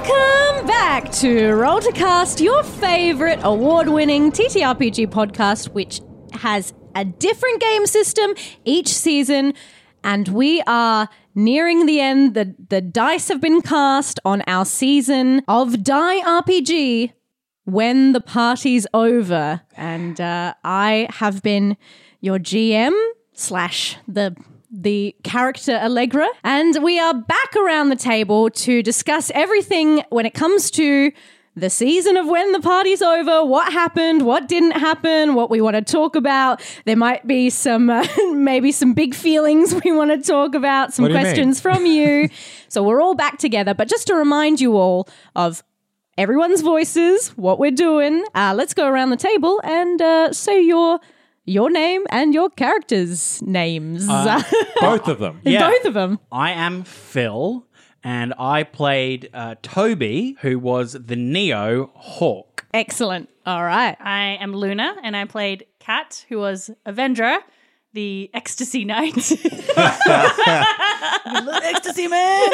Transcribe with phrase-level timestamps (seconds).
[0.00, 6.00] Welcome back to Role to Cast, your favorite award winning TTRPG podcast, which
[6.34, 9.54] has a different game system each season.
[10.04, 12.34] And we are nearing the end.
[12.34, 17.12] The, the dice have been cast on our season of Die RPG
[17.64, 19.62] when the party's over.
[19.76, 21.76] And uh, I have been
[22.20, 22.92] your GM
[23.32, 24.36] slash the
[24.70, 30.34] the character Allegra, and we are back around the table to discuss everything when it
[30.34, 31.12] comes to
[31.56, 35.74] the season of when the party's over, what happened, what didn't happen, what we want
[35.74, 36.62] to talk about.
[36.84, 41.06] There might be some, uh, maybe some big feelings we want to talk about, some
[41.06, 42.28] do you questions from you.
[42.68, 43.74] so we're all back together.
[43.74, 45.64] But just to remind you all of
[46.16, 51.00] everyone's voices, what we're doing, uh, let's go around the table and uh, say your
[51.48, 54.06] your name and your characters' names.
[54.80, 55.40] Both of them.
[55.44, 55.70] Yeah.
[55.70, 56.20] Both of them.
[56.30, 57.66] I am Phil,
[58.04, 62.66] and I played uh, Toby, who was the Neo Hawk.
[62.74, 63.30] Excellent.
[63.46, 63.96] All right.
[64.00, 67.38] I am Luna, and I played Kat, who was Avendra,
[67.94, 69.16] the Ecstasy Knight.
[71.64, 72.48] Ecstasy man!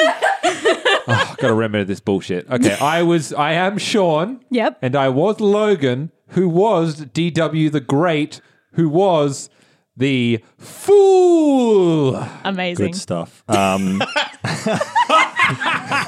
[1.06, 2.48] Oh, gotta remember this bullshit.
[2.48, 4.44] Okay, I was, I am Sean.
[4.50, 4.78] Yep.
[4.82, 8.40] And I was Logan, who was DW the Great,
[8.74, 9.50] who was
[9.96, 12.16] the fool.
[12.44, 12.86] Amazing.
[12.86, 13.42] Good stuff.
[13.48, 13.98] Um,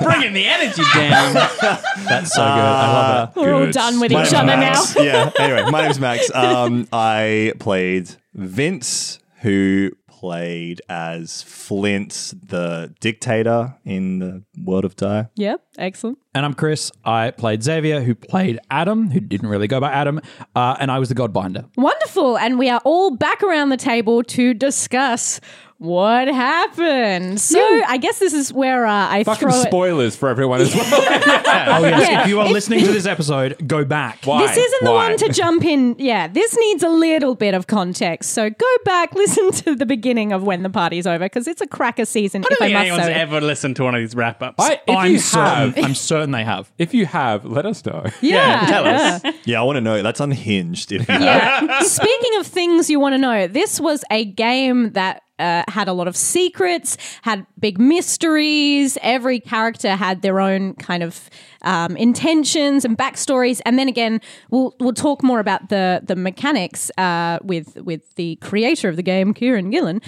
[0.02, 1.34] Bringing the energy down.
[2.08, 2.48] that's so good.
[2.48, 3.40] I love it.
[3.40, 3.74] We're all Good.
[3.74, 4.60] done with My each name's other now.
[4.60, 4.96] Max.
[4.96, 5.30] yeah.
[5.38, 6.30] Anyway, my name's Max.
[6.34, 9.90] Um, I played Vince, who
[10.26, 15.28] played as Flint, the dictator in the world of Die.
[15.36, 15.62] Yep.
[15.78, 16.18] Excellent.
[16.34, 16.90] And I'm Chris.
[17.04, 20.20] I played Xavier, who played Adam, who didn't really go by Adam,
[20.56, 21.70] uh, and I was the Godbinder.
[21.76, 22.38] Wonderful.
[22.38, 25.40] And we are all back around the table to discuss
[25.78, 27.40] what happened.
[27.40, 29.66] So I guess this is where uh, I Fucking throw it.
[29.66, 30.84] spoilers for everyone as well.
[31.68, 32.22] Oh yes, Yeah.
[32.22, 34.20] if you are If- listening to this episode, go back.
[34.24, 34.46] Why?
[34.46, 35.08] This isn't the Why?
[35.08, 35.96] one to jump in.
[35.98, 38.30] Yeah, this needs a little bit of context.
[38.32, 41.66] So go back, listen to the beginning of when the party's over because it's a
[41.66, 42.44] cracker season.
[42.44, 43.12] I don't I think must anyone's say.
[43.14, 44.62] ever listened to one of these wrap ups.
[44.62, 45.72] I, if I'm you certain.
[45.72, 46.70] have, I'm certain they have.
[46.78, 48.04] if you have, let us know.
[48.20, 49.18] yeah, Tell yeah.
[49.24, 49.34] us.
[49.44, 50.02] Yeah, I want to know.
[50.02, 50.92] That's unhinged.
[50.92, 51.80] If you Yeah.
[51.80, 55.92] Speaking of things you want to know, this was a game that uh, had a
[55.92, 58.98] lot of secrets, had big mysteries.
[59.02, 61.28] Every character had their own kind of
[61.62, 63.60] um, intentions and backstories.
[63.66, 68.36] And then again, we'll we'll talk more about the the mechanics uh, with with the
[68.36, 70.00] creator of the game, Kieron Gillen,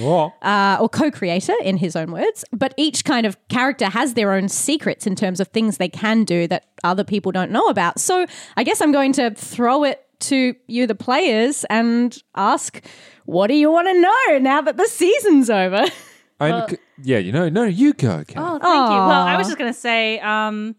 [0.42, 2.44] uh, or co-creator in his own words.
[2.52, 6.25] But each kind of character has their own secrets in terms of things they can
[6.25, 8.00] do that other people don't know about.
[8.00, 8.26] So
[8.56, 12.84] I guess I'm going to throw it to you, the players, and ask,
[13.28, 15.84] what do you want to know now that the season's over?
[16.40, 18.25] I, yeah, you know, no, you go.
[18.26, 18.38] Kat.
[18.38, 18.96] oh, thank you.
[18.96, 20.76] Well, I was just going to say, um,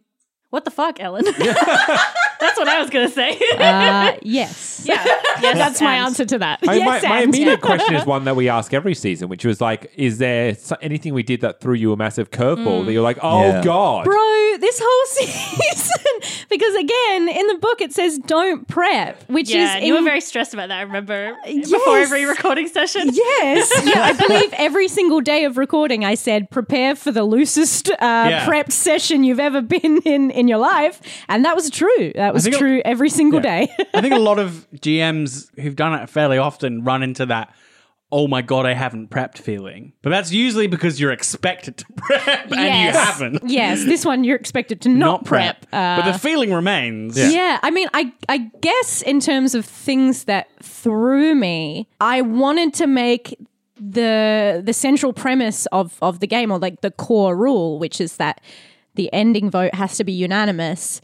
[0.49, 1.25] what the fuck, Ellen?
[2.39, 3.39] That's what I was gonna say.
[3.57, 4.81] Uh, yes.
[4.85, 5.03] yeah,
[5.41, 6.59] yes, That's my answer to that.
[6.63, 7.35] I mean, yes, my, my and.
[7.35, 11.13] immediate question is one that we ask every season, which was like, is there anything
[11.13, 13.61] we did that threw you a massive curveball that you're like, oh Yeah.
[13.63, 19.49] god, Bro, this whole season, because again, in the book it says don't prep, which
[19.49, 20.77] Yeah, is and you were very stressed about that.
[20.79, 22.07] I remember before Yes.
[22.07, 23.09] every recording session.
[23.11, 23.69] Yes.
[23.85, 27.95] Yeah, I believe every single day of recording, I said, prepare for the loosest uh,
[27.99, 28.45] Yeah.
[28.45, 31.01] prepped session you've ever been in in your life.
[31.27, 32.11] And that was true.
[32.29, 33.65] That was true every single Yeah.
[33.65, 33.75] day.
[33.93, 37.53] I think a lot of GMs who've done it fairly often run into that.
[38.11, 39.93] Oh my god, I haven't prepped feeling.
[40.01, 43.41] But that's usually because you're expected to prep and you haven't.
[43.45, 45.63] yes, this one you're expected to not, prep.
[45.71, 47.17] Uh, but the feeling remains.
[47.19, 47.59] Yeah.
[47.61, 52.87] I mean, I I guess in terms of things that threw me, I wanted to
[52.87, 53.37] make
[53.79, 58.17] the the central premise of of the game, or like the core rule, which is
[58.17, 58.41] that
[58.95, 60.99] the ending vote has to be unanimous.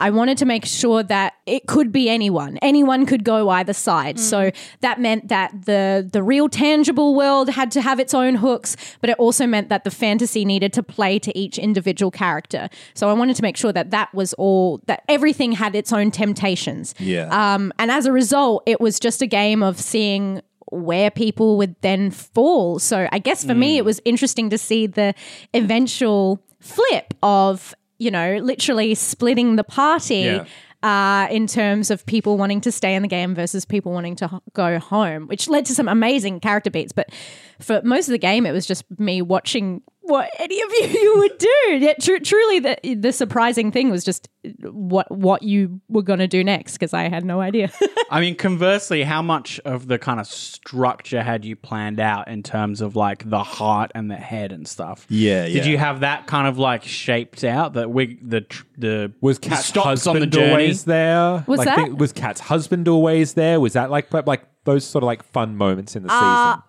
[0.00, 2.56] I wanted to make sure that it could be anyone.
[2.62, 4.18] Anyone could go either side.
[4.18, 4.50] So
[4.80, 9.10] that meant that the the real tangible world had to have its own hooks, but
[9.10, 12.68] it also meant that the fantasy needed to play to each individual character.
[12.94, 16.10] So I wanted to make sure that that was all that everything had its own
[16.10, 16.94] temptations.
[16.98, 17.28] Yeah.
[17.30, 20.40] Um, and as a result, it was just a game of seeing
[20.72, 22.78] where people would then fall.
[22.78, 25.14] So I guess for me, it was interesting to see the
[25.52, 30.20] eventual flip of, you know, literally splitting the party.
[30.20, 30.44] Yeah.
[30.82, 34.40] Uh, in terms of people wanting to stay in the game versus people wanting to
[34.54, 36.90] go home, which led to some amazing character beats.
[36.90, 37.12] But
[37.58, 41.18] for most of the game, it was just me watching what any of you you
[41.18, 41.76] would do.
[41.78, 44.28] Yeah, tr- truly, the the surprising thing was just
[44.62, 47.70] what what you were going to do next because I had no idea.
[48.10, 52.42] I mean, conversely, how much of the kind of structure had you planned out in
[52.42, 55.06] terms of like the heart and the head and stuff?
[55.08, 55.64] Yeah, Did yeah.
[55.64, 59.66] you have that kind of like shaped out that we the tr- the was Cat's
[59.66, 60.50] stops on the husband journey?
[60.50, 61.44] always there?
[61.46, 63.60] Was like, that- thi- was Cat's husband always there?
[63.60, 66.62] Was that like like those sort of like fun moments in the Uh, season?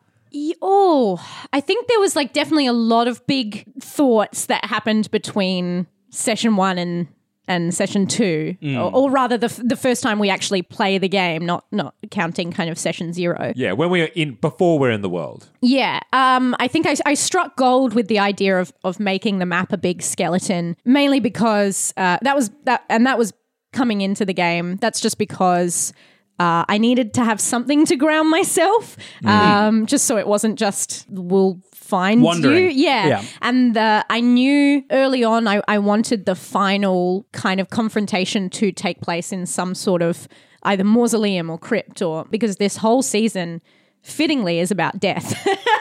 [0.62, 1.20] Oh,
[1.52, 6.56] I think there was like definitely a lot of big thoughts that happened between session
[6.56, 7.08] one and
[7.48, 11.10] and session two, or, or rather the f- the first time we actually play the
[11.10, 13.52] game, not not counting kind of session zero.
[13.56, 15.50] Yeah, when we are in before we're in the world.
[15.62, 19.46] Yeah, um, I think I, I struck gold with the idea of of making the
[19.46, 23.34] map a big skeleton, mainly because uh, that was that, and that was
[23.74, 24.78] coming into the game.
[24.78, 25.94] That's just because.
[26.42, 31.06] Uh, I needed to have something to ground myself, um, just so it wasn't just
[31.10, 32.64] we'll find Wandering.
[32.64, 32.70] you.
[32.70, 33.24] Yeah, Yeah.
[33.42, 38.72] and uh, I knew early on I, I wanted the final kind of confrontation to
[38.72, 40.28] take place in some sort of
[40.64, 43.62] either mausoleum or crypt, or because this whole season
[44.02, 45.30] fittingly is about death.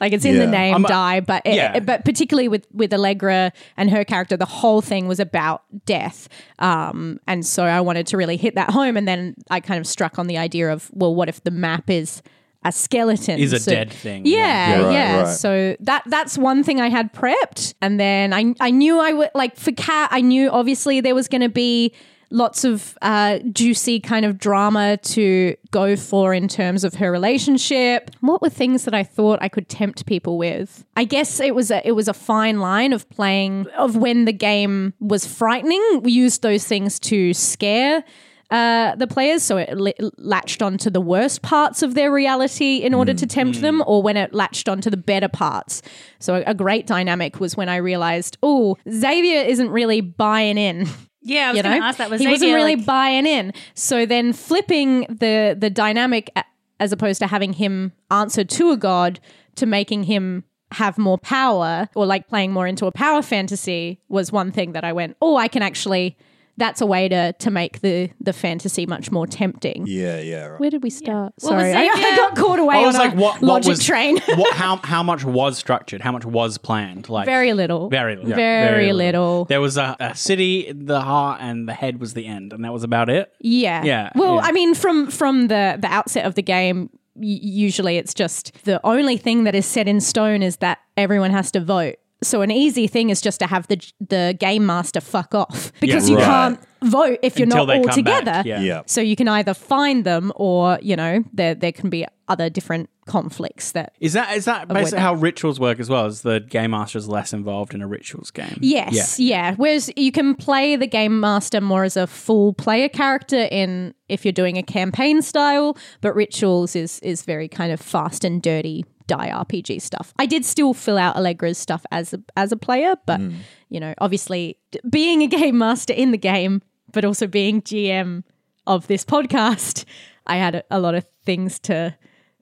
[0.00, 1.80] like it's in the name I'm a- die, but it- yeah.
[1.80, 6.28] but particularly with with Allegra and her character, the whole thing was about death.
[6.58, 8.96] Um, and so I wanted to really hit that home.
[8.96, 11.90] And then I kind of struck on the idea of well, what if the map
[11.90, 12.22] is
[12.62, 14.80] a skeleton Is a So- dead thing, Yeah, yeah.
[14.82, 15.16] Yeah, yeah.
[15.16, 15.34] right, right.
[15.34, 19.30] So that that's one thing I had prepped, and then I I knew I would
[19.34, 20.10] like for Cat.
[20.12, 21.94] I knew obviously there was going to be
[22.30, 28.10] lots of uh, juicy kind of drama to go for in terms of her relationship.
[28.20, 30.84] What were things that I thought I could tempt people with?
[30.96, 34.32] I guess it was a it was a fine line of playing of when the
[34.32, 36.00] game was frightening.
[36.02, 38.04] We used those things to scare
[38.50, 42.94] uh, the players, so it li- latched onto the worst parts of their reality in
[42.94, 45.82] order to tempt them, or when it latched onto the better parts.
[46.18, 50.88] So a, a great dynamic was when I realized, oh, Xavier isn't really buying in.
[51.22, 52.10] Yeah, I was you going know, to ask that.
[52.10, 53.52] Was he wasn't really like- buying in.
[53.74, 56.30] So then flipping the the dynamic
[56.78, 59.20] as opposed to having him answer to a god
[59.56, 64.30] to making him have more power or like playing more into a power fantasy was
[64.32, 66.16] one thing that I went, oh, I can actually.
[66.56, 69.84] That's a way to to make the the fantasy much more tempting.
[69.86, 70.44] Yeah, yeah.
[70.46, 70.60] Right.
[70.60, 71.32] Where did we start?
[71.42, 73.42] Well, was Sorry, I, I got caught away I was on like, a what, what
[73.42, 74.18] logic was train.
[74.36, 76.00] what, how how much was structured?
[76.00, 77.08] How much was planned?
[77.08, 77.88] Like Very little.
[77.88, 79.44] very little, Very very little.
[79.46, 82.72] There was a, a city, the heart, and the head was the end, and that
[82.72, 83.32] was about it.
[83.40, 83.82] Yeah.
[83.84, 84.40] Yeah, Well, yeah.
[84.42, 89.16] I mean, from from the the outset of the game, usually it's just the only
[89.16, 91.96] thing that is set in stone is that everyone has to vote.
[92.22, 96.08] So an easy thing is just to have the the game master fuck off because
[96.10, 96.24] you Right.
[96.24, 98.42] can't vote if you're Until not all together.
[98.44, 98.60] yeah.
[98.60, 98.82] Yeah.
[98.86, 102.88] So you can either find them or you know there there can be other different
[103.06, 106.06] conflicts that Is that is that basically how rituals work as well?
[106.06, 108.56] Is the game master is less involved in a rituals game?
[108.60, 109.54] Yes, yeah.
[109.56, 114.24] Whereas you can play the game master more as a full player character in if
[114.24, 118.84] you're doing a campaign style, but rituals is is very kind of fast and dirty
[119.16, 120.12] die RPG stuff.
[120.18, 123.20] I did still fill out Allegra's stuff as a, as a player, but
[123.68, 124.56] you know, obviously
[124.88, 126.62] being a game master in the game
[126.92, 128.24] but also being GM
[128.66, 129.84] of this podcast,
[130.26, 131.96] I had a, a lot of things to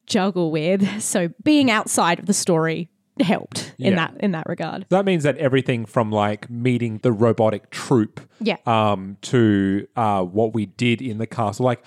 [0.06, 1.02] juggle with.
[1.02, 2.88] So being outside of the story
[3.20, 3.96] helped in Yeah.
[3.96, 4.86] that in that regard.
[4.90, 8.56] That means that everything from like meeting the robotic troop Yeah.
[8.66, 11.66] um, to uh, what we did in the castle.
[11.66, 11.82] Like,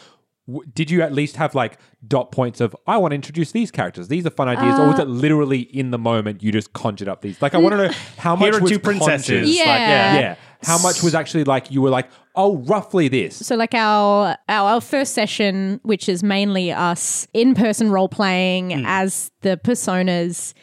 [0.51, 1.77] w- did you at least have like
[2.08, 4.08] dot points of, I want to introduce these characters?
[4.08, 4.79] These are fun ideas.
[4.79, 7.41] or was Uh, it literally in the moment you just conjured up these?
[7.41, 9.25] Like, I want to know how much Here are was two princesses.
[9.27, 9.48] conjured.
[9.48, 10.20] Like, Yeah.
[10.20, 10.36] Yeah.
[10.63, 13.36] How much was actually like, you were like, oh, roughly this.
[13.48, 18.74] So like our, our our first session, which is mainly us in person role playing
[18.86, 20.53] as the personas,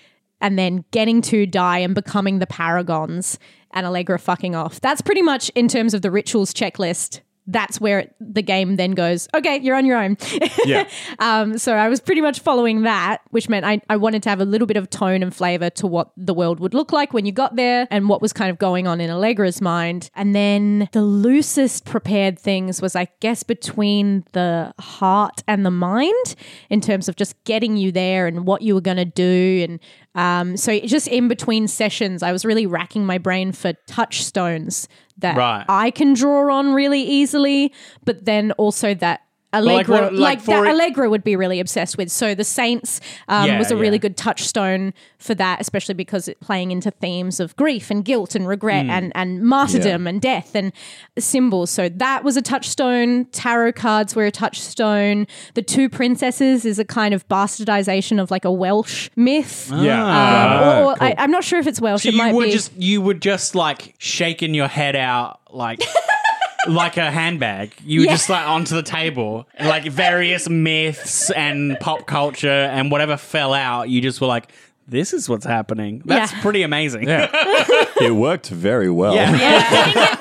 [0.40, 3.38] and then getting to die and becoming the paragons,
[3.72, 4.80] and Allegra fucking off.
[4.80, 7.20] That's pretty much in terms of the rituals checklist.
[7.48, 9.26] That's where it, the game then goes.
[9.34, 10.16] Okay, you're on your own.
[10.64, 10.86] Yeah.
[11.20, 14.40] Um, so I was pretty much following that, which meant I, I wanted to have
[14.40, 17.26] a little bit of tone and flavor to what the world would look like when
[17.26, 20.10] you got there and what was kind of going on in Allegra's mind.
[20.14, 26.36] And then the loosest prepared things was, I guess, between the heart and the mind
[26.70, 29.66] in terms of just getting you there and what you were going to do.
[29.68, 29.80] And
[30.14, 34.88] um, so just in between sessions, I was really racking my brain for touchstones
[35.18, 35.64] that Right.
[35.68, 37.72] I can draw on really easily,
[38.04, 41.96] but then also that like what- like, like that it- Allegra would be really obsessed
[41.96, 42.10] with.
[42.10, 46.38] So the Saints um, Yeah, was a really good touchstone for that, especially because it
[46.40, 48.90] playing into themes of grief and guilt and regret Hmm.
[48.90, 50.72] and and martyrdom and death and
[51.18, 51.70] symbols.
[51.70, 53.24] So that was a touchstone.
[53.32, 55.26] Tarot cards were a touchstone.
[55.54, 59.70] The two princesses is a kind of bastardization of like a Welsh myth.
[59.74, 60.02] Yeah.
[60.02, 61.06] Um, Ah, or, or- cool.
[61.06, 62.02] I, I'm not sure if it's Welsh.
[62.02, 62.50] So it you might were be.
[62.52, 65.80] just you were just like shaking your head out like
[66.66, 67.72] like a handbag.
[67.84, 68.12] You were Yeah.
[68.12, 73.88] just like onto the table, like various myths and pop culture and whatever fell out.
[73.88, 74.50] You just were like,
[74.88, 76.40] "This is what's happening." That's Yeah.
[76.42, 77.08] pretty amazing.
[77.08, 77.28] Yeah.
[78.00, 79.12] It worked very well.
[79.14, 79.36] Yeah.
[79.36, 80.20] Yeah, I think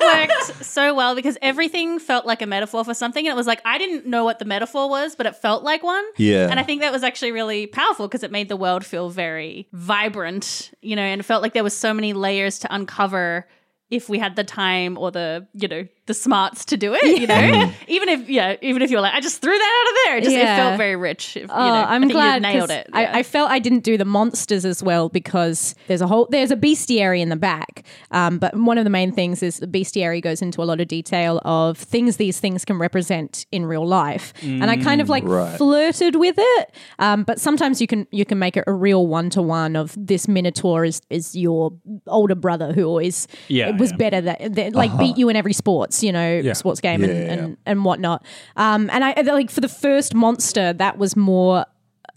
[0.50, 3.24] worked so well because everything felt like a metaphor for something.
[3.24, 5.84] And it was like, I didn't know what the metaphor was, but it felt like
[5.84, 6.04] one.
[6.16, 6.48] Yeah.
[6.50, 9.68] And I think that was actually really powerful because it made the world feel very
[9.72, 13.46] vibrant, you know, and it felt like there was so many layers to uncover
[13.90, 17.26] if we had the time or the, you know, the smarts to do it, you
[17.28, 17.72] know?
[17.86, 20.16] even if, yeah, even if you're like, I just threw that out of there.
[20.18, 20.54] It just, Yeah.
[20.54, 21.36] it felt very rich.
[21.36, 22.86] If, you Oh, know, I I'm think you glad nailed 'cause it.
[22.92, 22.98] Yeah.
[22.98, 26.50] I, I felt I didn't do the monsters as well because there's a whole there's
[26.50, 27.84] a bestiary in the back.
[28.10, 30.88] Um, but one of the main things is the bestiary goes into a lot of
[30.88, 35.24] detail of things these things can represent in real life, and I kind of like
[35.24, 35.56] right.
[35.56, 36.74] flirted with it.
[36.98, 39.94] Um, but sometimes you can you can make it a real one to one of
[39.96, 41.72] this minotaur is is your
[42.06, 43.96] older brother who always Yeah, was yeah.
[43.98, 47.24] better that, that like beat you in every sports you know sports game and, Yeah,
[47.24, 48.24] yeah, and and whatnot.
[48.56, 51.64] Um, and I- like for the first monster, that was more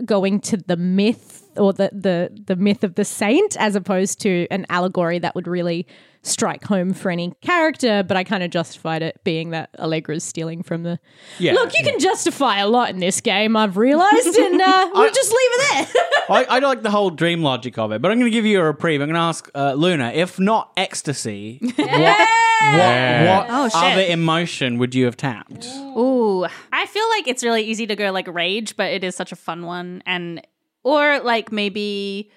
[0.06, 4.48] going to the myth or the the the myth of the saint as opposed to
[4.51, 5.86] an allegory that would really
[6.24, 8.03] strike home for any character.
[8.03, 11.00] But I kind of justified it being that Allegra's stealing from the.
[11.39, 11.53] Yeah.
[11.53, 13.58] Look, you can justify a lot in this game.
[13.58, 16.03] I've realized, and uh, we'll just leave it there.
[16.29, 18.60] I, I like the whole dream logic of it, but I'm going to give you
[18.60, 19.01] a reprieve.
[19.01, 24.77] I'm going to ask uh, Luna, if not ecstasy, what, what, what Oh, other emotion
[24.77, 25.65] would you have tapped?
[25.65, 29.31] Ooh, I feel like it's really easy to go like rage, but it is such
[29.31, 30.46] a fun one, and
[30.84, 32.32] or like maybe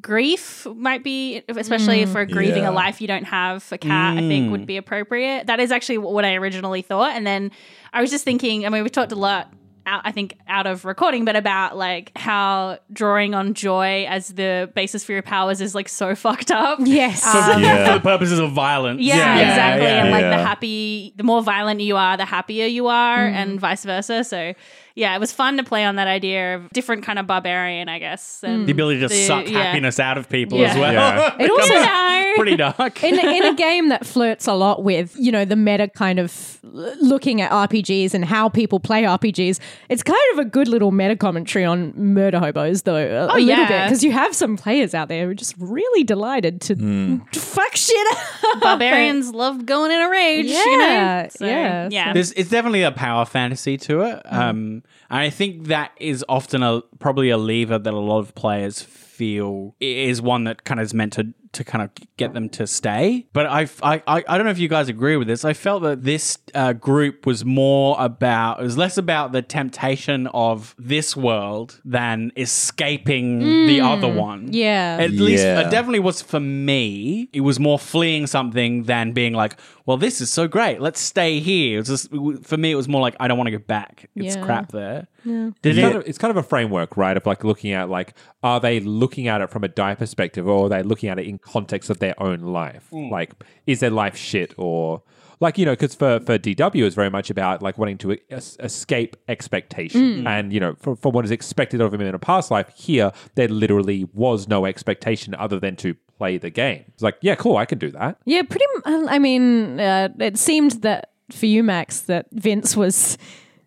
[0.00, 2.70] grief might be, especially for grieving Yeah.
[2.70, 3.64] a life you don't have.
[3.72, 5.46] A cat, I think, would be appropriate.
[5.46, 7.50] That is actually what I originally thought, and then
[7.92, 8.66] I was just thinking.
[8.66, 9.52] I mean, we talked a lot.
[9.84, 14.70] Out, I think out of recording, but about like how drawing on joy as the
[14.76, 16.78] basis for your powers is like so fucked up.
[16.84, 17.26] yes.
[17.26, 17.86] Um, Yeah.
[17.92, 19.00] For the purposes of violence.
[19.00, 19.84] yeah, exactly.
[19.86, 20.02] yeah.
[20.04, 23.32] And like the happy, the more violent you are, the happier you are, Mm.
[23.32, 24.22] and vice versa.
[24.22, 24.54] So,
[24.94, 27.98] yeah, it was fun to play on that idea of different kind of barbarian, I
[27.98, 28.42] guess.
[28.42, 29.62] And The ability to the- suck yeah.
[29.62, 30.70] happiness out of people Yeah.
[30.70, 30.92] as well.
[30.92, 31.36] Yeah.
[31.40, 31.72] It also-
[32.32, 33.04] You pretty dark.
[33.04, 36.58] in, in a game that flirts a lot with you know the meta kind of
[36.62, 39.58] looking at RPGs and how people play RPGs,
[39.90, 43.26] it's kind of a good little meta commentary on murder hobos though a, Oh, a
[43.36, 43.68] little yeah.
[43.68, 47.40] bit because you have some players out there who are just really delighted to, to
[47.40, 48.60] fuck shit up.
[48.62, 51.28] Barbarians love going in a rage, you Yeah, know?
[51.30, 51.88] So, yeah.
[51.90, 52.12] yeah.
[52.14, 54.22] There's, it's definitely a power fantasy to it.
[54.24, 54.32] Mm.
[54.32, 54.81] Um,
[55.12, 58.82] and I think that is often a probably a lever that a lot of players
[58.82, 62.66] feel is one that kind of is meant to to kind of get them to
[62.66, 63.26] stay.
[63.34, 65.44] But I, I, I I don't know if you guys agree with this.
[65.44, 70.28] I felt that this uh, group was more about, it was less about the temptation
[70.28, 74.48] of this world than escaping the other one.
[74.48, 74.54] Mm.
[74.54, 74.96] Yeah.
[74.98, 77.28] At least it definitely was for me.
[77.34, 80.80] It was more fleeing something than being like, well, this is so great.
[80.80, 81.76] Let's stay here.
[81.78, 84.08] It was just, for me, it was more like, I don't want to go back.
[84.14, 84.44] It's Yeah.
[84.44, 85.08] crap there.
[85.24, 87.16] Did Did it's, kind of, it's kind of a framework, right?
[87.16, 90.66] Of like looking at like, are they looking at it from a die perspective, or
[90.66, 92.86] are they looking at it in context of their own life.
[92.92, 93.10] Mm.
[93.10, 93.32] Like,
[93.66, 95.02] is their life shit or
[95.42, 98.56] like you know because for for DW it's very much about like wanting to es-
[98.60, 100.26] escape expectation Mm.
[100.26, 103.12] and you know for, for what is expected of him in a past life here
[103.34, 106.84] there literally was no expectation other than to play the game.
[106.94, 108.16] It's like yeah cool I can do that.
[108.24, 108.64] Yeah, pretty.
[108.86, 113.18] m- I mean, uh, it seemed that for you, Max, that Vince was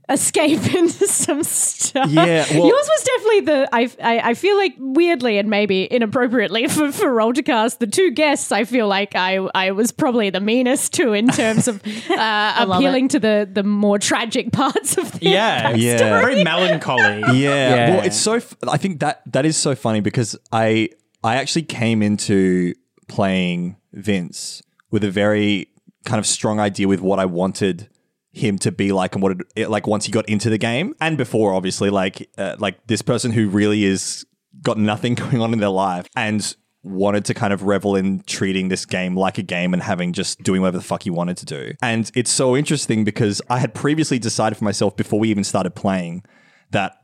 [0.09, 2.09] escaping some stuff.
[2.09, 3.69] Yeah, well- yours was definitely the.
[3.74, 7.88] I, I I feel like weirdly and maybe inappropriately for for Role to Cast, the
[7.88, 8.51] two guests.
[8.51, 13.07] I feel like I I was probably the meanest to in terms of uh, appealing
[13.09, 15.97] to the the more tragic parts of the Yeah, Yeah.
[15.97, 17.19] very melancholy.
[17.21, 17.33] Yeah.
[17.35, 17.89] Yeah.
[17.95, 18.33] Well, it's so.
[18.35, 20.89] F- I think that that is so funny because I
[21.24, 22.74] I actually came into
[23.07, 25.69] playing Vince with a very
[26.05, 27.89] kind of strong idea with what I wanted
[28.35, 31.17] him to be like and what it, like once he got into the game and
[31.17, 34.25] before obviously like uh, like this person who really is
[34.61, 38.67] got nothing going on in their life and wanted to kind of revel in treating
[38.67, 41.45] this game like a game and having just doing whatever the fuck he wanted to
[41.45, 41.73] do.
[41.81, 45.73] And it's so interesting because I had previously decided for myself before we even started
[45.73, 46.23] playing
[46.71, 46.97] that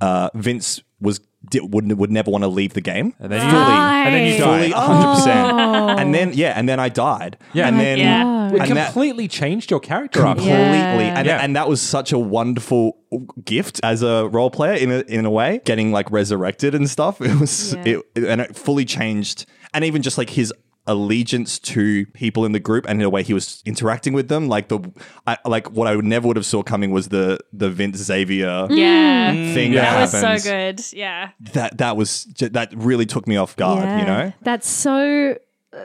[0.00, 3.14] uh, Vince was di- would would never want to leave the game.
[3.18, 4.72] And then you fully, and then you fully, died.
[4.72, 5.52] hundred percent.
[5.52, 5.88] Oh.
[5.98, 7.38] And then yeah, and then I died.
[7.54, 7.68] Yeah.
[7.68, 8.54] and Oh then God.
[8.54, 10.36] It and that completely changed your character up.
[10.38, 11.38] completely, and Yeah.
[11.42, 12.98] and that was such a wonderful
[13.44, 17.20] gift as a role player in a in a way, getting like resurrected and stuff.
[17.20, 17.98] It was Yeah.
[18.16, 20.52] it, and it fully changed, and even just like his
[20.86, 24.48] allegiance to people in the group and in the way he was interacting with them
[24.48, 24.80] like the
[25.26, 28.66] I, like what I would never would have saw coming was the the Vince Xavier
[28.70, 29.32] Yeah.
[29.54, 30.06] thing Yeah.
[30.06, 30.82] that That was so good.
[30.92, 31.30] Yeah.
[31.52, 34.00] that that was ju- that really took me off guard.
[34.00, 35.36] You know, That's so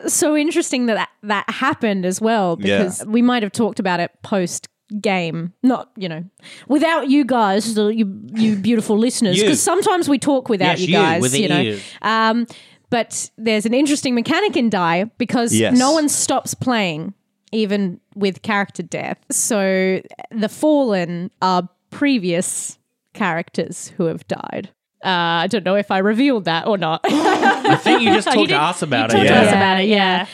[0.08, 2.78] so interesting that that, that happened as well Yeah.
[2.80, 4.68] because we might have talked about it post
[5.02, 6.24] game not you know
[6.68, 10.94] without you guys you you beautiful listeners because sometimes we talk without Yes, you you,
[10.94, 11.84] guys with the you know ears.
[12.04, 12.46] um
[12.90, 15.78] but there's an interesting mechanic in die because Yes.
[15.78, 17.14] no one stops playing
[17.52, 20.02] even with character death so
[20.32, 22.78] the fallen are previous
[23.14, 24.70] characters who have died
[25.04, 27.02] uh, I don't know if I revealed that or not.
[27.06, 29.28] I think you just You talked did- to us about you it.
[29.28, 29.42] talked to Yeah.
[29.42, 29.88] us about it.
[29.88, 30.26] Yeah.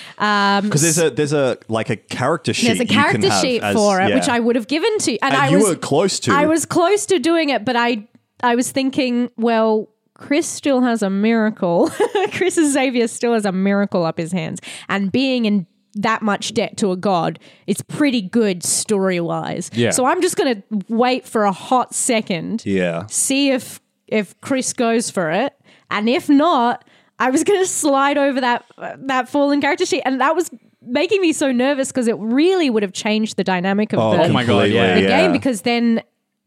[0.58, 2.68] Um, because there's a there's a like a character sheet.
[2.68, 4.16] There's a you can character have sheet as- for it, yeah.
[4.16, 6.32] which I would have given to, and, And I you was were close to.
[6.32, 8.08] I was close to doing it, but I
[8.44, 9.90] I was thinking, well,
[10.22, 11.90] Chris still has a miracle.
[12.32, 16.78] Chris Xavier still has a miracle up his hands, and being in that much debt
[16.78, 19.70] to a god is pretty good story wise.
[19.74, 19.90] Yeah.
[19.90, 23.06] So I'm just gonna wait for a hot second, yeah.
[23.08, 25.54] see if if Chris goes for it,
[25.90, 26.86] and if not,
[27.20, 28.66] I was gonna slide over that
[29.00, 30.50] that fallen character sheet, and that was
[30.84, 34.30] making me so nervous because it really would have changed the dynamic of Oh, the,
[34.34, 34.96] my God, yeah.
[34.96, 35.08] the yeah.
[35.08, 36.02] game because then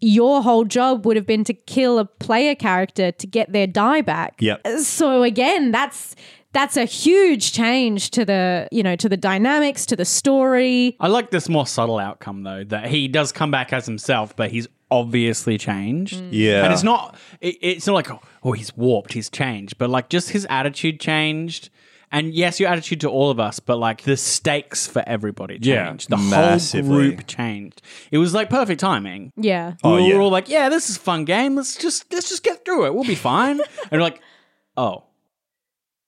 [0.04, 4.02] your whole job would have been to kill a player character to get their die
[4.02, 4.34] back.
[4.38, 4.66] Yep.
[4.78, 6.14] So again, that's
[6.52, 10.96] that's a huge change to the you know to the dynamics to the story.
[11.00, 14.50] I like this more subtle outcome though, that he does come back as himself, but
[14.50, 16.20] he's obviously changed.
[16.20, 16.28] Mm.
[16.32, 16.64] Yeah.
[16.64, 20.10] And it's not it, it's not like oh, oh he's warped, he's changed, but like
[20.10, 21.70] just his attitude changed.
[22.14, 25.88] And yes, your attitude to all of us, but like the stakes for everybody Yeah.
[25.88, 26.08] changed.
[26.10, 26.88] the Massively.
[26.90, 27.82] whole group changed.
[28.12, 29.32] It was like perfect timing.
[29.36, 29.72] Yeah.
[29.82, 30.18] Oh, we were yeah.
[30.20, 31.56] all like, "Yeah, this is a fun game.
[31.56, 32.94] Let's just let's just get through it.
[32.94, 34.20] We'll be fine." and we're like,
[34.76, 35.04] "Oh,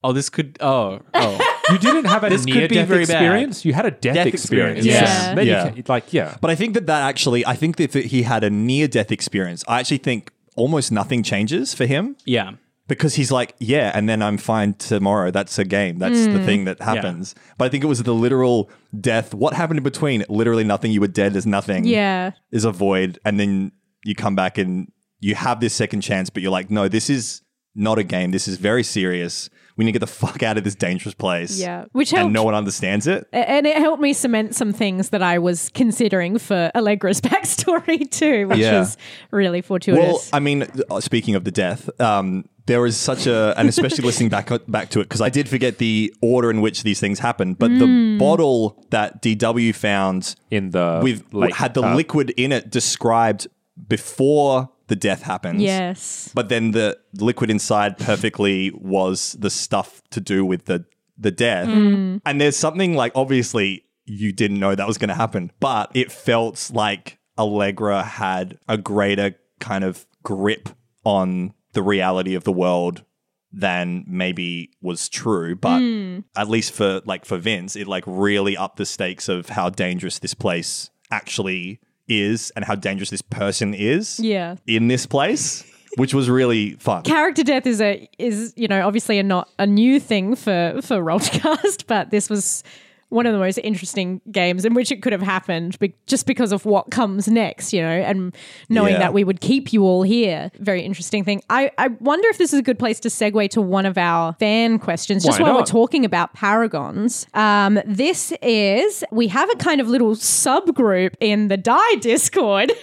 [0.05, 0.57] oh, this could.
[0.61, 3.15] Oh, oh." You didn't have a This could near be death very bad.
[3.23, 3.65] experience.
[3.65, 4.87] You had a death, Death experience.
[4.87, 5.11] experience.
[5.11, 5.35] Yeah.
[5.35, 5.69] Then you Yeah.
[5.71, 6.37] can- like yeah.
[6.41, 9.65] But I think that that actually, I think that he had a near death experience.
[9.67, 12.53] I actually think almost nothing changes for him yeah.
[12.89, 15.31] Because he's like, yeah, and then I'm fine tomorrow.
[15.31, 15.99] That's a game.
[15.99, 17.35] That's the thing that happens.
[17.59, 18.71] But I think it was the literal
[19.01, 19.35] death.
[19.35, 20.25] What happened in between?
[20.29, 20.93] Literally nothing.
[20.93, 21.33] You were dead.
[21.35, 21.85] There's nothing.
[21.85, 22.31] Yeah.
[22.53, 23.19] Is a void.
[23.25, 23.73] And then
[24.05, 27.43] you come back and you have this second chance, but you're like, no, this is
[27.75, 28.31] not a game.
[28.31, 29.51] This is very serious.
[29.77, 31.59] We need to get the fuck out of this dangerous place.
[31.59, 31.87] Yeah.
[31.93, 33.27] Which And no one understands it.
[33.33, 38.47] And it helped me cement some things that I was considering for Allegra's backstory too,
[38.49, 38.83] which Yeah.
[38.83, 38.97] is
[39.33, 40.05] really fortuitous.
[40.05, 40.23] Well.
[40.33, 44.29] I mean, uh, speaking of the death, um, there was such a, and especially listening
[44.29, 47.59] back back to it because I did forget the order in which these things happened.
[47.59, 47.79] But Mm.
[47.79, 52.71] the bottle that DW found In the with lake, had the uh, liquid in it
[52.71, 53.47] described
[53.89, 55.61] before the death happened.
[55.61, 56.31] yes.
[56.35, 60.85] But then the liquid inside perfectly was the stuff to do with the
[61.19, 61.67] the death.
[61.69, 62.21] Mm.
[62.27, 66.13] And there's something like obviously you didn't know that was going to happen, but it
[66.13, 70.69] felt like Allegra had a greater kind of grip
[71.05, 73.05] on the reality of the world
[73.53, 76.25] than maybe was true but Mm.
[76.37, 80.19] at least for like for Vince it like really upped the stakes of how dangerous
[80.19, 84.57] this place actually is and how dangerous this person is Yeah.
[84.67, 85.65] in this place
[85.97, 87.03] which was really fun.
[87.05, 90.97] character death is a is you know obviously a not a new thing for for
[90.99, 92.63] Rollcast, but this was
[93.09, 96.51] one of the most interesting games in which it could have happened be- just because
[96.53, 98.35] of what comes next, you know, and
[98.69, 98.99] knowing Yeah.
[98.99, 100.51] that we would keep you all here.
[100.59, 101.41] Very interesting thing.
[101.49, 104.35] I, I wonder if this is a good place to segue to one of our
[104.41, 107.27] fan questions, just Why while we're talking about paragons.
[107.35, 112.73] Um, this is, we have a kind of little subgroup in the Die Discord.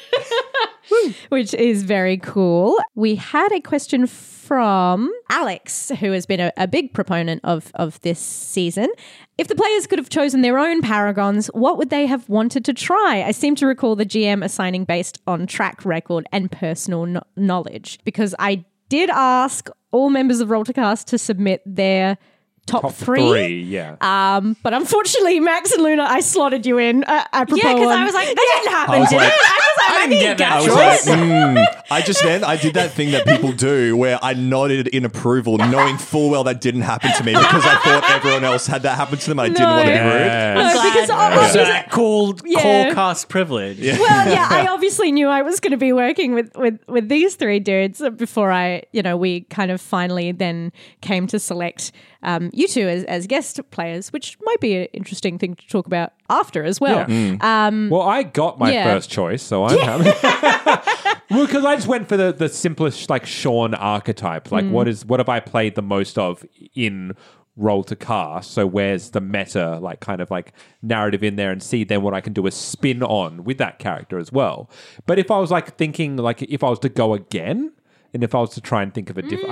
[1.30, 2.78] which is very cool.
[2.96, 4.06] We had a question
[4.44, 8.90] from Alex, who has been a, a big proponent of, of this season.
[9.38, 12.74] If the players could have chosen their own paragons, what would they have wanted to
[12.74, 13.24] try?
[13.24, 18.00] I seem to recall the GM assigning based on track record and personal kno- knowledge
[18.04, 22.18] because I did ask all members of Role to Cast to submit their
[22.66, 23.28] top, Top three.
[23.30, 23.96] three, yeah.
[24.02, 27.04] Um, but unfortunately, Max and Luna, I slotted you in.
[27.04, 29.40] Uh, apropos Yeah, because I was like, that didn't happen, was did like- it?
[29.40, 31.84] I was like, I didn't get that I was like, mm.
[31.92, 35.58] I just then I did that thing that people do where I nodded in approval,
[35.58, 38.96] knowing full well that didn't happen to me because I thought everyone else had that
[38.98, 39.40] happen to them.
[39.40, 40.04] I didn't want to be rude.
[40.04, 40.54] Yeah.
[40.54, 40.94] No, I'm glad.
[40.94, 41.40] because I- Yeah.
[41.42, 42.62] I- So that called Yeah.
[42.62, 43.80] call cast privilege.
[43.82, 47.36] well, yeah, I obviously knew I was going to be working with, with, with these
[47.36, 50.72] three dudes before I, you know, we kind of finally then
[51.02, 51.92] came to select
[52.24, 55.86] um, you two as, as guest players, which might be an interesting thing to talk
[55.86, 57.00] about after as well.
[57.00, 57.06] Yeah.
[57.06, 57.44] Mm.
[57.44, 58.86] Um, well, I got my yeah.
[58.86, 61.22] first choice, so I'm happy.
[61.30, 64.52] well, because I just went for the, the simplest, like Sean archetype.
[64.52, 64.72] Like, mm.
[64.72, 67.14] what is what have I played the most of in
[67.58, 68.52] Role to Cast?
[68.52, 72.14] So where's the meta, like kind of like narrative in there, and see then what
[72.14, 74.70] I can do a spin on with that character as well.
[75.06, 77.74] But if I was like thinking, like if I was to go again.
[78.14, 79.52] And if I was to try and think of a different,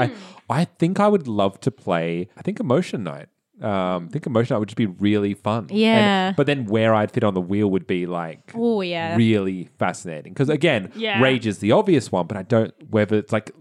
[0.50, 2.30] I, I think I would love to play.
[2.38, 3.28] I think Emotion Knight.
[3.62, 5.67] Um, I think Emotion Knight would just be really fun.
[5.69, 6.34] And- Yeah.
[6.36, 9.15] but then where I'd fit on the wheel would be like Oh, yeah.
[9.15, 11.21] really fascinating because again, Yeah.
[11.21, 13.52] rage is the obvious one, but I don't whether it's like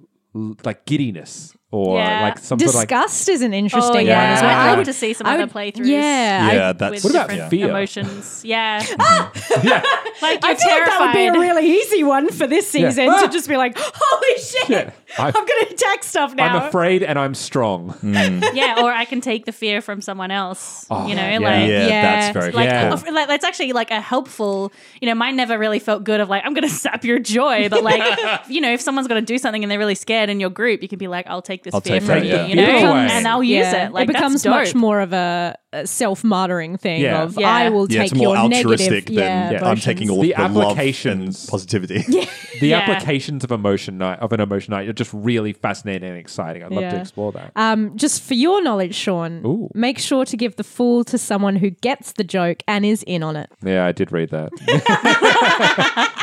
[0.64, 2.22] like giddiness or Yeah.
[2.22, 2.88] like some sort of like.
[2.88, 4.32] Disgust is an interesting Oh, one yeah.
[4.36, 4.50] as well.
[4.58, 5.86] I'd love to see some I other would- playthroughs.
[5.86, 6.52] Yeah.
[6.52, 7.68] Yeah, that's with What about different fear?
[7.68, 8.42] emotions.
[8.44, 8.84] Yeah.
[9.62, 9.82] Yeah,
[10.22, 13.08] like I you're feel like that would be a really easy one for this season
[13.10, 13.22] Ah!
[13.22, 14.90] to just be like, holy shit, Yeah.
[15.18, 16.56] I- I'm going to attack stuff now.
[16.58, 17.94] I'm afraid and I'm strong.
[18.02, 20.86] yeah, or I can take the fear from someone else.
[20.90, 21.38] Oh, you know, yeah.
[21.38, 22.02] like Yeah, Yeah.
[22.02, 22.92] that's very like, Yeah.
[22.94, 26.28] uh, like that's actually like a helpful you know mine never really felt good of
[26.28, 28.02] like i'm gonna sap your joy but like
[28.48, 30.88] you know if someone's gonna do something and they're really scared in your group you
[30.88, 32.46] can be like i'll take this I'll fear take that, you yeah.
[32.46, 33.86] you know It becomes- and i'll use Yeah.
[33.86, 37.22] it like it becomes much more of a, a self-martyring thing Yeah.
[37.22, 37.48] of Yeah.
[37.48, 40.34] I will Yeah, take it's more your altruistic negative than yeah, I'm taking all The
[40.34, 41.46] of the love and applications.
[41.46, 42.04] positivity.
[42.60, 42.78] The Yeah.
[42.80, 46.62] applications of emotion knight of an emotion knight are just really fascinating and exciting.
[46.62, 47.52] I'd love to explore that.
[47.56, 49.70] Um, just for your knowledge, Sean, Ooh.
[49.72, 53.22] make sure to give the fool to someone who gets the joke and is in
[53.22, 53.50] on it.
[53.64, 54.50] yeah, I did read that.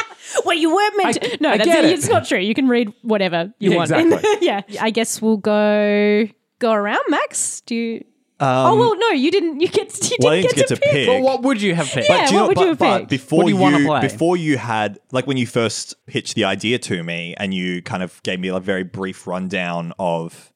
[0.46, 1.38] Well, you weren't meant I- to.
[1.42, 1.92] No, I that's get it.
[1.92, 2.40] it's not true.
[2.40, 3.92] You can read whatever you Yeah, want.
[3.92, 4.30] exactly.
[4.48, 6.28] yeah, I guess we'll go
[6.60, 7.04] go around.
[7.10, 8.04] Max, do you?
[8.40, 9.62] oh Um, well, no, you didn't.
[9.62, 11.08] You get you didn't didn't get to pick.
[11.08, 12.10] But what would you have picked?
[12.10, 13.10] Yeah, do you what know, would but, you have but picked?
[13.10, 14.02] before What do you wanna play?
[14.02, 18.04] before you had like when you first pitched the idea to me and you kind
[18.04, 20.52] of gave me a very brief rundown of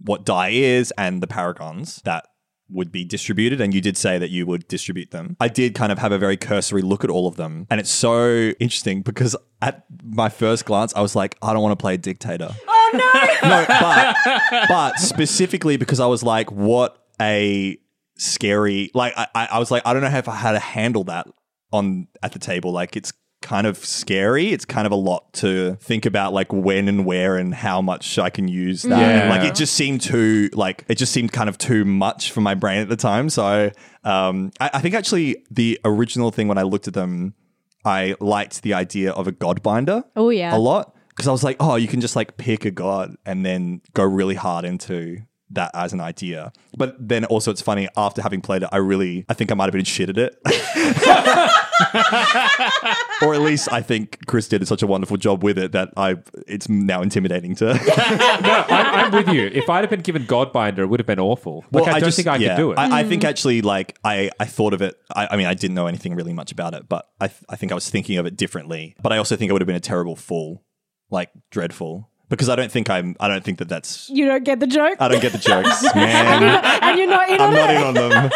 [0.00, 2.26] what die is and the paragons that
[2.68, 5.36] would be distributed and you did say that you would distribute them.
[5.40, 7.90] I did kind of have a very cursory look at all of them and it's
[7.90, 11.94] so interesting because at my first glance I was like I don't want to play
[11.94, 12.50] a dictator.
[12.88, 12.90] Oh
[13.42, 13.48] no!
[13.48, 14.16] no, but
[14.68, 17.78] but specifically because I was like, what a
[18.16, 21.02] scary like I, I was like, I don't know how if I had to handle
[21.04, 21.26] that
[21.72, 22.70] on at the table.
[22.72, 23.12] Like it's
[23.46, 24.48] kind of scary.
[24.52, 28.18] It's kind of a lot to think about like when and where and how much
[28.18, 28.98] I can use that.
[28.98, 29.30] Yeah.
[29.30, 32.54] Like it just seemed too like it just seemed kind of too much for my
[32.54, 33.30] brain at the time.
[33.30, 33.70] So
[34.02, 37.34] um I, I think actually the original thing when I looked at them,
[37.84, 40.52] I liked the idea of a god binder Oh yeah.
[40.54, 43.46] a lot because I was like, oh, you can just like pick a god and
[43.46, 45.18] then go really hard into
[45.50, 46.52] that as an idea.
[46.76, 49.64] But then also, it's funny after having played it, I really, I think I might
[49.64, 50.36] have been shit at it.
[53.22, 56.16] or at least I think Chris did such a wonderful job with it that I,
[56.46, 57.64] it's now intimidating to.
[57.74, 59.46] no, I'm, I'm with you.
[59.46, 61.64] If I'd have been given Godbinder, it would have been awful.
[61.70, 62.78] Like, I, don't think I yeah, could do it.
[62.78, 64.96] I, I think actually, like, I, I thought of it.
[65.14, 67.56] I, I mean, I didn't know anything really much about it, but I, th- I
[67.56, 68.96] think I was thinking of it differently.
[69.00, 70.64] But I also think it would have been a terrible fool,
[71.10, 73.16] like dreadful, because I don't think I'm.
[73.20, 74.08] I don't think that that's.
[74.10, 76.42] you don't get the joke, I don't get the jokes, man.
[76.82, 77.76] and you're not in I'm on not it.
[77.76, 78.30] in on them.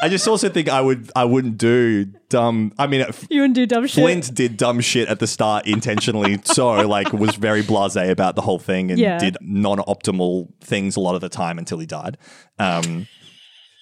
[0.00, 1.10] I just also think I would.
[1.14, 2.72] I wouldn't do dumb.
[2.76, 4.02] I mean, You wouldn't do dumb shit.
[4.02, 8.42] Flint did dumb shit at the start intentionally, so like was very blasé about the
[8.42, 9.18] whole thing and Yeah.
[9.18, 12.18] did non-optimal things a lot of the time until he died.
[12.58, 13.06] Um,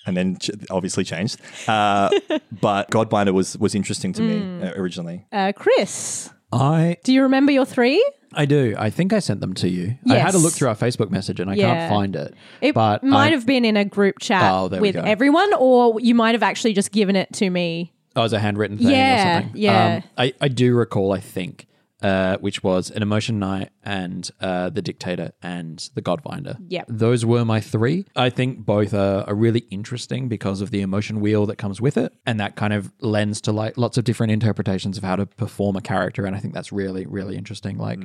[0.06, 1.38] and then ch- obviously changed.
[1.66, 2.10] Uh,
[2.60, 4.60] but Godbinder was was interesting to Mm.
[4.60, 5.24] me uh, originally.
[5.32, 8.04] Uh, Chris, I do you remember your three?
[8.32, 8.74] I do.
[8.78, 9.96] I think I sent them to you.
[10.08, 11.74] I had a look through our Facebook message and I Yeah.
[11.74, 12.34] can't find it.
[12.60, 16.14] It but might I, have been in a group chat Oh, with everyone, or you
[16.14, 17.92] might have actually just given it to me.
[18.16, 19.60] Oh, as a handwritten thing Yeah, or something.
[19.60, 19.94] yeah.
[19.96, 21.66] Um, I, I do recall, I think,
[22.02, 26.56] uh, which was an emotion knight and uh, the dictator and the godbinder.
[26.68, 26.86] Yep.
[26.88, 28.06] Those were my three.
[28.16, 31.96] I think both are, are really interesting because of the emotion wheel that comes with
[31.96, 32.12] it.
[32.26, 35.76] And that kind of lends to like lots of different interpretations of how to perform
[35.76, 36.24] a character.
[36.24, 37.78] And I think that's really, really interesting.
[37.78, 38.00] Like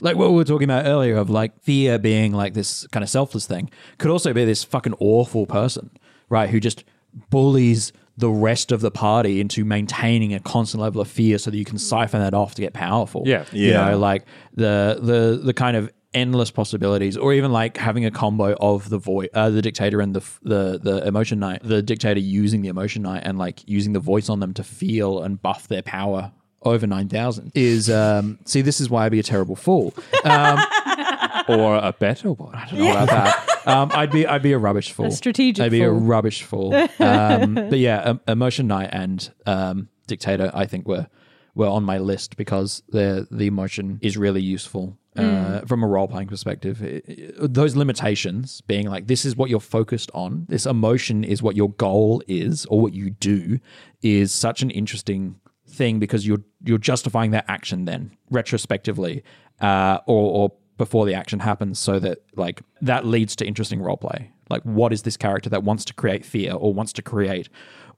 [0.00, 3.10] like what we were talking about earlier of like fear being like this kind of
[3.10, 5.90] selfless thing could also be this fucking awful person,
[6.28, 6.48] right?
[6.50, 6.84] Who just
[7.30, 11.56] bullies the rest of the party into maintaining a constant level of fear so that
[11.56, 13.22] you can siphon that off to get powerful.
[13.24, 13.44] Yeah.
[13.52, 13.68] yeah.
[13.68, 18.10] You know, like the the the kind of endless possibilities or even like having a
[18.10, 21.82] combo of the voice uh, the dictator and the f- the the emotion knight the
[21.82, 25.40] dictator using the emotion knight and like using the voice on them to feel and
[25.42, 29.54] buff their power over 9000 is um see this is why I'd be a terrible
[29.54, 30.58] fool um,
[31.48, 32.54] or a better one.
[32.54, 33.47] I don't know about that.
[33.68, 35.06] Um, I'd be I'd be a rubbish fool.
[35.06, 36.74] A strategic I'd be a rubbish fool.
[36.98, 40.50] Um, but yeah, emotion knight and um, dictator.
[40.54, 41.06] I think were
[41.54, 44.96] were on my list because the the emotion is really useful.
[45.16, 49.50] Uh, from a role playing perspective, I- I- those limitations being like this is what
[49.50, 53.58] you're focused on, this emotion is what your goal is, or what you do,
[54.00, 55.34] is such an interesting
[55.66, 59.24] thing because you're you're justifying that action then retrospectively,
[59.60, 63.96] uh, or, or before the action happens so that like that leads to interesting role
[63.96, 67.48] play like what is this character that wants to create fear or wants to create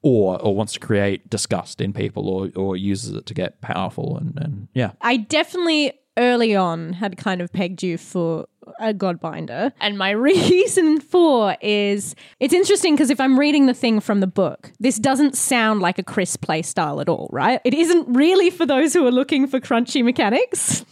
[0.03, 4.16] or or wants to create disgust in people or or uses it to get powerful
[4.16, 8.47] and and yeah I definitely early on had kind of pegged you for
[8.79, 9.73] a godbinder.
[9.81, 14.27] And my reason for is it's interesting because if I'm reading the thing from the
[14.27, 17.61] book, this doesn't sound like a Chris play style at all, right?
[17.64, 20.85] It isn't really for those who are looking for crunchy mechanics.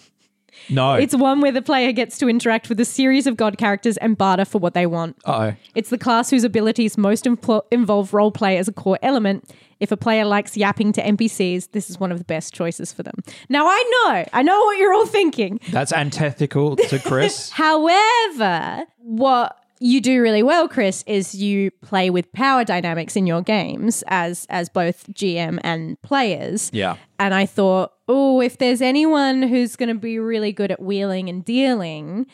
[0.71, 3.97] No It's one where the player gets to interact with a series of god characters
[3.99, 5.17] and barter for what they want.
[5.25, 9.51] uh-oh It's the class whose abilities most impl- involve roleplay as a core element.
[9.81, 13.05] If a player likes yapping to NPCs, this is one of the best choices for
[13.05, 13.15] them.
[13.49, 15.61] Now, I know, I know what you're all thinking.
[15.71, 22.33] that's antithetical to chris However, what you do really well, Chris, is you play with
[22.33, 26.71] power dynamics in your games as as both GM and players.
[26.73, 26.97] Yeah.
[27.19, 31.29] And I thought, oh, if there's anyone who's going to be really good at wheeling
[31.29, 32.27] and dealing,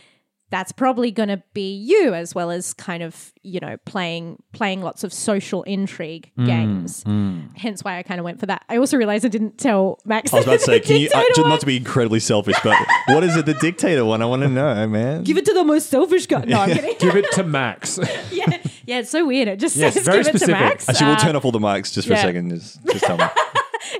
[0.54, 4.82] that's probably going to be you as well as kind of you know playing playing
[4.82, 7.02] lots of social intrigue Mm, games
[7.56, 10.32] hence why i kind of went for that i also realized i didn't tell max
[10.32, 11.48] I was about to say, can you, uh, one.
[11.50, 12.76] not to be incredibly selfish, but
[13.08, 14.22] what is it, the dictator one?
[14.22, 15.24] I want to know, man.
[15.24, 17.98] give it to the most selfish guy no i'm kidding Give it to Max.
[18.30, 19.48] yeah, yeah, it's so weird.
[19.48, 20.60] It just Yes, says very give it to specific.
[20.60, 20.88] Max.
[20.88, 22.20] Actually, we'll Uh, turn off all the mics just for yeah.
[22.20, 22.50] a second.
[22.50, 23.24] Just, just tell me.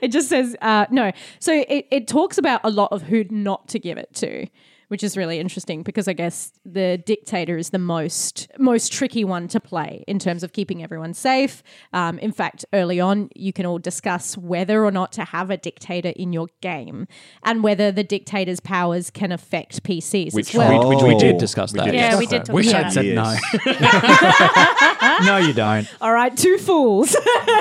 [0.02, 1.10] it just says uh, no.
[1.40, 4.46] So it, it talks about a lot of who not to give it to,
[4.94, 9.48] which is really interesting because I guess the dictator is the most most tricky one
[9.48, 11.64] to play in terms of keeping everyone safe.
[11.92, 15.56] Um, in fact, early on, you can all discuss whether or not to have a
[15.56, 17.08] dictator in your game
[17.42, 20.88] and whether the dictator's powers can affect PCs Which as well.
[20.88, 21.38] we, which we did Oh.
[21.40, 23.42] discuss that did Yeah, we did talk Wish I'd said Yes.
[23.66, 25.26] no.
[25.26, 27.16] no you don't All right, two fools.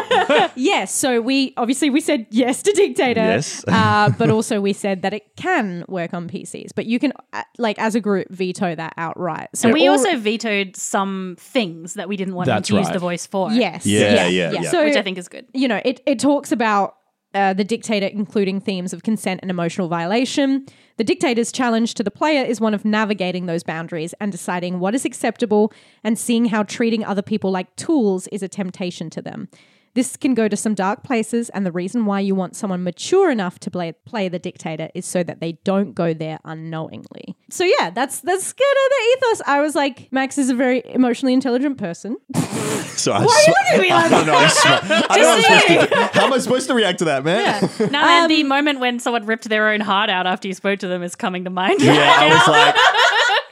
[0.55, 3.21] yes, so we obviously we said yes to dictator.
[3.21, 3.65] Yes.
[3.67, 7.11] uh, but also we said that it can work on PCs, but you can
[7.57, 9.49] like as a group veto that outright.
[9.55, 12.81] So And we all- also vetoed some things that we didn't want That's him to
[12.81, 13.51] use the voice for.
[13.51, 14.61] yes, Yeah, yeah, yeah.
[14.69, 15.45] So which I think is good.
[15.53, 16.95] you know it it talks about.
[17.35, 20.63] Uh, the dictator, including themes of consent and emotional violation.
[20.97, 24.93] The dictator's challenge to the player is one of navigating those boundaries and deciding what
[24.93, 29.47] is acceptable and seeing how treating other people like tools is a temptation to them.
[29.95, 33.29] This can go to some dark places, and the reason why you want someone mature
[33.29, 37.35] enough to play, play the dictator is so that they don't go there unknowingly.
[37.49, 39.41] So yeah, that's that's kind of the ethos.
[39.45, 42.17] I was like, Max is a very emotionally intelligent person.
[42.95, 44.35] So I, Why are you looking at me like I don't know.
[44.35, 44.83] I'm smart.
[45.09, 46.19] I don't know what I'm supposed to do.
[46.19, 47.69] How am I supposed to react to that, man?
[47.91, 50.79] No, and the um, moment when someone ripped their own heart out after you spoke
[50.79, 51.81] to them is coming to mind.
[51.81, 52.75] Yeah, I was like,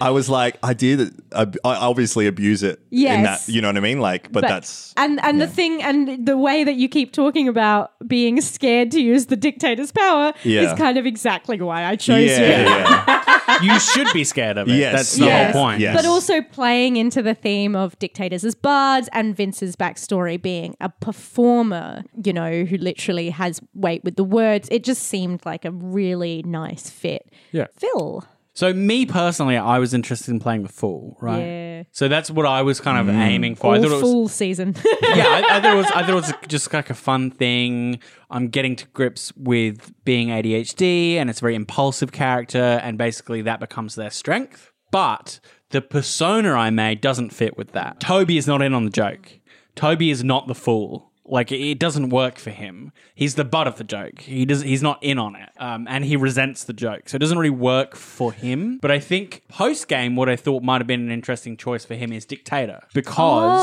[0.02, 1.14] I was like, I did.
[1.34, 2.80] I, I obviously abuse it.
[2.92, 3.46] In Yes.
[3.46, 4.00] that, you know what I mean?
[4.00, 7.92] Like, but, that's and and the thing and the way that you keep talking about
[8.08, 10.62] being scared to use the dictator's power Yeah.
[10.74, 12.64] is kind of exactly why I chose yeah, you.
[12.66, 13.62] yeah.
[13.74, 14.74] you should be scared of it.
[14.76, 15.80] Yes, That's the yes, whole point.
[15.80, 15.96] yes.
[15.96, 20.90] But also playing into the theme of dictators as bards and Vince's backstory being a
[20.90, 24.68] performer, you know, who literally has weight with the words.
[24.72, 27.30] It just seemed like a really nice fit.
[27.52, 27.68] Yeah.
[27.78, 28.26] Phil.
[28.62, 31.40] So me personally, I was interested in playing the Fool, right?
[31.40, 31.84] Yeah.
[31.90, 33.20] So that's what I was kind of mm.
[33.20, 33.66] aiming for.
[33.66, 34.76] All I thought it was full season.
[35.02, 35.86] yeah, I, I thought it was.
[35.88, 38.00] I thought it was just like a fun thing.
[38.30, 43.42] I'm getting to grips with being ADHD, and it's a very impulsive character, and basically
[43.42, 44.72] that becomes their strength.
[44.92, 45.40] But
[45.72, 48.00] the persona I made doesn't fit with that.
[48.00, 49.40] Toby is not in on the joke.
[49.74, 51.11] Toby is not the fool.
[51.24, 52.92] Like it doesn't work for him.
[53.14, 54.22] He's the butt of the joke.
[54.22, 54.62] He does.
[54.64, 57.08] He's not in on it, um, and he resents the joke.
[57.10, 58.80] So it doesn't really work for him.
[58.82, 61.94] But I think post game, what I thought might have been an interesting choice for
[61.96, 63.62] him is dictator because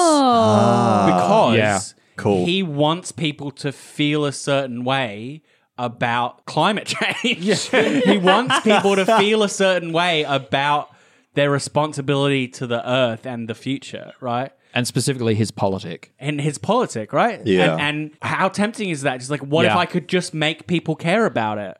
[1.07, 1.81] because Yeah.
[2.16, 2.47] Cool.
[2.47, 5.42] he wants people to feel a certain way
[5.77, 6.87] about climate
[7.23, 7.68] change.
[7.68, 10.90] he wants people to feel a certain way about
[11.35, 14.51] their responsibility to the earth and the future, right?
[14.74, 16.12] And specifically his politic.
[16.18, 17.44] And his politic, right?
[17.46, 17.72] Yeah.
[17.72, 19.18] And, and how tempting is that?
[19.18, 19.78] Just like, what if Yeah.
[19.78, 21.76] I could just make people care about it?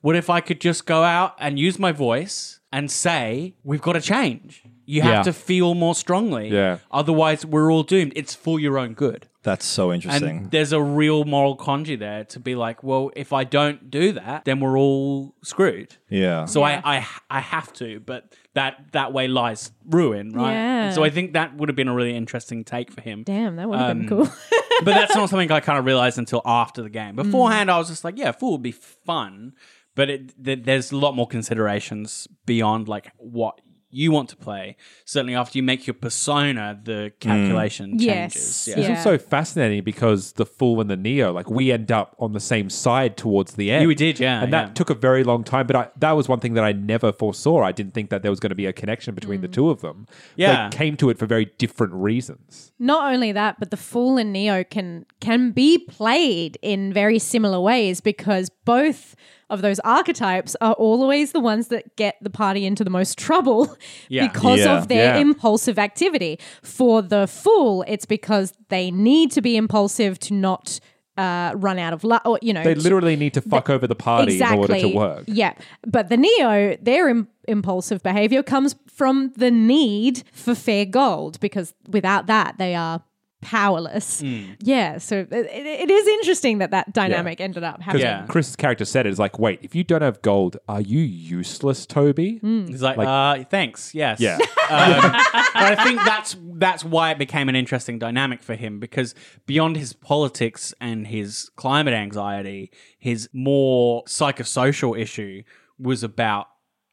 [0.00, 3.94] What if I could just go out and use my voice and say, we've got
[3.94, 4.62] to change?
[4.86, 5.22] You have Yeah.
[5.24, 6.48] to feel more strongly.
[6.48, 6.78] Yeah.
[6.90, 8.12] Otherwise, we're all doomed.
[8.16, 9.26] It's for your own good.
[9.42, 10.28] That's so interesting.
[10.38, 14.12] And there's a real moral conji there to be like, well, if I don't do
[14.12, 15.96] that, then we're all screwed.
[16.10, 16.44] yeah.
[16.46, 20.52] So I, I I have to, but that that way lies ruin, right?
[20.52, 20.90] Yeah.
[20.92, 23.22] So I think that would have been a really interesting take for him.
[23.24, 24.24] Damn, that would have Um, been cool.
[24.84, 27.14] but that's not something I kind of realized until after the game.
[27.16, 29.52] Beforehand, I was just like, yeah, fool would be fun,
[29.94, 34.76] but it, th- there's a lot more considerations beyond like what you want to play.
[35.04, 37.20] Certainly, after you make your persona, the mm.
[37.20, 38.68] calculation Yes, changes.
[38.68, 38.78] yeah.
[38.78, 42.40] It's also fascinating because the Fool and the Neo, like we end up on the
[42.40, 43.82] same side towards the end.
[43.82, 44.74] Yeah, we did, yeah, and that yeah.
[44.74, 45.66] took a very long time.
[45.66, 47.62] But I, that was one thing that I never foresaw.
[47.62, 49.52] I didn't think that there was going to be a connection between the mm.
[49.52, 50.06] two of them.
[50.36, 50.68] Yeah.
[50.68, 52.72] they came to it for very different reasons.
[52.78, 57.60] Not only that, but the Fool and Neo can can be played in very similar
[57.60, 59.16] ways because both
[59.50, 63.76] of those archetypes are always the ones that get the party into the most trouble
[64.08, 64.28] Yeah.
[64.28, 64.78] because Yeah.
[64.78, 65.20] of their Yeah.
[65.20, 66.38] impulsive activity.
[66.62, 70.80] For the Fool, it's because they need to be impulsive to not
[71.16, 73.96] uh, run out of luck, or you know, They literally need to fuck over the
[73.96, 75.24] party in order to work.
[75.26, 75.54] yeah.
[75.84, 81.74] But the Neo, their Im- impulsive behavior comes from the need for fair gold because
[81.88, 83.02] without that, they are
[83.40, 84.20] powerless.
[84.20, 84.44] Hmm.
[84.60, 84.98] Yeah.
[84.98, 88.04] So it, it- it is interesting that that dynamic ended up happening.
[88.06, 88.26] Yeah.
[88.26, 91.86] Chris's character said it is like, wait, if you don't have gold, are you useless,
[91.86, 92.40] Toby?
[92.42, 94.20] He's like, Like- uh, thanks, yes.
[94.20, 94.36] Yeah.
[94.36, 99.14] Um, but I think that's that's why it became an interesting dynamic for him because
[99.46, 105.42] beyond his politics and his climate anxiety, his more psychosocial issue
[105.78, 106.48] was about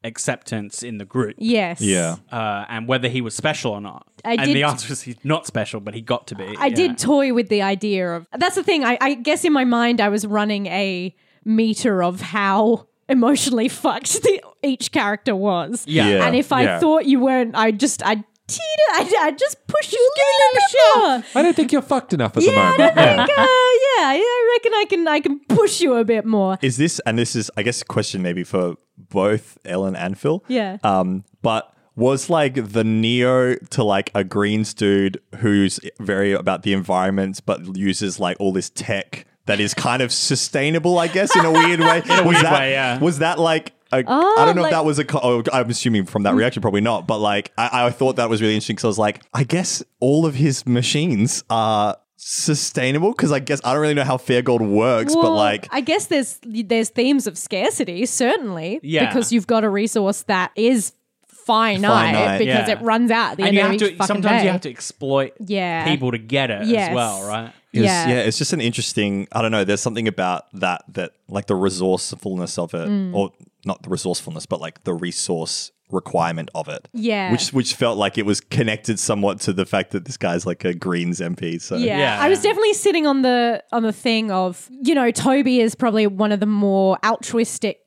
[0.05, 1.35] acceptance in the group.
[1.37, 1.81] Yes.
[1.81, 2.15] yeah.
[2.31, 4.07] Uh, and whether he was special or not.
[4.23, 6.55] I and did- the answer is he's not special, but he got to be.
[6.57, 6.75] I yeah.
[6.75, 8.83] did toy with the idea of that's the thing.
[8.85, 14.21] I, I guess in my mind, I was running a meter of how emotionally fucked
[14.23, 15.83] the, each character was.
[15.87, 16.07] Yeah.
[16.07, 16.25] Yeah.
[16.25, 16.79] And if I Yeah.
[16.79, 18.61] thought you weren't, I just, I'd teeter,
[18.93, 21.39] I'd, I'd just push you a little bit more.
[21.39, 22.95] I don't think you're fucked enough at Yeah, the I moment.
[22.95, 26.25] don't think, uh, yeah, yeah, I reckon I can, I can push you a bit
[26.25, 26.57] more.
[26.61, 30.43] Is this and this is I guess a question maybe for both Ellen and Phil.
[30.47, 30.77] Yeah.
[30.83, 36.73] Um, but was like the Neo to like a Greens dude who's very about the
[36.73, 41.45] environment but uses like all this tech that is kind of sustainable, I guess, in
[41.45, 41.99] a weird way.
[42.05, 42.99] in a was weird that, way, yeah.
[42.99, 45.05] Was that like a, Oh, I don't know like- if that was a.
[45.05, 46.37] co- Oh, I'm assuming from that Mm.
[46.37, 47.07] reaction, probably not.
[47.07, 49.83] But like, I, I thought that was really interesting because I was like, I guess
[49.99, 54.41] all of his machines are sustainable because I guess I don't really know how Fair
[54.41, 58.79] Gold works, but like, I guess there's there's themes of scarcity, certainly.
[58.83, 59.05] Yeah.
[59.07, 60.93] Because you've got a resource that is
[61.27, 61.81] finite,
[62.15, 62.71] Finite, because yeah.
[62.71, 64.45] it runs out at the and end you of have each to fucking sometimes day.
[64.45, 65.85] you have to exploit Yeah.
[65.85, 66.89] people to get it Yes.
[66.89, 67.51] as well, right?
[67.71, 68.07] Yeah.
[68.07, 69.27] yeah, it's just an interesting.
[69.31, 69.63] I don't know.
[69.65, 73.13] There's something about that that like the resourcefulness of it, Mm.
[73.13, 73.31] or
[73.65, 76.87] not the resourcefulness, but like the resource requirement of it.
[76.93, 77.31] Yeah.
[77.31, 80.65] which which felt like it was connected somewhat to the fact that this guy's like
[80.65, 81.61] a Greens MP.
[81.61, 81.97] So Yeah.
[81.99, 82.17] Yeah.
[82.21, 86.07] I was definitely sitting on the on the thing of, you know, Toby is probably
[86.07, 87.79] one of the more altruistic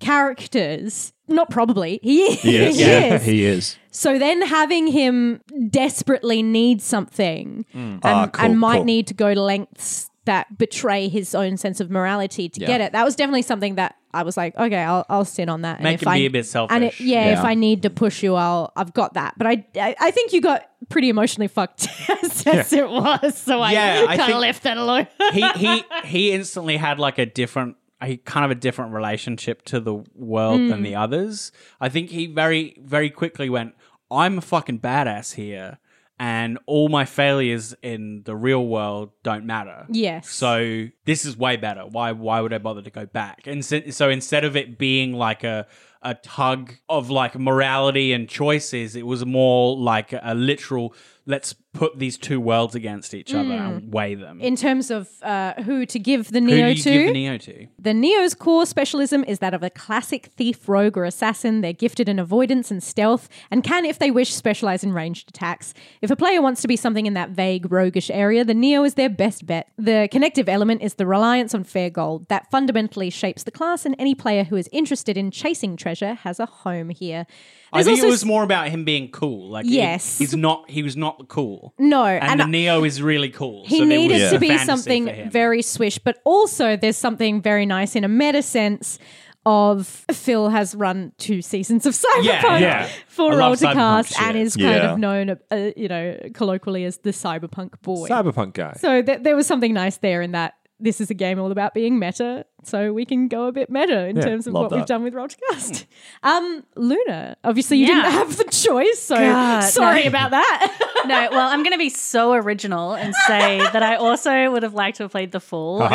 [0.00, 1.12] characters.
[1.28, 1.98] Not probably.
[2.02, 2.44] He is.
[2.44, 2.74] Yes.
[2.76, 3.24] he Yeah, is.
[3.24, 3.76] he is.
[3.90, 5.40] So then having him
[5.70, 8.84] desperately need something and, Ah, cool, and might cool.
[8.84, 12.92] need to go to lengths that betray his own sense of morality to get it.
[12.92, 15.76] That was definitely something that I was like, okay, I'll, I'll sit on that.
[15.76, 16.74] And Make if him I, be a bit selfish.
[16.74, 17.06] And it, selfish.
[17.06, 19.34] yeah, if I need to push you, I'll I've got that.
[19.38, 21.88] But I I, I think you got pretty emotionally fucked
[22.22, 25.06] as, as it was, so Yeah, I I kind of think- left that alone.
[25.32, 29.78] he he he instantly had like a different a kind of a different relationship to
[29.80, 30.82] the world than Mm.
[30.82, 31.52] the others.
[31.80, 33.74] I think he very very quickly went,
[34.10, 35.78] "I'm a fucking badass here."
[36.22, 39.86] And all my failures in the real world don't matter.
[39.90, 40.30] Yes.
[40.30, 41.80] So this is way better.
[41.80, 42.12] Why?
[42.12, 43.48] Why would I bother to go back?
[43.48, 45.66] And so, so instead of it being like a
[46.02, 48.96] a tug of like morality and choices.
[48.96, 50.94] It was more like a literal
[51.26, 54.40] let's put these two worlds against each other and weigh them.
[54.40, 57.38] In terms of uh, who to give the Who do you to, give the Neo
[57.38, 57.66] to?
[57.78, 61.60] The Neo's core specialism is that of a classic thief, rogue, or assassin.
[61.60, 65.72] They're gifted in avoidance and stealth, and can, if they wish, specialize in ranged attacks.
[66.02, 68.94] If a player wants to be something in that vague, roguish area, the Neo is
[68.94, 69.68] their best bet.
[69.78, 72.28] The connective element is the reliance on fair gold.
[72.28, 76.38] That fundamentally shapes the class, and any player who is interested in chasing treasure has
[76.38, 77.26] a home here.
[77.74, 79.48] I There's think it was more about him being cool.
[79.50, 80.18] Like, he- Yes.
[80.18, 80.68] he's not.
[80.70, 81.72] He was not cool.
[81.78, 83.64] No, and, and the I- Neo is really cool.
[83.66, 87.64] He so there needed was to be something very swish, but also there's something very
[87.64, 88.98] nice in a meta sense
[89.44, 92.88] of Phil has run two seasons of Cyberpunk yeah.
[93.08, 94.92] for I Role love to Cyberpunk Cast and is kind Yeah.
[94.92, 98.08] of known, uh, you know, colloquially as the Cyberpunk boy.
[98.08, 98.74] Cyberpunk guy.
[98.78, 101.74] so th- there was something nice there in that this is a game all about
[101.74, 104.76] being meta, so we can go a bit meta in Yeah, terms of love what
[104.78, 105.86] we've done with Role to Cast.
[106.22, 107.94] Um, Luna, obviously you Yeah.
[108.02, 110.08] didn't have the choice, so God, sorry no.
[110.08, 111.02] about that.
[111.06, 114.74] no, well, I'm going to be so original and say that I also would have
[114.74, 115.82] liked to have played the Fool.
[115.82, 115.88] Oh,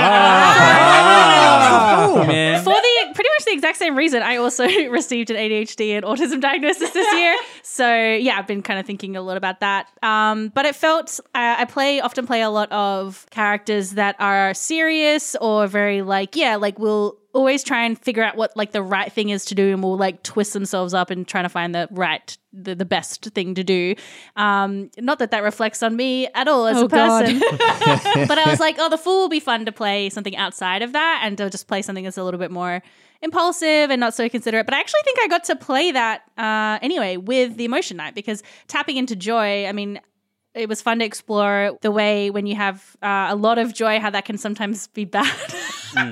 [2.28, 2.64] man.
[2.64, 6.42] For the pretty much the exact same reason, I also received an ADHD and autism
[6.42, 7.36] diagnosis this year.
[7.64, 9.88] So yeah, I've been kind of thinking a lot about that.
[10.02, 14.56] Um, but it felt uh, I play often play a lot of characters that are
[14.56, 18.82] serious or very like yeah, like we'll always try and figure out what like the
[18.82, 21.74] right thing is to do and will like twist themselves up and trying to find
[21.76, 23.94] the right the, the best thing to do
[24.36, 27.26] um not that that reflects on me at all as Oh, a God.
[27.26, 27.40] person
[28.28, 30.94] but I was like, oh, the fool will be fun to play something outside of
[30.94, 32.82] that and to just play something that's a little bit more
[33.22, 34.66] impulsive and not so considerate.
[34.66, 38.14] But I actually think I got to play that uh, anyway with the emotion knight
[38.16, 40.00] because tapping into joy, I mean,
[40.58, 44.00] it was fun to explore the way when you have uh, a lot of joy,
[44.00, 45.26] how that can sometimes be bad.
[45.96, 46.04] Yeah.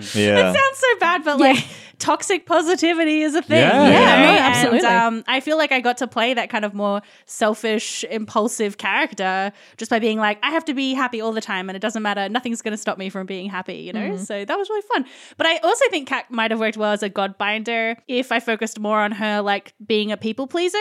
[0.50, 1.64] It sounds so bad, but like
[2.00, 3.60] toxic positivity is a thing.
[3.60, 3.86] Yeah.
[3.86, 4.24] you Yeah, know?
[4.24, 4.88] no, And, absolutely.
[4.88, 9.52] um, I feel like I got to play that kind of more selfish, impulsive character
[9.78, 12.02] just by being like, I have to be happy all the time, and it doesn't
[12.04, 12.28] matter.
[12.30, 13.76] Nothing's going to stop me from being happy.
[13.78, 14.00] You know.
[14.12, 14.24] Mm-hmm.
[14.24, 15.06] So that was really fun.
[15.38, 18.80] But I also think Kat might have worked well as a godbinder if I focused
[18.80, 20.78] more on her like being a people pleaser,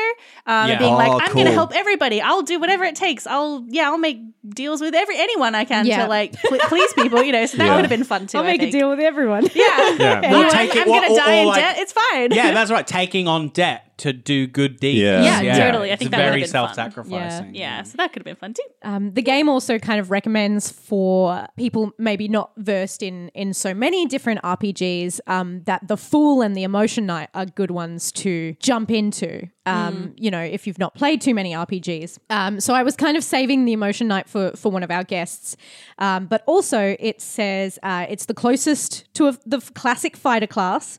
[0.47, 0.73] um, Yeah.
[0.75, 2.21] and being like, Oh, I'm going to help everybody.
[2.21, 3.27] I'll do whatever it takes.
[3.27, 6.03] I'll yeah, I'll make deals with every anyone I can Yeah.
[6.05, 7.23] to like pl- please people.
[7.23, 7.47] You know.
[7.47, 7.75] So that Yeah.
[7.77, 8.39] would have been fun too.
[8.39, 9.45] I'll I make a deal with everyone.
[9.55, 9.63] Yeah.
[9.99, 10.21] Yeah.
[10.23, 11.79] Anyone, Well, take it- I'm well, gonna or- die or in like- debt.
[11.79, 12.33] It's fine.
[12.33, 12.87] yeah, that's right.
[12.87, 14.99] Taking on debt to do good deeds.
[15.01, 15.41] Yeah.
[15.41, 15.93] Yeah, totally.
[15.93, 16.75] I think it's that would've very been fun.
[16.75, 17.55] self-sacrificing.
[17.55, 18.63] Yeah, so that could have been fun too.
[18.83, 23.75] Um, the game also kind of recommends for people maybe not versed in in so
[23.75, 28.55] many different RPGs um, that the Fool and the Emotion Knight are good ones to
[28.61, 29.49] jump into.
[29.67, 32.19] Um, You know, if you've not played too many RPGs.
[32.31, 35.05] Um, so I was kind of saving the Emotion Knight for for one of our
[35.05, 35.57] guests,
[35.99, 40.47] um, but also it says uh, it's the closest to a, the f- classic fighter
[40.47, 40.99] class.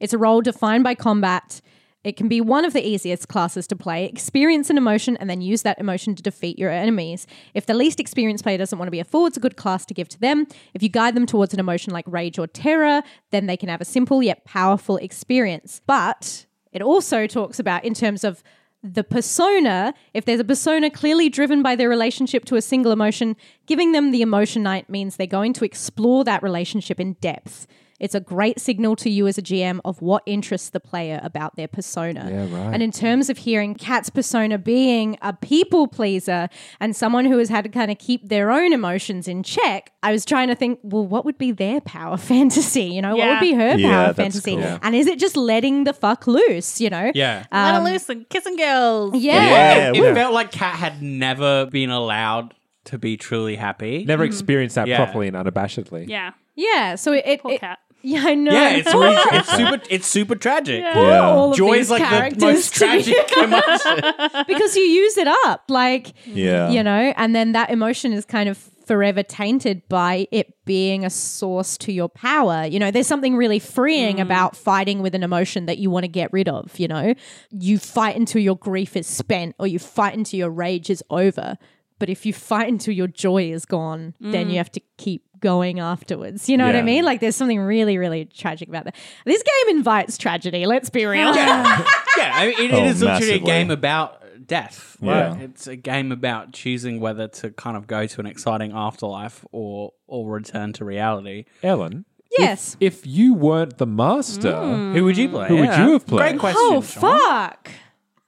[0.00, 1.60] It's a role defined by combat.
[2.06, 4.04] It can be one of the easiest classes to play.
[4.04, 7.26] Experience an emotion and then use that emotion to defeat your enemies.
[7.52, 9.84] If the least experienced player doesn't want to be a fool, it's a good class
[9.86, 10.46] to give to them.
[10.72, 13.02] If you guide them towards an emotion like rage or terror,
[13.32, 15.80] then they can have a simple yet powerful experience.
[15.84, 18.44] But it also talks about, in terms of
[18.84, 23.34] the persona, if there's a persona clearly driven by their relationship to a single emotion,
[23.66, 27.66] giving them the emotion knight means they're going to explore that relationship in depth.
[27.98, 31.56] It's a great signal to you as a GM of what interests the player about
[31.56, 32.28] their persona.
[32.30, 32.74] Yeah, right.
[32.74, 37.48] And in terms of hearing Kat's persona being a people pleaser and someone who has
[37.48, 40.78] had to kind of keep their own emotions in check, I was trying to think,
[40.82, 42.84] well, what would be their power fantasy?
[42.84, 44.56] You know, what would be her Yeah, power that's fantasy?
[44.56, 44.78] cool.
[44.82, 46.80] And is it just letting the fuck loose?
[46.80, 47.10] You know?
[47.14, 47.46] Yeah.
[47.50, 49.14] Um, Let 'em loose and kissing girls.
[49.16, 49.32] Yeah.
[49.42, 49.92] Yeah.
[49.94, 50.14] It woo.
[50.14, 52.52] felt like Kat had never been allowed
[52.84, 54.04] to be truly happy.
[54.04, 54.32] Never mm-hmm.
[54.32, 54.96] experienced that Yeah.
[55.02, 56.08] properly and unabashedly.
[56.08, 56.32] Yeah.
[56.54, 56.94] Yeah.
[56.94, 57.24] So it.
[57.26, 57.78] it, Poor it- Kat.
[58.06, 58.52] Yeah, I know.
[58.52, 60.80] Yeah, it's re- it's super it's super tragic.
[60.80, 61.28] Yeah.
[61.28, 64.44] All of Joy these is like the characters most to be- tragic emotion.
[64.46, 65.64] because you use it up.
[65.68, 66.70] Like, Yeah.
[66.70, 71.10] you know, and then that emotion is kind of forever tainted by it being a
[71.10, 72.64] source to your power.
[72.64, 74.22] You know, there's something really freeing mm.
[74.22, 77.12] about fighting with an emotion that you want to get rid of, you know?
[77.50, 81.58] You fight until your grief is spent or you fight until your rage is over.
[81.98, 85.80] But if you fight until your joy is gone, then you have to keep going
[85.80, 86.48] afterwards.
[86.48, 87.04] You know what I mean?
[87.04, 88.96] Like there's something really, really tragic about that.
[89.24, 91.34] This game invites tragedy, let's be real.
[91.34, 91.84] yeah,
[92.16, 94.96] I mean, it, Oh, it is literally a game about death.
[95.00, 95.28] Yeah.
[95.34, 95.42] Right?
[95.42, 99.92] It's a game about choosing whether to kind of go to an exciting afterlife or
[100.06, 101.44] or return to reality.
[101.62, 102.04] Ellen,
[102.38, 102.76] yes.
[102.80, 104.54] if you weren't the master,
[104.92, 105.48] Who would you play?
[105.48, 106.30] Who would you have played?
[106.30, 106.60] Great question.
[106.62, 107.18] Oh Sean.
[107.18, 107.70] fuck.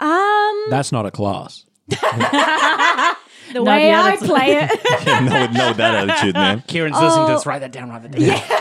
[0.01, 1.65] Um That's not a class.
[3.53, 4.71] the way yeah, I play it.
[5.07, 6.61] no, no, that attitude, man.
[6.67, 7.47] Kieron's listening to this.
[7.47, 7.51] Oh.
[7.51, 7.91] Write that down.
[7.91, 8.61] Write that down.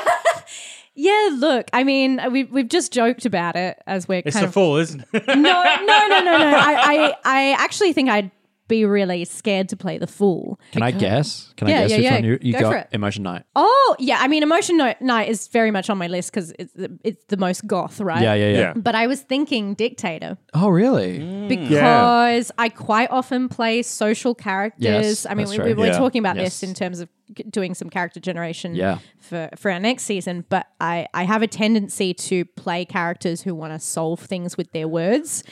[0.99, 4.47] Yeah, look, I mean, we've we've just joked about it as we're It's kind the
[4.47, 5.27] of fool, isn't it?
[5.27, 6.57] no, no, no, no, no.
[6.57, 8.31] I, I, I actually think I'd
[8.67, 10.59] be really scared to play the fool.
[10.71, 11.53] Can I guess?
[11.57, 12.13] Can Yeah, I guess yeah, which yeah.
[12.15, 12.71] one you, you Go got?
[12.71, 12.87] for it.
[12.91, 13.43] Emotion Knight.
[13.55, 14.17] Oh, yeah.
[14.19, 17.23] I mean, Emotion No- Night is very much on my list because it's the, it's
[17.29, 18.21] the most goth, right?
[18.21, 18.57] Yeah, yeah, yeah.
[18.59, 18.73] Yeah.
[18.75, 21.19] But I was thinking Dictator Oh, really?
[21.19, 21.47] Mm.
[21.47, 24.83] because I quite often play social characters.
[24.83, 25.65] Yes, I mean, that's we, true.
[25.67, 25.97] we were Yeah.
[25.97, 26.59] talking about Yes.
[26.59, 28.99] this in terms of g- doing some character generation Yeah.
[29.19, 30.45] for, for our next season.
[30.49, 34.71] But I, I have a tendency to play characters who want to solve things with
[34.71, 35.43] their words,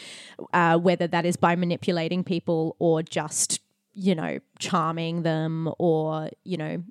[0.54, 3.60] uh, whether that is by manipulating people or just
[3.98, 6.84] you know charming them or you know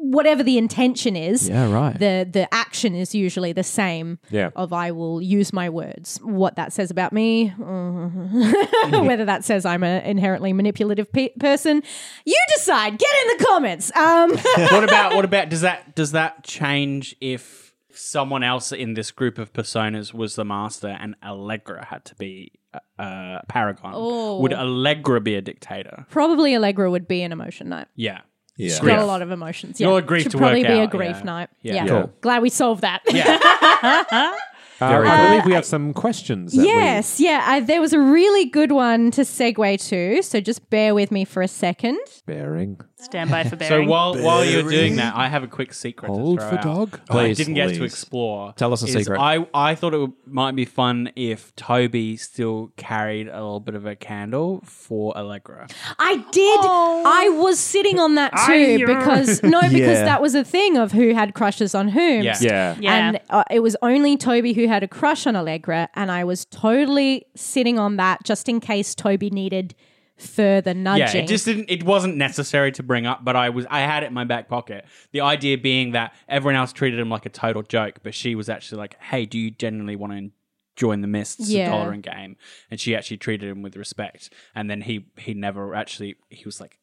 [0.00, 1.96] whatever the intention is Yeah, right.
[1.96, 4.50] the the action is usually the same Yeah.
[4.56, 6.18] of I will use my words.
[6.24, 11.82] What that says about me, uh, whether that says I'm an inherently manipulative pe- person,
[12.24, 12.98] you decide.
[12.98, 13.94] Get in the comments.
[13.96, 14.30] Um,
[14.72, 17.69] what about what about does that does that change if
[18.00, 22.52] someone else in this group of personas was the master and Allegra had to be
[22.74, 23.92] uh, uh, Paragon?
[23.94, 24.40] Oh.
[24.40, 26.06] Would Allegra be a dictator?
[26.10, 27.88] probably Allegra would be an emotion knight.
[27.96, 28.20] Yeah.
[28.56, 28.68] Yeah.
[28.68, 28.96] She's Grief.
[28.96, 29.80] got a lot of emotions.
[29.80, 29.98] You'll yeah.
[29.98, 31.22] agree Should to probably work be a grief yeah.
[31.22, 31.48] knight.
[31.62, 31.74] Yeah.
[31.74, 31.86] Yeah.
[31.86, 32.12] Cool.
[32.20, 33.02] Glad we solved that.
[33.10, 34.34] Yeah.
[34.80, 36.52] Uh, Very I believe we have some questions.
[36.52, 37.44] that we- Yes, yeah.
[37.46, 41.26] Uh, there was a really good one to segue to, so just bear with me
[41.26, 41.98] for a second.
[42.24, 42.80] bearing.
[43.00, 43.68] Stand by for Barry.
[43.68, 43.88] so bearing.
[43.88, 46.08] while while you're doing that, I have a quick secret.
[46.08, 46.62] Hold to throw for out.
[46.90, 47.00] dog.
[47.08, 47.92] I Please, didn't get to please.
[47.92, 48.52] explore.
[48.54, 49.18] Tell us a is secret.
[49.18, 53.74] I, I thought it would, might be fun if Toby still carried a little bit
[53.74, 55.68] of a candle for Allegra.
[55.98, 56.60] I did.
[56.62, 60.04] I was sitting on that too because no, because Yeah.
[60.04, 62.22] that was a thing of who had crushes on whom.
[62.22, 62.36] Yeah.
[62.40, 62.76] Yeah.
[62.78, 62.94] Yeah.
[63.08, 66.44] And uh, it was only Toby who had a crush on Allegra, and I was
[66.44, 69.74] totally sitting on that just in case Toby needed
[70.20, 71.16] further nudging.
[71.16, 71.70] Yeah, it just didn't.
[71.70, 73.66] It wasn't necessary to bring up, but I was.
[73.70, 74.84] I had it in my back pocket.
[75.12, 78.48] The idea being that everyone else treated him like a total joke, but she was
[78.48, 80.30] actually like, "Hey, do you genuinely want to
[80.76, 81.68] join the Mists Yeah.
[81.70, 82.36] tolerant game?"
[82.70, 84.32] And she actually treated him with respect.
[84.54, 86.16] And then he he never actually.
[86.28, 86.78] He was like,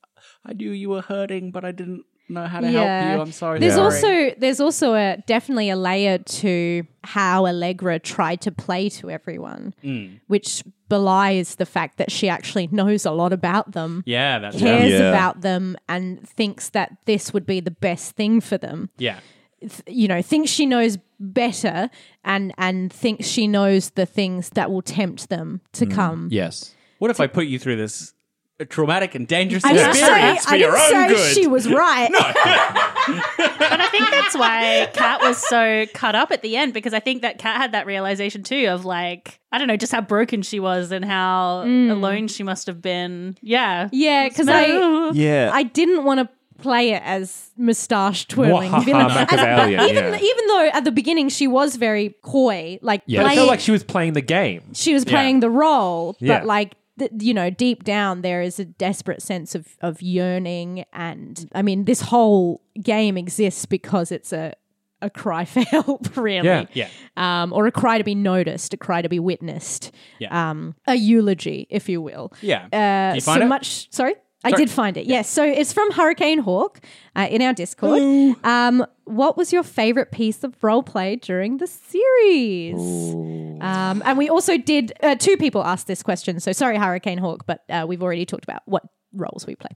[0.45, 2.83] "I knew you were hurting, but I didn't know how to help
[3.15, 3.21] you.
[3.21, 8.41] I'm sorry." There's sorry." also there's also a definitely a layer to how Allegra tried
[8.41, 10.19] to play to everyone, Mm.
[10.27, 14.03] which belies the fact that she actually knows a lot about them.
[14.05, 15.09] yeah, that's Cares Yeah.
[15.09, 18.89] about them and thinks that this would be the best thing for them.
[18.97, 19.19] yeah.
[19.87, 21.89] you know thinks she knows better
[22.23, 25.91] and and thinks she knows the things that will tempt them to Mm.
[25.95, 26.75] come Yes.
[26.99, 28.13] What if I put you through this
[28.65, 31.35] traumatic and dangerous I didn't say, experience for I your didn't own say good?
[31.35, 32.09] she was right.
[32.11, 36.99] But I think that's why Kat was so cut up at the end because I
[36.99, 40.41] think that Kat had that realization too of like I don't know just how broken
[40.41, 41.91] she was and how mm.
[41.91, 43.37] alone she must have been.
[43.41, 45.51] Yeah, Yeah, because I Yeah.
[45.53, 46.29] I didn't want to
[46.61, 49.07] play it as moustache twirling Wahaha, villain.
[49.07, 50.19] Machiavellian, even yeah.
[50.19, 53.19] even though at the beginning she was very coy, like Yeah.
[53.21, 54.63] But I playing, felt like she was playing the game.
[54.73, 56.43] she was playing the role, but Yeah.
[56.43, 61.49] like th- you know, deep down there is a desperate sense of of yearning, and
[61.53, 64.53] I mean, this whole game exists because it's a
[65.01, 66.47] a cry for help, really.
[66.47, 66.65] Yeah.
[66.73, 66.89] Yeah.
[67.15, 69.91] Um, or a cry to be noticed, a cry to be witnessed.
[70.19, 70.49] Yeah.
[70.49, 72.33] Um, a eulogy, if you will.
[72.41, 72.67] Yeah.
[72.71, 73.45] Uh, you so it?
[73.45, 73.91] much.
[73.91, 74.15] Sorry.
[74.43, 74.65] I Sorry.
[74.65, 75.07] did find it.
[75.07, 75.29] Yes.
[75.29, 76.79] So it's from Hurricane Hawk
[77.15, 78.01] uh, in our Discord.
[78.43, 82.79] Um, what was your favorite piece of role play during the series?
[83.61, 86.39] Um, and we also did, uh, two people asked this question.
[86.39, 89.71] So sorry, Hurricane Hawk, but uh, we've already talked about what roles we play.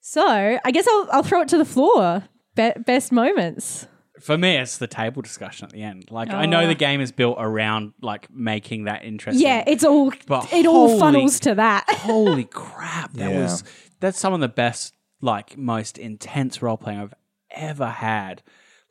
[0.00, 2.24] So I guess I'll, I'll throw it to the floor.
[2.54, 3.86] Be- best moments.
[4.20, 6.08] For me, it's the table discussion at the end.
[6.10, 9.44] Like, I know the game is built around like making that interesting.
[9.44, 11.84] Yeah, it's all, But it all holy- funnels to that.
[11.88, 13.12] holy crap!
[13.14, 13.40] That Yeah.
[13.42, 13.64] was
[14.00, 17.14] that's some of the best, like, most intense role playing I've
[17.50, 18.42] ever had.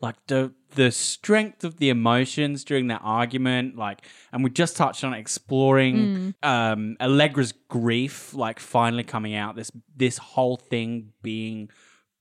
[0.02, 5.04] Like the the strength of the emotions during that argument, like, and we just touched
[5.06, 9.56] on exploring um, Allegra's grief, like finally coming out.
[9.56, 11.70] This this whole thing being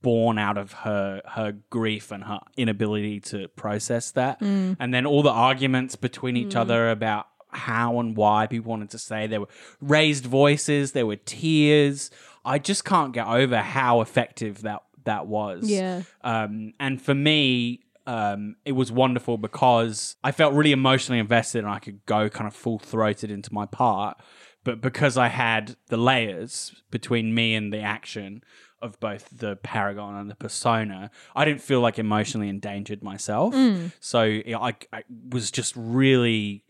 [0.02, 4.40] born out of her her grief and her inability to process that.
[4.80, 8.98] And then all the arguments between each other about how and why people wanted to
[8.98, 9.48] say there were
[9.80, 12.10] raised voices there were tears.
[12.44, 15.68] I just can't get over how effective that that was.
[15.68, 16.02] Yeah.
[16.22, 21.68] um, and for me um, it was wonderful because I felt really emotionally invested and
[21.68, 24.16] I could go kind of full throated into my part.
[24.64, 28.42] But because I had the layers between me and the action
[28.82, 33.54] of both the paragon and the persona, I didn't feel like emotionally endangered myself.
[33.54, 33.92] Mm.
[34.00, 36.64] So yeah, I, I was just really,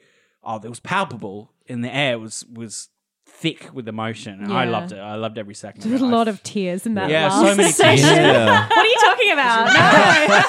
[0.44, 2.12] oh, it was palpable in the air.
[2.14, 2.88] It was was
[3.26, 4.98] thick with emotion, and I loved it.
[4.98, 5.82] I loved every second.
[5.90, 6.08] There's a it.
[6.08, 8.04] I lot of tears in that Yeah, last so many session.
[8.08, 8.18] tears.
[8.18, 8.68] Yeah.
[8.68, 10.42] What are you talking about?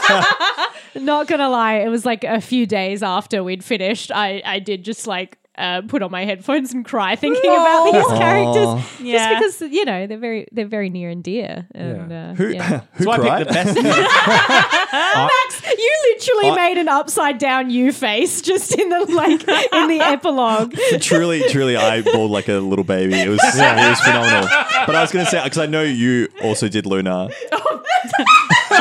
[0.96, 1.02] No.
[1.06, 4.12] Not gonna lie, it was like a few days after we'd finished.
[4.12, 5.38] I I did just like.
[5.56, 9.40] Uh, put on my headphones and cry thinking about these characters Yeah.
[9.40, 12.82] just because you know they're very they're very near and dear and uh, Who, yeah.
[12.94, 13.38] who So I cried?
[13.48, 13.84] picked the best.
[14.94, 19.42] Max, you literally I- made an upside down you face just in the like
[19.74, 20.74] in the epilogue.
[21.00, 23.14] truly, truly, I bawled like a little baby.
[23.14, 24.50] It was, it was phenomenal.
[24.88, 27.30] But I was going to say because I know you also did Luna.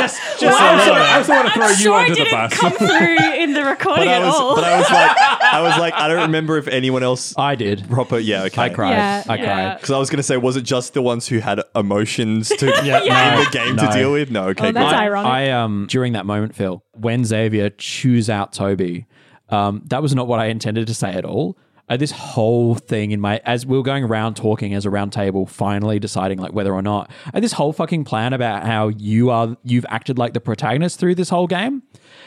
[0.02, 2.24] Just, just I also, so I also want to throw you sure under it the
[2.24, 2.58] didn't bus.
[2.58, 4.54] come through in the recording But I at was, all.
[4.54, 5.16] but I was like,
[5.54, 7.88] I was like, I don't remember if anyone else I did.
[7.88, 8.18] proper.
[8.18, 8.62] Yeah, okay.
[8.62, 8.90] I cried.
[8.92, 9.44] Yeah, I yeah.
[9.44, 9.74] cried.
[9.76, 12.66] Because I was going to say, was it just the ones who had emotions to
[12.84, 13.86] Yeah, in the game no.
[13.86, 14.30] to deal with?
[14.30, 14.68] No, okay.
[14.68, 14.94] Oh, that's good.
[14.98, 15.30] I, ironic.
[15.32, 19.06] I um during that moment, Phil, when Xavier chews out Toby,
[19.48, 21.56] um, that was not what I intended to say at all.
[21.88, 25.12] Had this whole thing in my as we were going around talking as a round
[25.12, 29.30] table, finally deciding like whether or not I this whole fucking plan about how you
[29.30, 31.82] are you've acted like the protagonist through this whole game.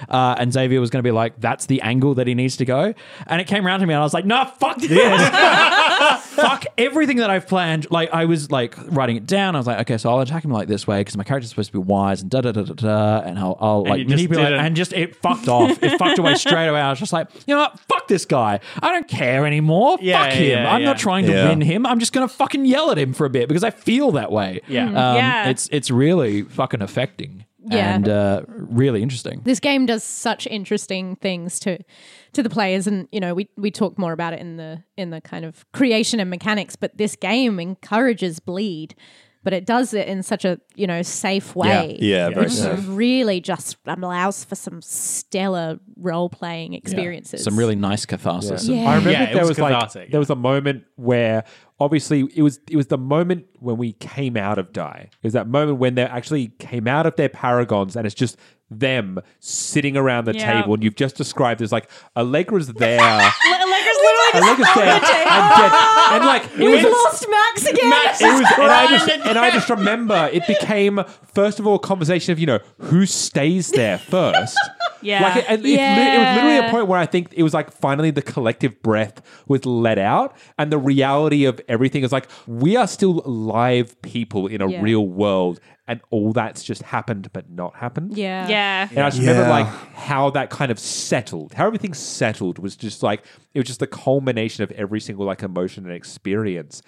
[0.10, 2.66] Uh, and Xavier was going to be like, "That's the angle that he needs to
[2.66, 2.93] go."
[3.28, 5.30] And it came around to me, and I was like, "Nah, fuck this,
[6.36, 9.56] fuck everything that I've planned." Like I was like writing it down.
[9.56, 11.72] I was like, "Okay, so I'll attack him like this way because my character's supposed
[11.72, 14.10] to be wise and da da da da da." And I'll, I'll you like just
[14.10, 14.66] manipulate, didn't.
[14.66, 15.82] and just it fucked off.
[15.82, 16.80] It fucked away straight away.
[16.82, 17.80] I was just like, you know what?
[17.82, 18.60] Fuck this guy.
[18.82, 19.98] I don't care anymore.
[20.02, 20.50] Yeah, fuck yeah, him.
[20.64, 20.88] yeah, I'm yeah.
[20.88, 21.50] not trying to Yeah.
[21.50, 21.86] win him.
[21.86, 24.62] I'm just gonna fucking yell at him for a bit because I feel that way.
[24.68, 24.86] Yeah.
[24.88, 25.50] Um, Yeah.
[25.50, 27.46] It's it's really fucking affecting.
[27.68, 27.95] Yeah.
[27.95, 29.41] And uh, really interesting.
[29.43, 31.78] this game does such interesting things to
[32.34, 35.09] to the players and you know we we talk more about it in the in
[35.09, 38.93] the kind of creation and mechanics but this game encourages bleed
[39.43, 42.80] but it does it in such a you know safe way Yeah, very which safe.
[42.88, 48.68] really just allows for some stellar role playing experiences Some really nice catharsis.
[48.68, 48.82] Yeah.
[48.89, 51.43] I remember Yeah, it there was was, like cathartic, there was a moment where
[51.80, 55.09] obviously it was it was the moment when we came out of die.
[55.11, 58.38] It was that moment when they actually came out of their paragons and it's just
[58.71, 60.61] them sitting around the Yeah.
[60.61, 62.99] table and you've just described as like Allegra's there.
[62.99, 65.71] Allegra's literally Allegra's there and, dead.
[66.11, 69.69] and like it was lost max again it was, and I just and I just
[69.69, 71.01] remember it became
[71.34, 74.57] first of all a conversation of you know who stays there first.
[75.06, 75.22] Yeah.
[75.22, 77.72] like it, it, it it was literally a point where I think it was like
[77.72, 82.76] finally the collective breath was let out, and the reality of everything is like we
[82.76, 84.82] are still live people in a Yeah.
[84.82, 88.18] real world, and all that's just happened but not happened.
[88.18, 88.88] yeah yeah.
[88.89, 93.03] And I just remember like how that kind of settled, how everything settled was just
[93.03, 96.82] like it was just the culmination of every single like emotion and experience,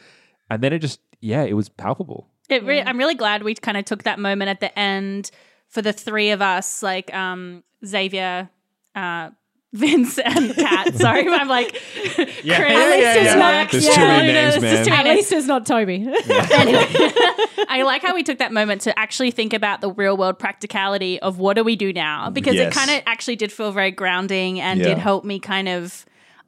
[0.49, 2.27] and then it just yeah, it was palpable.
[2.49, 5.31] It re- I'm really glad we kind of took that moment at the end
[5.67, 8.49] for the three of us, like um, Xavier,
[8.95, 9.29] uh,
[9.73, 10.95] Vince, and Kat.
[10.95, 11.73] Sorry, I'm like,
[12.15, 12.23] Yeah.
[12.23, 14.85] Chris, Yeah, At least it's not Max, There's too many names, man.
[14.85, 15.17] too at many names.
[15.17, 16.07] least it's not Toby
[17.69, 21.19] I like how we took that moment to actually think about the real world practicality
[21.19, 22.73] of what do we do now because Yes.
[22.73, 24.87] it kind of actually did feel very grounding and Yeah.
[24.89, 26.05] did help me kind of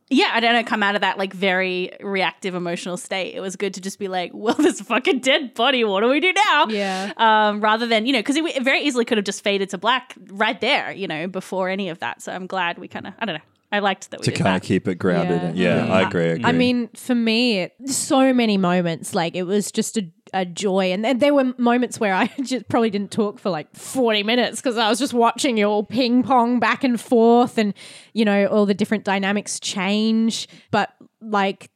[0.10, 3.36] yeah, I don't know, come out of that like very reactive emotional state.
[3.36, 5.84] It was good to just be like, well, there's a fucking dead body.
[5.84, 6.68] What do we do now?
[6.68, 7.14] Yeah.
[7.18, 9.78] Um, rather than, you know, because it, it very easily could have just faded to
[9.78, 12.22] black right there, you know, before any of that.
[12.22, 13.42] So I'm glad we kind of, I don't know.
[13.72, 15.56] I liked that we to kind of keep it grounded.
[15.56, 15.86] Yeah.
[15.86, 16.24] Yeah, I agree.
[16.24, 16.46] I agree.
[16.46, 19.14] I mean, for me, it, so many moments.
[19.14, 22.68] Like it was just a, a joy, and then there were moments where I just
[22.70, 26.24] probably didn't talk for like forty minutes because I was just watching you all ping
[26.24, 27.74] pong back and forth, and
[28.14, 30.48] you know all the different dynamics change.
[30.72, 30.90] But
[31.22, 31.70] like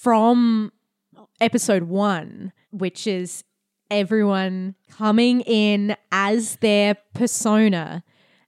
[0.00, 0.72] from
[1.40, 3.44] episode one, which is
[3.90, 8.02] everyone coming in as their persona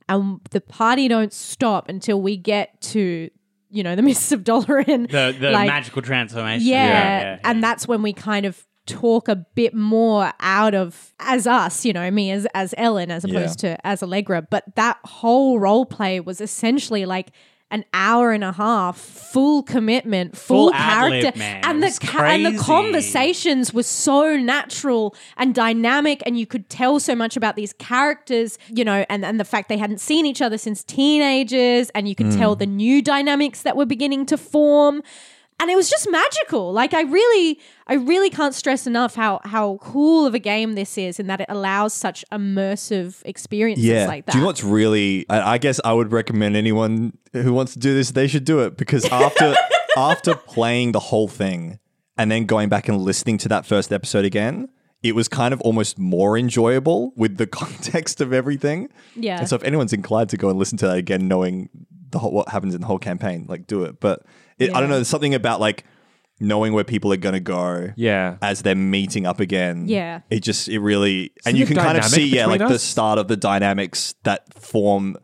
[0.09, 3.30] and the party don't stop until we get to
[3.70, 6.66] you know the mists of Doloran The the Like, magical transformation.
[6.66, 11.84] yeah, and that's when we kind of talk a bit more out of as us
[11.84, 14.43] you know me as as ellen as opposed to as allegra.
[14.43, 17.28] But that whole role play was essentially like
[17.70, 21.32] an hour and a half full commitment full, Full character.
[21.36, 26.99] and the ca- and the conversations were so natural and dynamic and you could tell
[26.99, 30.41] so much about these characters you know and and the fact they hadn't seen each
[30.41, 35.03] other since teenagers and you could tell the new dynamics that were beginning to form
[35.61, 39.78] and it was just magical like i really i really can't stress enough how how
[39.80, 44.06] cool of a game this is and that it allows such immersive experiences yeah.
[44.06, 45.26] like that Do you know what's really?
[45.28, 48.61] I, I guess I would recommend anyone who wants to do this, they should do
[48.61, 49.54] it because after
[49.96, 51.78] after playing the whole thing
[52.18, 54.68] and then going back and listening to that first episode again.
[55.00, 58.88] It was kind of almost more enjoyable with the context of everything.
[59.14, 59.38] Yeah.
[59.38, 61.68] And so, if anyone's inclined to go and listen to that again, knowing
[62.11, 64.00] the whole, what happens in the whole campaign, like do it.
[64.00, 64.24] But
[64.59, 64.96] it, I don't know.
[64.96, 65.84] There's something about like
[66.40, 68.36] knowing where people are going to go Yeah.
[68.40, 69.88] as they're meeting up again.
[69.88, 70.20] Yeah.
[70.30, 73.18] It just, it really, and you can kind of see, yeah, like between the start
[73.18, 75.16] of the dynamics that form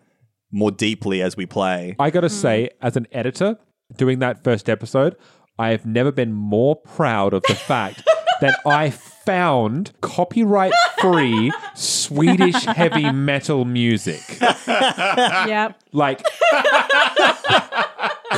[0.50, 1.96] more deeply as we play.
[1.98, 2.34] I got to hmm.
[2.34, 3.58] say, as an editor
[3.96, 5.16] doing that first episode,
[5.58, 8.02] I have never been more proud of the fact
[8.40, 14.20] that I found copyright free Swedish heavy metal music.
[14.66, 15.80] yep.
[15.92, 16.22] Like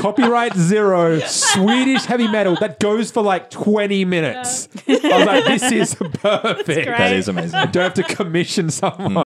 [0.06, 4.68] copyright zero Swedish heavy metal that goes for like 20 minutes.
[4.86, 6.86] I was like, this is perfect.
[6.86, 7.56] That is amazing.
[7.56, 9.14] I don't have to commission someone.
[9.14, 9.22] Mm.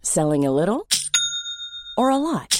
[0.00, 0.86] Selling a little
[1.98, 2.59] or a lot?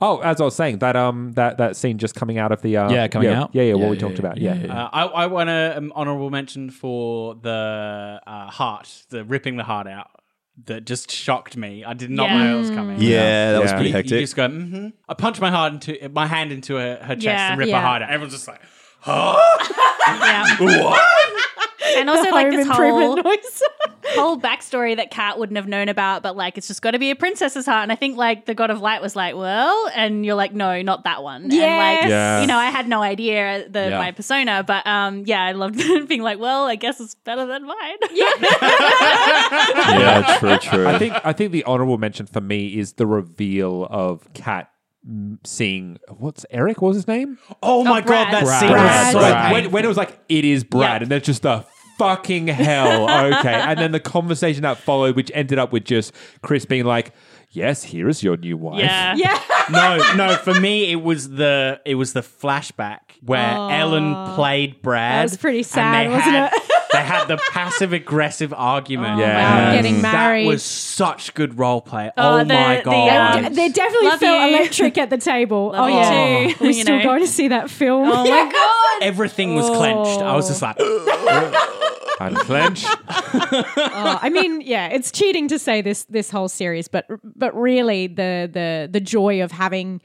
[0.00, 2.76] Oh, as I was saying, that um that that scene just coming out of the
[2.76, 3.50] uh, Yeah, coming yeah, out?
[3.52, 4.38] Yeah, yeah, what Yeah, we yeah, talked yeah, about.
[4.38, 4.84] yeah, Yeah, yeah.
[4.84, 9.64] Uh, I, I want to um, honorable mention for the uh, heart, the ripping the
[9.64, 10.08] heart out.
[10.66, 11.84] That just shocked me.
[11.84, 12.38] I did not Yeah.
[12.44, 13.00] know it was coming.
[13.00, 13.76] Yeah, that was Yeah.
[13.76, 14.20] pretty You, you hectic.
[14.20, 14.88] just go, mm-hmm.
[15.08, 17.50] I punch my heart into my hand into her, her chest Yeah.
[17.50, 17.80] and rip Yeah.
[17.80, 18.10] her heart out.
[18.10, 18.60] Everyone's just like,
[19.08, 20.94] Yeah.
[21.96, 23.62] And also like this whole noise.
[24.10, 27.10] whole backstory that Kat wouldn't have known about, but like it's just got to be
[27.10, 27.82] a princess's heart.
[27.82, 30.82] And I think like the God of Light was like, well, and you're like, no,
[30.82, 31.44] not that one.
[31.44, 32.02] And Yes.
[32.02, 32.40] like, Yeah.
[32.42, 33.98] you know, I had no idea the Yeah.
[33.98, 35.78] my persona, but um, yeah, I loved
[36.08, 37.96] being like, well, I guess it's better than mine.
[38.12, 38.30] Yeah.
[39.98, 40.86] yeah, true, true.
[40.86, 44.70] I think I think the honorable mention for me is the reveal of Kat
[45.44, 46.82] seeing what's Eric?
[46.82, 47.38] What was his name?
[47.62, 48.26] oh my Brad.
[48.30, 48.60] god, that Brad.
[48.60, 48.84] scene Brad.
[49.06, 49.52] was so Brad.
[49.52, 51.02] When, when it was like, it is Brad, Yeah.
[51.02, 51.64] and then just the
[51.98, 53.04] fucking hell.
[53.34, 57.12] Okay, and then the conversation that followed, which ended up with just Chris being like,
[57.50, 59.14] "Yes, here is your new wife." yeah.
[59.16, 59.40] yeah.
[59.70, 60.36] no, no.
[60.36, 63.40] For me, it was the it was the flashback where
[63.70, 65.18] Ellen played Brad.
[65.20, 66.62] That was pretty sad, wasn't had, it?
[66.92, 69.18] they had the passive aggressive argument.
[69.18, 69.68] Yeah.
[69.70, 70.44] Wow, getting married.
[70.44, 72.10] That was such good role play.
[72.16, 73.44] Oh, Oh, the- my the, god!
[73.46, 74.56] um, they definitely Love felt you.
[74.56, 75.66] electric at the table.
[75.72, 77.04] Love oh yeah, too, we're still know.
[77.04, 78.08] going to see that film.
[78.08, 79.02] Oh my god.
[79.06, 80.20] Everything was clenched.
[80.22, 80.76] I was just like,
[82.20, 82.84] Unclench.
[84.00, 88.06] Oh, I mean, yeah, it's cheating to say this this whole series, but but really
[88.06, 90.00] the the the joy of having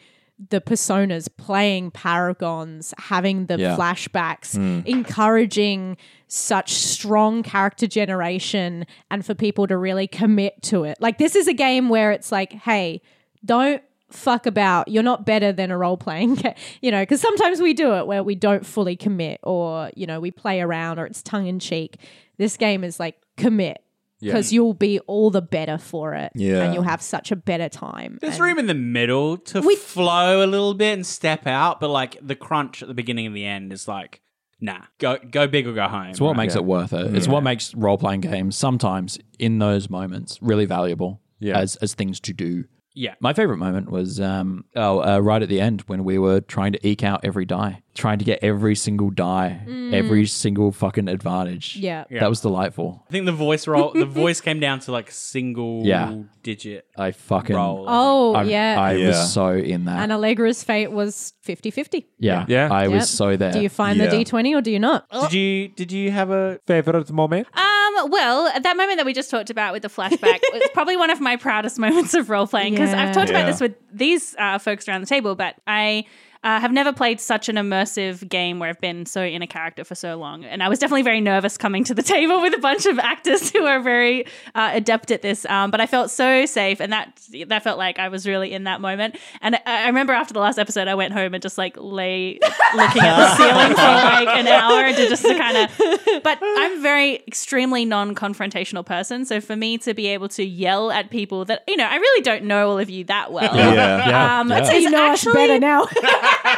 [0.50, 3.76] the personas playing paragons, having the Yeah.
[3.78, 4.80] flashbacks, hmm.
[4.86, 5.96] encouraging
[6.28, 10.98] such strong character generation, and for people to really commit to it.
[11.00, 13.02] Like this is a game where it's like, hey,
[13.46, 14.88] don't fuck about.
[14.88, 18.08] You're not better than a role playing game, you know, because sometimes we do it
[18.08, 21.60] where we don't fully commit, or you know, we play around, or it's tongue in
[21.60, 21.98] cheek.
[22.38, 23.82] This game is like commit
[24.32, 26.64] because you'll be all the better for it, Yeah.
[26.64, 28.18] and you'll have such a better time.
[28.22, 31.80] there's And- room in the middle to We- flow a little bit and step out,
[31.80, 34.22] but like the crunch at the beginning and the end is like,
[34.62, 36.08] nah, go go big or go home.
[36.08, 37.12] It's what makes it worth it.
[37.12, 37.16] Mm.
[37.18, 41.58] It's what makes role playing games sometimes in those moments really valuable Yeah.
[41.58, 42.64] as as things to do.
[42.96, 43.16] Yeah.
[43.20, 46.74] My favorite moment was um, oh, uh, right at the end when we were trying
[46.74, 51.76] to eke out every die, trying to get every single die, every single fucking advantage.
[51.76, 52.06] Yeah.
[52.10, 52.20] Yeah.
[52.22, 53.04] That was delightful.
[53.08, 56.22] I think the voice roll, the voice came down to like single Yeah.
[56.44, 57.56] digit I fucking.
[57.56, 57.86] roll.
[57.88, 59.08] Oh I, yeah, I Yeah.
[59.08, 60.00] was so in that.
[60.04, 62.06] and Allegra's fate was 50-50.
[62.20, 62.46] yeah.
[62.48, 62.72] Yeah.
[62.72, 62.92] I Yep.
[62.92, 63.52] was so there.
[63.54, 64.06] Do you find Yeah.
[64.08, 65.10] the D twenty or do you not?
[65.10, 67.48] Did you did you have a Favorite moment?
[68.00, 70.98] Um, well, at that moment that we just talked about with the flashback, it's probably
[70.98, 73.08] one of my proudest moments of role playing because Yeah.
[73.08, 73.40] I've talked Yeah.
[73.40, 76.06] about this with these uh, folks around the table, but I
[76.44, 79.84] uh, have never played such an immersive game where I've been so in a character
[79.84, 80.44] for so long.
[80.44, 83.50] And I was definitely very nervous coming to the table with a bunch of actors
[83.52, 84.26] who are very
[84.56, 85.46] uh, adept at this.
[85.46, 88.66] Um, but I felt so safe, and that that felt like I was really in
[88.66, 89.18] that moment.
[89.42, 92.40] And I, I remember after the last episode, I went home and just like lay
[92.76, 95.72] looking at the ceiling for like an hour to just to kind of.
[96.24, 101.10] But I'm very extremely non-confrontational person, so for me to be able to yell at
[101.10, 103.56] people that you know I really don't know all of you that well.
[103.56, 103.74] Yeah.
[104.08, 104.40] Yeah.
[104.40, 104.62] Um, Yeah.
[104.62, 105.88] is So you know us actually- better now.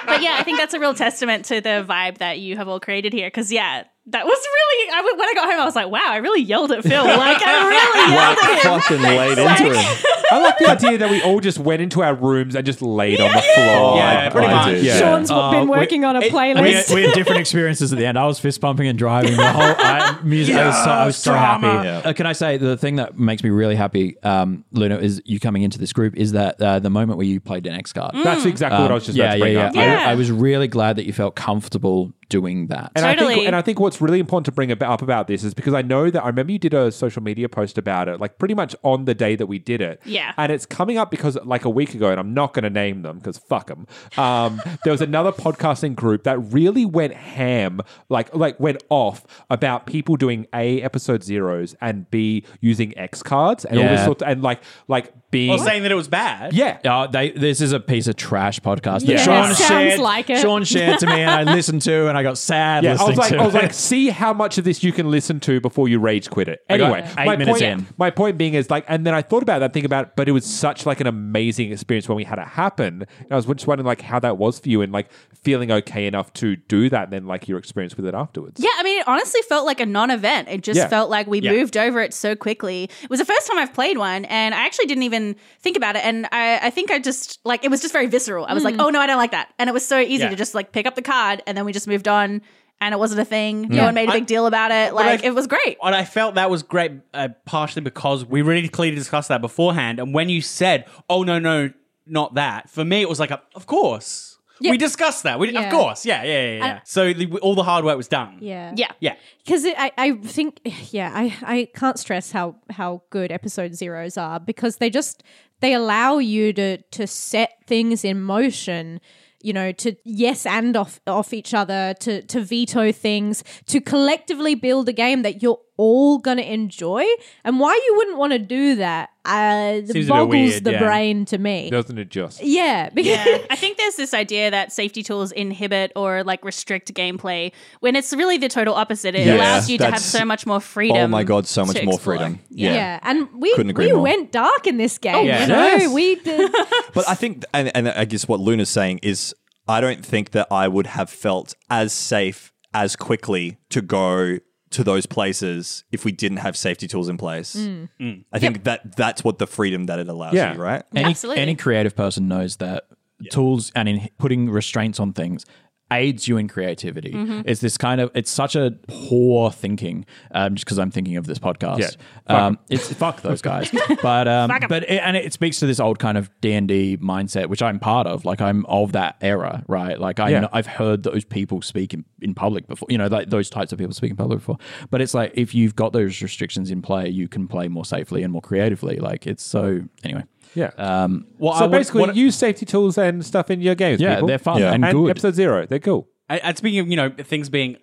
[0.05, 2.80] But yeah, I think that's a real testament to the vibe that you have all
[2.80, 3.28] created here.
[3.28, 4.91] Because yeah, that was really.
[4.93, 7.03] I, when I got home, I was like, wow, I really yelled at Phil.
[7.03, 8.79] Like I really yelled at him.
[8.81, 9.95] fucking laid into him.
[10.31, 13.19] I like the idea that we all just went into our rooms and just laid
[13.21, 13.97] on the floor.
[13.97, 14.65] Yeah, I- pretty I much.
[14.75, 14.83] did.
[14.83, 14.99] Yeah.
[14.99, 16.93] Sean's Uh, been we- working on a We had, playlist.
[16.93, 18.17] we had different experiences at the end.
[18.17, 20.55] I was fist pumping and driving the whole I, music.
[20.55, 21.65] I was so, I was so happy.
[21.67, 22.01] Yeah.
[22.05, 25.39] Uh, can I say the thing that makes me really happy, um, Luna, is you
[25.39, 28.13] coming into this group is that uh, the moment where you played an X card.
[28.23, 29.75] That's exactly what I was just about yeah, to bring yeah, up.
[29.75, 29.81] yeah.
[29.81, 30.09] I- Yeah.
[30.09, 32.91] I, was really glad that you felt comfortable doing that.
[32.95, 35.43] And I think, and I think what's really important to bring ab- up about this
[35.43, 38.19] is because I know that I remember you did a social media post about it,
[38.19, 40.01] like pretty much on the day that we did it.
[40.05, 40.34] Yeah.
[40.38, 43.01] And it's coming up because like a week ago, and I'm not going to name
[43.01, 43.88] them because fuck them.
[44.17, 49.86] Um, there was another podcasting group that really went ham, like like went off about
[49.86, 54.28] people doing a episode zeros and b using X cards and all this sort of,
[54.28, 56.53] and like like being Or saying that it was bad.
[56.53, 56.78] yeah.
[56.86, 59.17] Uh, they, this is a piece of trash podcast that Yeah.
[59.17, 59.99] Sean Sounds shared.
[59.99, 60.39] like it.
[60.41, 63.09] Sean shared to me, and I listened to, and I got sad Yeah, I listening
[63.09, 63.38] was like, to.
[63.39, 63.57] I was it.
[63.57, 66.59] like, see how much of this you can listen to before you rage quit it.
[66.69, 67.88] I got Anyway, eight my minutes point, in.
[67.97, 70.30] My point being is like, and then I thought about that, thinking about, it, but
[70.30, 73.05] it was such like an amazing experience when we had it happen.
[73.19, 75.09] And I was just wondering like how that was for you and like
[75.43, 78.61] feeling okay enough to do that, and then like your experience with it afterwards.
[78.63, 80.47] Yeah, I mean, it honestly felt like a non-event.
[80.49, 80.88] It just Yeah.
[80.88, 81.51] felt like we Yeah.
[81.51, 82.89] moved over it so quickly.
[83.03, 85.14] It was the first time I've played one, and I actually didn't even
[85.59, 86.03] think about it.
[86.05, 88.45] And I, I think I just like it was just very visceral.
[88.45, 90.30] I was like, oh no, I don't like that, and it was so easy Yeah.
[90.30, 92.41] to just like pick up the card, and then we just moved on,
[92.82, 93.63] and it wasn't a thing.
[93.70, 93.86] No Yeah.
[93.86, 94.93] one made a big I- deal about it.
[94.93, 95.78] But I- Like it was great.
[95.84, 99.99] And I felt that was great, uh, partially because we really clearly discussed that beforehand.
[99.99, 101.72] And when you said, "Oh no, no,
[102.05, 105.39] not that," for me it was like, a, "Of course, we discussed that.
[105.39, 105.61] We, Yeah.
[105.61, 106.79] Of course, yeah, yeah, yeah." yeah.
[106.83, 108.37] so the, all the hard work was done.
[108.39, 108.73] yeah.
[108.75, 109.15] Yeah, yeah.
[109.43, 110.59] because I, I think
[110.91, 115.23] yeah I, I can't stress how how good episode zeros are because they just
[115.61, 118.99] they allow you to to set things in motion
[119.41, 124.55] you know to yes and off off each other to to veto things to collectively
[124.55, 127.05] build a game that you're all gonna enjoy
[127.43, 130.71] and why you wouldn't want to do that uh Seems a bit boggles weird, the
[130.73, 130.80] yeah.
[130.80, 132.43] brain to me Doesn't it just?
[132.43, 136.93] yeah because Yeah, I think there's this idea that safety tools inhibit or like restrict
[136.93, 139.15] gameplay when it's really the total opposite.
[139.15, 140.97] It Yeah, allows you to have so much more freedom.
[140.97, 142.39] Oh my god, so much more freedom.
[142.49, 142.73] yeah.
[142.73, 142.99] Yeah.
[143.03, 144.01] and we Couldn't agree we more.
[144.03, 145.41] went dark in this game yeah.
[145.41, 145.93] you know Yes.
[145.93, 146.51] we did
[146.93, 149.34] But I think, and, and I guess what Luna's saying is,
[149.67, 154.38] I don't think that I would have felt as safe as quickly to go
[154.76, 157.55] to those places if we didn't have safety tools in place.
[157.55, 157.89] Mm.
[157.99, 158.23] Mm.
[158.32, 160.53] I think that that's what the freedom that it allows Yeah.
[160.53, 160.84] you, right?
[160.95, 161.41] any, Absolutely.
[161.41, 162.86] any creative person knows that
[163.32, 165.45] tools and in putting restraints on things
[165.91, 167.11] aids you in creativity.
[167.11, 167.41] Mm-hmm.
[167.45, 170.05] It's this kind of it's such a poor thinking.
[170.31, 171.79] Um, just because I'm thinking of this podcast.
[171.79, 171.88] Yeah.
[172.27, 173.69] Fuck Um, it's fuck those guys.
[174.01, 176.97] but um, but it, and it speaks to this old kind of D and D
[176.97, 178.25] mindset, which I'm part of.
[178.25, 179.99] Like I'm of that era, right?
[179.99, 180.39] Like I Yeah.
[180.41, 182.88] know, I've heard those people speak in, in public before.
[182.89, 184.57] You know, like those types of people speak in public before.
[184.89, 188.23] But it's like if you've got those restrictions in play, you can play more safely
[188.23, 188.97] and more creatively.
[188.97, 190.23] Like it's so anyway.
[190.55, 190.71] Yeah.
[190.77, 194.01] Um, Well, so I would- basically, what- use safety tools and stuff in your games.
[194.01, 194.27] yeah, people.
[194.29, 194.73] they're fun Yeah.
[194.73, 195.09] and, and good.
[195.11, 196.07] episode zero, they're cool.
[196.29, 197.77] And, and speaking of, you know, things being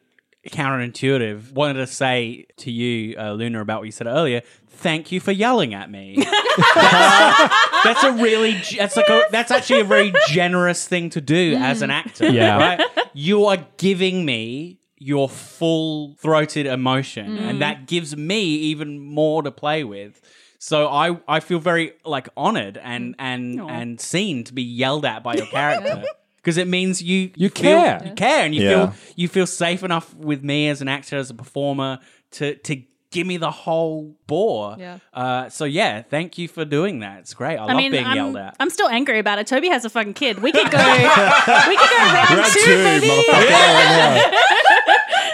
[0.48, 4.42] counterintuitive, wanted to say to you, uh, Luna, about what you said earlier.
[4.68, 6.16] Thank you for yelling at me.
[6.74, 7.54] that's,
[7.84, 11.54] that's a really, ge- that's like a, that's actually a very generous thing to do
[11.58, 12.28] as an actor.
[12.30, 12.56] Yeah.
[12.56, 12.80] right.
[13.14, 19.50] You are giving me your full throated emotion, and that gives me even more to
[19.50, 20.20] play with.
[20.64, 25.24] So I, I feel very like honored and and and seen to be yelled at
[25.24, 26.04] by your character
[26.36, 28.00] because it means you You feel- care.
[28.06, 28.70] you care and you Yeah.
[28.70, 31.98] feel you feel safe enough with me as an actor as a performer
[32.38, 34.76] to to give me the whole bore.
[34.78, 34.98] Yeah.
[35.12, 37.18] Uh, so yeah, thank you for doing that.
[37.18, 37.58] It's great.
[37.58, 38.54] I, I love mean, being I'm, yelled at.
[38.60, 39.48] I'm still angry about it.
[39.48, 40.38] Toby has a fucking kid.
[40.38, 40.78] We could go.
[41.68, 43.08] we could go round, Round two, two, baby.
[43.08, 44.32] motherfucker.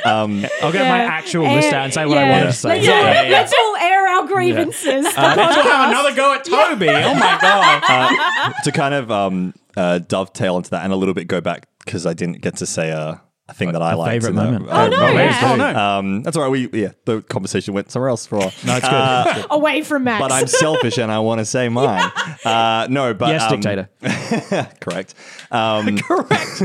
[0.05, 2.31] Um, I'll get my actual list out and say what I Yeah.
[2.33, 2.69] wanted to say.
[2.69, 3.31] Let's, Yeah, all, yeah, yeah.
[3.31, 4.85] let's all air our grievances.
[4.85, 6.89] The Let's all have another go at Toby.
[6.89, 7.83] Oh my god.
[7.89, 11.67] uh, to kind of um, uh, dovetail into that and a little bit go back
[11.85, 13.21] because I didn't get to say uh, a
[13.55, 14.13] thing that I liked.
[14.25, 14.67] favorite in the- moment.
[14.71, 14.97] Oh, no.
[14.99, 15.41] moments.
[15.41, 15.53] Yeah.
[15.53, 15.79] Oh, no.
[15.79, 16.51] Um, that's all right.
[16.51, 18.53] We yeah, the conversation went somewhere else for a while.
[18.65, 18.95] No, it's good.
[18.95, 20.21] Uh, Away from Max.
[20.23, 22.11] but I'm selfish and I want to say mine.
[22.45, 23.89] Uh, no, but yes, um, dictator.
[24.81, 25.15] correct.
[25.51, 26.63] Um, correct.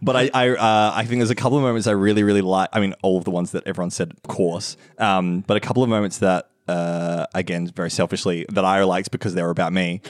[0.00, 2.68] but I, I, uh, I think there's a couple of moments I really, really like.
[2.72, 4.76] I mean, all of the ones that everyone said, of course.
[4.98, 9.34] Um, but a couple of moments that, uh, again, very selfishly, that I liked because
[9.34, 10.00] they were about me.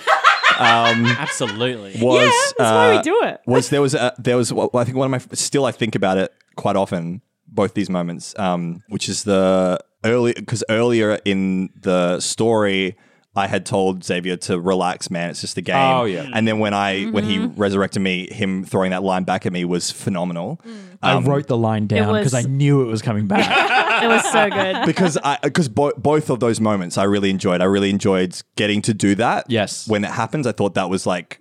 [1.19, 1.93] Absolutely.
[2.01, 3.41] Was Yeah, that's why we uh, do it.
[3.47, 5.95] Was there was a, there was well, I think one of my still I think
[5.95, 7.23] about it quite often.
[7.47, 12.97] Both these moments, um, which is the early because earlier in the story.
[13.37, 15.31] I had told Xavier to relax, man.
[15.31, 15.75] It's just a game.
[15.77, 16.29] Oh, yeah.
[16.33, 17.61] And then when I when he Mm-hmm.
[17.61, 20.61] resurrected me, him throwing that line back at me was phenomenal.
[20.67, 20.99] Mm.
[21.03, 23.83] I wrote the line down was- because I knew it was coming back.
[24.05, 24.87] It was so good.
[24.87, 27.61] because I because bo- both of those moments I really enjoyed.
[27.61, 29.47] I really enjoyed getting to do that.
[29.49, 29.87] Yes.
[29.89, 31.39] when it happens, I thought that was like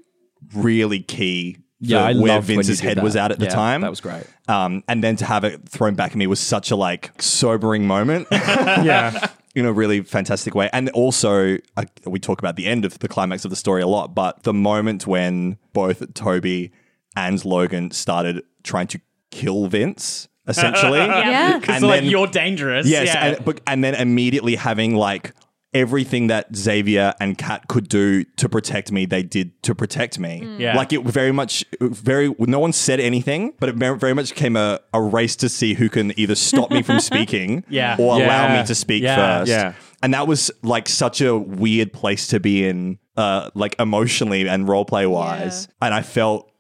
[0.55, 1.57] really key.
[1.79, 3.03] Yeah, I where Vince's head that.
[3.03, 3.81] was at at the Yeah, time.
[3.81, 4.23] that was great.
[4.47, 7.85] Um, and then to have it thrown back at me was such a like sobering
[7.87, 8.27] moment.
[8.31, 9.27] yeah.
[9.55, 10.69] in a really fantastic way.
[10.73, 13.87] And also, I, we talk about the end of the climax of the story a
[13.87, 16.71] lot, but the moment when both Toby
[17.15, 18.99] and Logan started trying to
[19.29, 20.97] kill Vince, essentially.
[21.05, 21.59] Yeah.
[21.59, 22.87] Because And like then- you're dangerous.
[22.87, 23.25] Yes, Yeah.
[23.35, 25.33] and, but, and then immediately having like
[25.73, 30.55] everything that Xavier and Kat could do to protect me, they did to protect me.
[30.57, 30.75] Yeah.
[30.75, 34.55] Like it very much, very, no one said anything, but it very very much became
[34.55, 37.95] a, a race to see who can either stop me from speaking Yeah.
[37.99, 39.15] or allow me to speak Yeah.
[39.39, 39.49] first.
[39.49, 39.73] Yeah.
[40.01, 44.67] And that was like such a weird place to be in, uh, like emotionally and
[44.67, 45.67] role play wise.
[45.81, 46.51] And I felt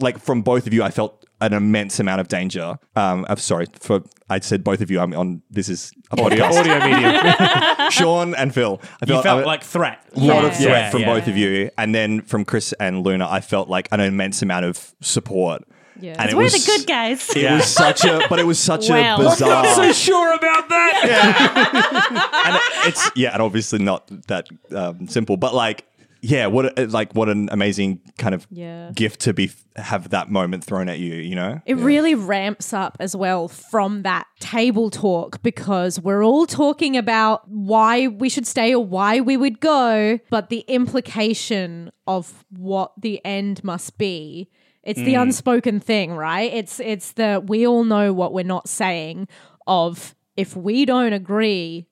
[0.00, 2.78] like from both of you, I felt an immense amount of danger.
[2.96, 5.00] Um, I'm sorry for I said both of you.
[5.00, 5.42] I'm on.
[5.50, 6.60] This is a Audio, podcast.
[6.60, 7.90] audio medium.
[7.90, 8.80] Sean and Phil.
[9.02, 10.00] I you felt a like threat.
[10.16, 11.14] lot of threat Yeah, from yeah.
[11.14, 14.64] both of you, and then from Chris and Luna, I felt like an immense amount
[14.66, 15.62] of support.
[16.00, 16.14] Yeah.
[16.16, 17.28] And it We're was, the good guys.
[17.34, 19.20] It was such a, but it was such Well.
[19.20, 19.66] a bizarre.
[19.74, 21.02] so sure about that.
[21.04, 22.52] Yeah.
[22.84, 25.84] and it's yeah, and obviously not that um, simple, but like
[26.20, 28.90] yeah, what a, like what an amazing kind of Yeah.
[28.94, 31.60] gift to be have that moment thrown at you, you know?
[31.64, 37.48] It really ramps up as well from that table talk because we're all talking about
[37.48, 43.24] why we should stay or why we would go, but the implication of what the
[43.24, 44.50] end must be.
[44.82, 45.22] It's the mm.
[45.22, 46.52] unspoken thing, right?
[46.52, 49.28] It's it's the we all know what we're not saying
[49.66, 51.87] of if we don't agree,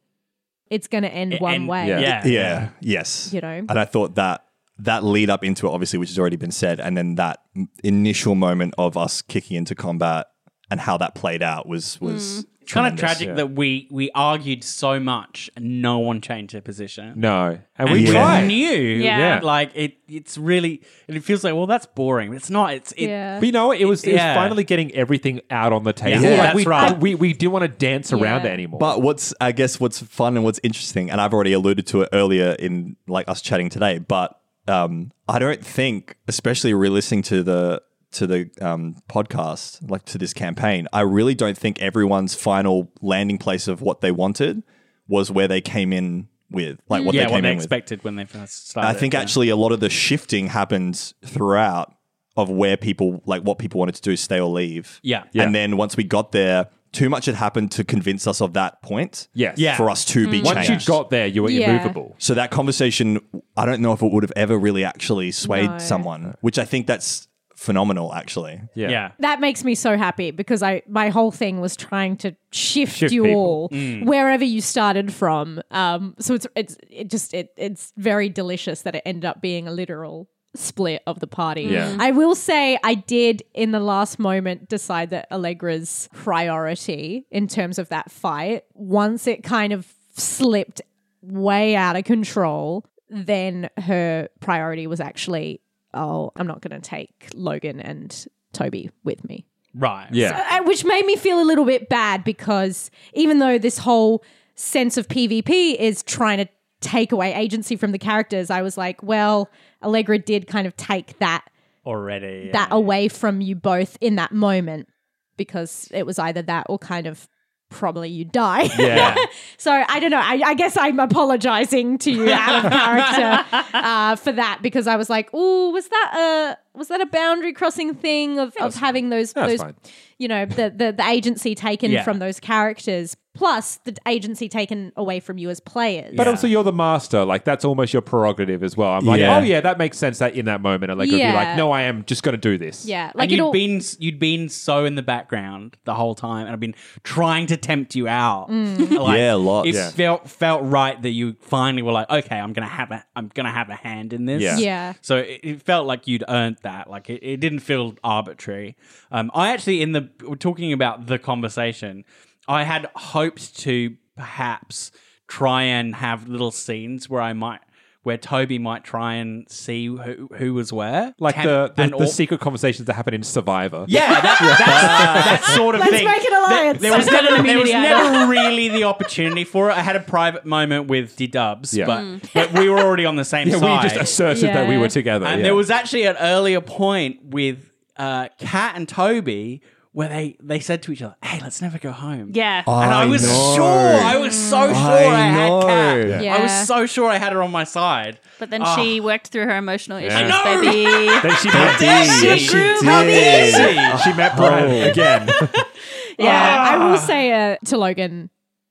[0.71, 1.89] it's going to end one and- way.
[1.89, 1.99] yeah.
[2.01, 2.27] Yeah.
[2.27, 3.33] Yeah, yes.
[3.33, 3.65] You know?
[3.69, 4.45] And I thought that
[4.79, 7.69] that lead up into it, obviously, which has already been said, and then that m-
[7.83, 10.27] initial moment of us kicking into combat
[10.71, 13.19] and how that played out was was It's kind of tremendous.
[13.19, 17.15] tragic that we we argued so much and no one changed their position.
[17.17, 17.59] No.
[17.79, 18.47] And And we we tried.
[18.47, 19.19] knew, Yeah.
[19.19, 19.41] Yeah.
[19.43, 19.97] like it.
[20.09, 22.33] It's really, and it feels like, well, that's boring.
[22.33, 22.75] It's not.
[22.75, 23.39] It's it, Yeah.
[23.41, 24.35] But you know, it was it was Yeah.
[24.35, 26.23] finally getting everything out on the table.
[26.23, 26.99] Yeah, Like, that's we, right.
[27.01, 28.79] We we didn't want to dance around it anymore.
[28.79, 32.09] But what's I guess what's fun and what's interesting, and I've already alluded to it
[32.13, 34.39] earlier in like us chatting today, but
[34.69, 37.83] um, I don't think, especially re-listening to the
[38.17, 43.39] to the um, podcast, like to this campaign, I really don't think everyone's final landing
[43.39, 44.63] place of what they wanted
[45.09, 47.65] was where they came in with, like what yeah, they came what they in with.
[47.65, 48.89] expected when they first started.
[48.89, 49.21] I think yeah.
[49.21, 51.93] actually a lot of the shifting happens throughout
[52.37, 55.01] of where people like what people wanted to do, stay or leave.
[55.03, 55.25] Yeah.
[55.33, 55.45] Yeah.
[55.45, 58.81] And then once we got there, too much had happened to convince us of that
[58.83, 59.29] point.
[59.35, 59.59] Yes.
[59.59, 59.77] Yeah.
[59.77, 60.87] For us to be Once you changed.
[60.87, 61.71] got there, you were Yeah.
[61.71, 62.15] immovable.
[62.19, 63.21] so that conversation,
[63.57, 65.79] I don't know if it would have ever really actually swayed No.
[65.79, 67.27] someone, which I think that's
[67.57, 68.61] phenomenal actually.
[68.75, 68.91] Yeah.
[68.91, 69.13] yeah.
[69.19, 73.13] that makes me so happy because I my whole thing was trying to shift, Shift
[73.13, 73.41] you people.
[73.41, 73.69] all
[74.05, 75.61] wherever you started from.
[75.71, 79.67] Um, so it's it's it just it it's very delicious that it ended up being
[79.67, 81.63] a literal split of the party.
[81.65, 81.97] Yeah.
[81.99, 87.79] I will say I did in the last moment decide that Allegra's priority in terms
[87.79, 90.81] of that fight once it kind of slipped
[91.23, 95.61] way out of control then her priority was actually
[95.97, 99.47] oh I'm not going to take Logan and Toby with me
[99.79, 100.09] Right.
[100.11, 100.47] Yeah.
[100.61, 104.25] uh, which made me feel a little bit bad because even though this whole
[104.55, 106.49] sense of PvP is trying to
[106.81, 109.51] take away agency from the characters, I was like, well,
[109.83, 111.45] Allegra did kind of take that
[111.85, 112.51] Already.
[112.53, 114.89] that away from you both in that moment
[115.37, 117.29] because it was either that or kind of
[117.69, 118.69] probably you die.
[118.79, 119.15] Yeah.
[119.57, 120.21] so I don't know.
[120.23, 123.45] I, I guess I'm apologizing to you out of character
[123.75, 127.53] uh, for that because I was like, "Oh, was that a was that a boundary
[127.53, 129.75] crossing thing of, of having those those fine.
[130.19, 132.03] you know the, the the agency taken Yeah.
[132.03, 136.15] from those characters?" Plus the agency taken away from you as players.
[136.17, 137.25] But also, you're the master.
[137.25, 138.91] Like that's almost your prerogative as well.
[138.93, 139.37] I'm like, Yeah.
[139.39, 140.19] oh yeah, that makes sense.
[140.19, 141.35] That in that moment, and like, it'll be Yeah.
[141.35, 142.87] like, no, I am just going to do this.
[142.87, 146.15] yeah, Like like and you'd it'll been you'd been so in the background the whole
[146.15, 148.49] time, and I've been trying to tempt you out.
[148.97, 149.69] Like, Yeah, lots.
[149.69, 149.91] It Yeah.
[149.91, 153.53] felt felt right that you finally were like, okay, I'm gonna have a I'm gonna
[153.53, 154.43] have a hand in this.
[154.43, 154.57] Yeah.
[154.59, 154.93] Yeah.
[155.03, 156.89] So it, it felt like you'd earned that.
[156.91, 158.77] Like it, it didn't feel arbitrary.
[159.11, 162.05] Um, I actually in the we're talking about the conversation.
[162.49, 164.93] I had hoped to perhaps
[165.29, 167.61] try and have little scenes where I might.
[168.03, 171.93] Where Toby might try and see who, who was where, Like Temp- the the, and
[171.93, 173.85] the all- secret conversations that happen in Survivor.
[173.89, 176.05] yeah, that, that's that sort of Let's thing.
[176.07, 176.81] make an alliance.
[176.81, 179.77] There, there was, Let's get an never, there was never really the opportunity for it.
[179.77, 181.87] I had a private moment with D Dubs, Yeah.
[181.87, 183.83] but, but we were already on the same Yeah, side.
[183.83, 184.81] we just asserted that we Yeah.
[184.83, 185.27] were together.
[185.27, 185.47] and yeah.
[185.47, 189.63] there was actually an earlier point with uh, Kat and Toby
[189.97, 192.63] where they, they said to each other, "Hey, let's never go home." Yeah.
[192.67, 193.55] And I, I was know.
[193.57, 193.65] sure,
[194.13, 195.01] I was so sure I,
[195.39, 195.63] had know.
[195.63, 196.23] Kat.
[196.23, 196.37] Yeah.
[196.37, 198.21] I was so sure I had her on my side.
[198.39, 198.77] But then Ah.
[198.77, 200.61] she worked through her emotional issues, I know!
[200.61, 200.85] baby.
[201.23, 202.39] Then she met, did.
[202.39, 204.01] She She grew did.
[204.05, 204.91] she met Brad Oh.
[204.91, 205.29] again.
[206.19, 206.67] yeah.
[206.69, 206.91] I Ah.
[206.91, 208.29] will say uh, to Logan,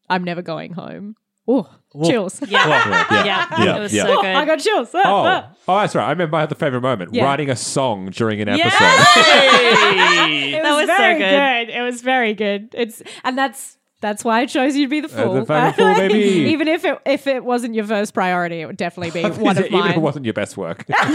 [0.08, 1.16] I'm never going home.
[1.48, 1.70] Oh,
[2.06, 2.42] chills.
[2.48, 2.68] Yeah.
[2.68, 3.06] Yeah.
[3.26, 3.64] Yeah.
[3.64, 3.76] Yeah.
[3.78, 4.04] It was Yeah.
[4.04, 4.36] so Oh, good.
[4.36, 4.90] I got chills.
[4.94, 6.06] Oh, oh, that's right.
[6.06, 7.24] I remember my other favorite moment: Yeah.
[7.26, 8.66] writing a song during an Yeah.
[8.66, 8.80] episode.
[10.32, 11.70] it That was so very good.
[11.74, 12.70] It was very good.
[12.74, 15.34] It's and that's that's why I chose you to be the Uh, fool.
[15.36, 16.20] the fucking fool, baby.
[16.52, 19.66] Even if it if it wasn't your first priority, it would definitely be one of
[19.66, 20.02] Even if it mine.
[20.02, 20.84] wasn't your best work.
[20.90, 21.08] no, no,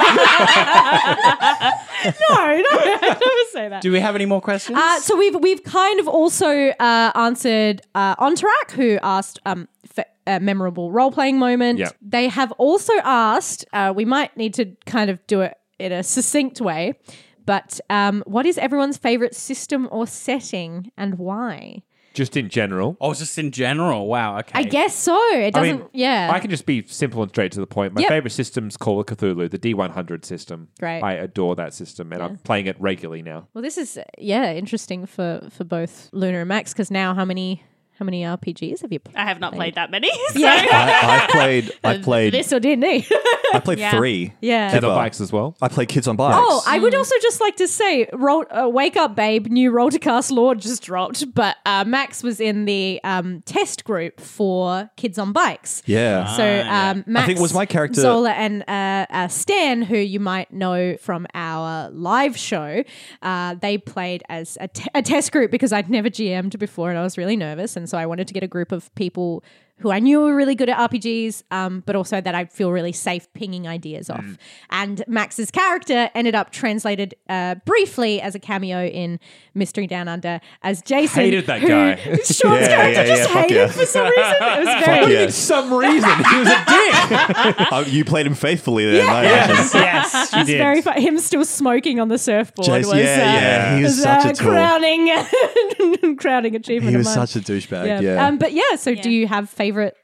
[2.32, 3.82] I never say that.
[3.82, 4.78] Do we have any more questions?
[4.78, 10.06] Uh, so we've we've kind of also uh, answered uh, Onterac, who asked um, f-
[10.26, 11.78] a memorable role playing moment.
[11.78, 11.90] Yeah.
[12.02, 13.64] They have also asked.
[13.72, 16.98] Uh, we might need to kind of do it in a succinct way,
[17.46, 21.82] but um, what is everyone's favorite system or setting and why?
[22.12, 22.96] just in general.
[23.00, 24.08] oh, just in general.
[24.08, 24.38] Wow.
[24.40, 24.50] Okay.
[24.58, 25.16] I guess so.
[25.32, 25.78] It I doesn't.
[25.78, 26.30] mean, yeah.
[26.32, 27.94] I can just be simple and straight to the point.
[27.94, 28.08] My Yep.
[28.08, 30.68] favorite system's Call of Cthulhu, the D100 system.
[30.80, 31.02] Great.
[31.02, 33.46] I adore that system, and I'm playing it regularly now.
[33.54, 37.62] Well, this is yeah interesting for for both Luna and Max because now how many
[38.00, 38.98] how many RPGs have you?
[38.98, 39.14] Played?
[39.16, 40.10] I have not played that many.
[40.32, 40.66] so- Yeah.
[40.72, 41.70] I, I played.
[41.84, 42.32] I played.
[42.34, 43.06] this or D&D.
[43.52, 43.90] I played Yeah.
[43.90, 44.32] three.
[44.40, 44.70] yeah.
[44.72, 45.54] Kids on bikes as well.
[45.60, 46.38] I played Kids on Bikes.
[46.40, 49.48] Oh, I would also just like to say, roll, uh, wake up, babe!
[49.48, 53.84] New Role to Cast Lord just dropped, but uh, Max was in the um, test
[53.84, 55.82] group for Kids on Bikes.
[55.84, 56.24] yeah.
[56.36, 60.20] So um, Max, I think was my character- Zola and uh, uh, Stan, who you
[60.20, 62.82] might know from our live show.
[63.20, 66.98] Uh, they played as a, te- a test group because I'd never GM'd before and
[66.98, 69.42] I was really nervous, and so I wanted to get a group of people
[69.80, 72.92] who I knew were really good at RPGs, um, but also that I'd feel really
[72.92, 74.24] safe pinging ideas off.
[74.70, 79.18] And Max's character ended up translated uh, briefly as a cameo in
[79.54, 81.22] Mystery Down Under as Jason.
[81.24, 81.94] Hated that who- guy.
[82.24, 83.66] Sean's Yeah, character yeah, just yeah, hated yeah.
[83.68, 84.34] for some reason.
[84.40, 85.00] It was very.
[85.00, 85.26] Fuck yeah.
[85.26, 87.66] For some reason, he was a dick.
[87.72, 89.08] Oh, you played him faithfully then.
[89.08, 89.56] I imagine.
[89.80, 90.58] yes, she did.
[90.58, 91.00] very fun.
[91.00, 94.26] Him still smoking on the surfboard Jace- was, yeah, uh, yeah, he was was, such
[94.26, 94.50] uh, a tool.
[94.50, 96.90] crowning, crowning achievement.
[96.90, 97.26] He of was mine.
[97.26, 98.02] such a douchebag.
[98.02, 98.26] Yeah.
[98.26, 98.76] Um, but yeah.
[98.76, 99.96] So, do you have favorite favorite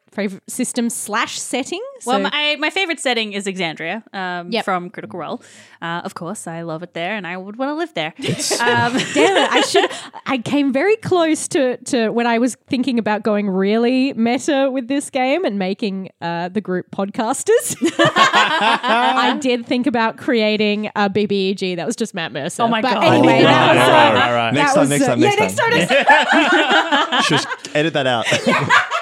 [0.48, 1.82] system slash setting?
[2.04, 4.64] Well, my, my favorite setting is Exandria um, Yep.
[4.64, 5.42] from Critical Role.
[5.82, 8.12] Uh, of course, I love it there, and I would want to live there.
[8.60, 9.50] um, Damn it!
[9.50, 9.90] I should.
[10.26, 14.88] I came very close to to when I was thinking about going really meta with
[14.88, 17.76] this game and making uh, the group podcasters.
[18.40, 22.62] I did think about creating a BBEG that was just Matt Mercer.
[22.62, 23.04] Oh my but God.
[23.04, 24.54] Anyway, Oh, that right, was, right, uh, right, right.
[24.54, 25.70] that Next time, was, next uh, time, yeah, next next time.
[25.70, 27.10] time.
[27.10, 27.44] next- Shush,
[27.74, 28.26] edit that out.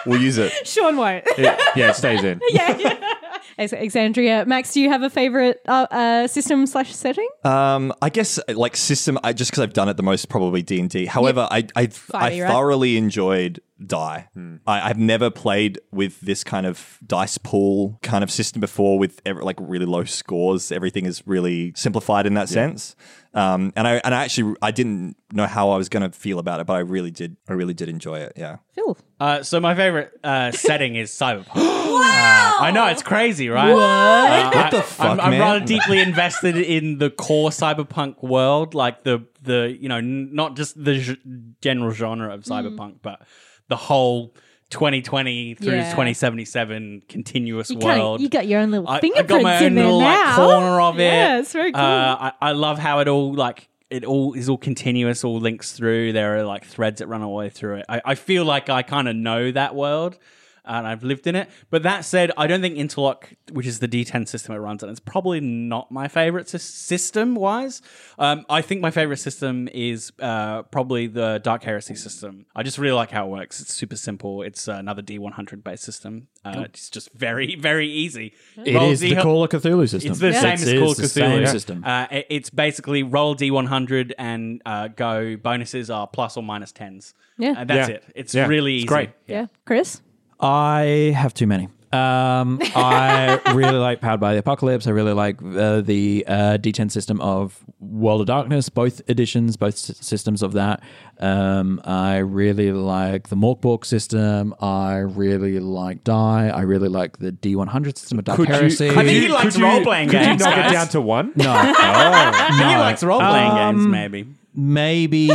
[0.07, 0.53] we'll use it.
[0.67, 1.25] Sean won't.
[1.39, 2.41] It- yeah, it stays in.
[2.51, 2.77] yeah.
[2.79, 3.15] yeah.
[3.57, 7.29] Ex- Exandria, Max, do you have a favorite uh, uh, system slash setting?
[7.45, 9.19] Um, I guess like system.
[9.23, 11.07] I just because I've done it the most, probably D and D.
[11.07, 12.51] However, I I, I 5e, right?
[12.51, 14.29] thoroughly enjoyed die.
[14.67, 19.21] I, I've never played with this kind of dice pool kind of system before with
[19.27, 20.73] ever, like really low scores.
[20.73, 22.97] Everything is really simplified in that sense.
[23.35, 26.39] Um, and I and I actually I didn't know how I was going to feel
[26.39, 27.37] about it, but I really did.
[27.49, 28.33] I really did enjoy it.
[28.37, 28.59] Yeah.
[28.75, 28.97] Phil.
[29.19, 31.55] Uh, so my favorite uh, setting is cyberpunk.
[31.57, 32.57] wow!
[32.61, 33.73] I know it's crazy, right?
[33.73, 39.03] What, What the fuck, I'm, I'm rather deeply invested in the core cyberpunk world, like
[39.03, 41.19] the the you know n- not just the g-
[41.61, 43.23] general genre of cyberpunk, but
[43.69, 44.35] the whole
[44.75, 45.91] 2020 through Yeah.
[45.91, 48.21] 2077 continuous You, kinda- world.
[48.21, 50.25] you got your own little I, I fingerprints got my own in there little now.
[50.27, 51.03] like corner of it.
[51.05, 51.81] Yeah, it's very cool.
[51.81, 55.73] Uh, I, I love how it all like it all is all continuous, all links
[55.73, 56.13] through.
[56.13, 57.87] There are like threads that run all the way through it.
[57.89, 60.19] I, I feel like I kind of know that world.
[60.65, 61.49] And I've lived in it.
[61.71, 64.89] But that said, I don't think Interlock, which is the D10 system it runs on,
[64.91, 67.83] it's probably not my favorite system wise.
[68.19, 72.47] Um, I think my favorite system is uh, probably the Dark Heresy system.
[72.55, 73.61] I just really like how it works.
[73.61, 74.43] It's super simple.
[74.43, 76.29] It's another D100 based system.
[76.45, 78.33] Uh, It's just very, very easy.
[78.65, 80.11] It Roll is the Call of Cthulhu system.
[80.13, 80.41] It's the Yeah.
[80.41, 81.11] same It as Call of the Cthulhu
[81.45, 81.85] same system.
[81.85, 87.15] Uh, it- it's basically roll D100 and uh, go bonuses are plus or minus tens.
[87.39, 87.55] Yeah.
[87.57, 87.95] And that's Yeah.
[87.97, 88.05] it.
[88.15, 88.47] It's Yeah.
[88.47, 88.89] really It's easy.
[88.89, 89.11] great.
[89.27, 89.47] Yeah.
[89.65, 90.01] Chris?
[90.41, 91.69] I have too many.
[91.93, 94.89] Um, I really like Powered by the Apocalypse.
[94.89, 99.75] I really like uh, the uh, D10 system of World of Darkness, both editions, both
[99.75, 100.83] s- systems of that.
[101.21, 104.57] Um, I really like the Morkborg system.
[104.61, 106.49] I really like Die.
[106.49, 108.89] I really like the D100 system of Dark Could you- Heresy.
[108.89, 110.73] could I think you- he likes role-playing could you games, knock it guys.
[110.73, 111.33] down to one?
[111.37, 111.45] No.
[111.55, 114.27] I think he likes role playing games, Um, maybe.
[114.53, 115.31] Maybe.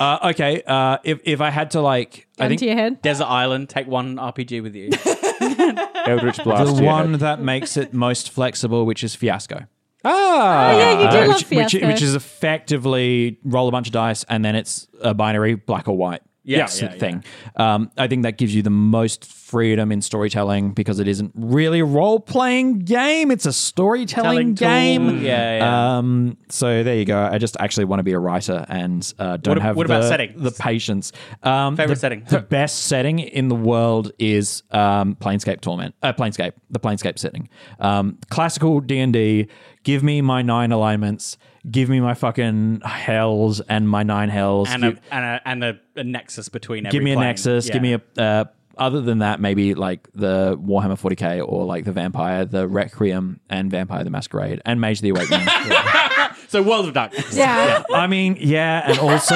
[0.00, 0.62] Uh, okay.
[0.66, 3.02] Uh, if if I had to like, I Gun think to your head.
[3.02, 4.90] Desert Island, take one RPG with you.
[6.06, 6.76] Eldritch Blast.
[6.76, 6.92] the yeah.
[6.92, 9.66] one that makes it most flexible, which is Fiasco.
[10.04, 11.86] Ah, Oh, yeah, you do Uh, love which, which, Fiasco.
[11.86, 15.96] which is effectively roll a bunch of dice and then it's a binary black or
[15.96, 16.22] white.
[16.42, 17.22] Yeah, s- yeah, thing.
[17.56, 21.80] Um, I think that gives you the most freedom in storytelling because it isn't really
[21.80, 24.66] a role playing game; it's a storytelling Telling tool.
[24.68, 25.22] game.
[25.22, 25.98] Yeah, yeah.
[25.98, 27.20] Um, so there you go.
[27.20, 29.96] I just actually want to be a writer and uh, don't What- have what the,
[29.96, 30.32] about setting?
[30.36, 31.12] the patience.
[31.42, 32.24] Um, Favorite the, setting?
[32.28, 35.94] The best setting in the world is um, Planescape Torment.
[36.02, 37.48] Uh, Planescape, the Planescape setting.
[37.80, 39.48] Um, classical D and D.
[39.82, 41.36] Give me my nine alignments.
[41.68, 44.68] Give me my fucking hells and my nine hells.
[44.70, 47.28] and Give- a, and, a, and a, a nexus between every give me a plane.
[47.28, 47.66] nexus.
[47.66, 47.72] Yeah.
[47.74, 48.02] Give me a.
[48.16, 48.44] Uh,
[48.78, 53.70] other than that, maybe like the Warhammer 40k or like the Vampire, the Requiem, and
[53.70, 55.46] Vampire the Masquerade, and Mage the Awakening.
[56.50, 57.32] So World of Darkness.
[57.32, 57.84] Yeah.
[57.94, 59.34] I mean, yeah, and also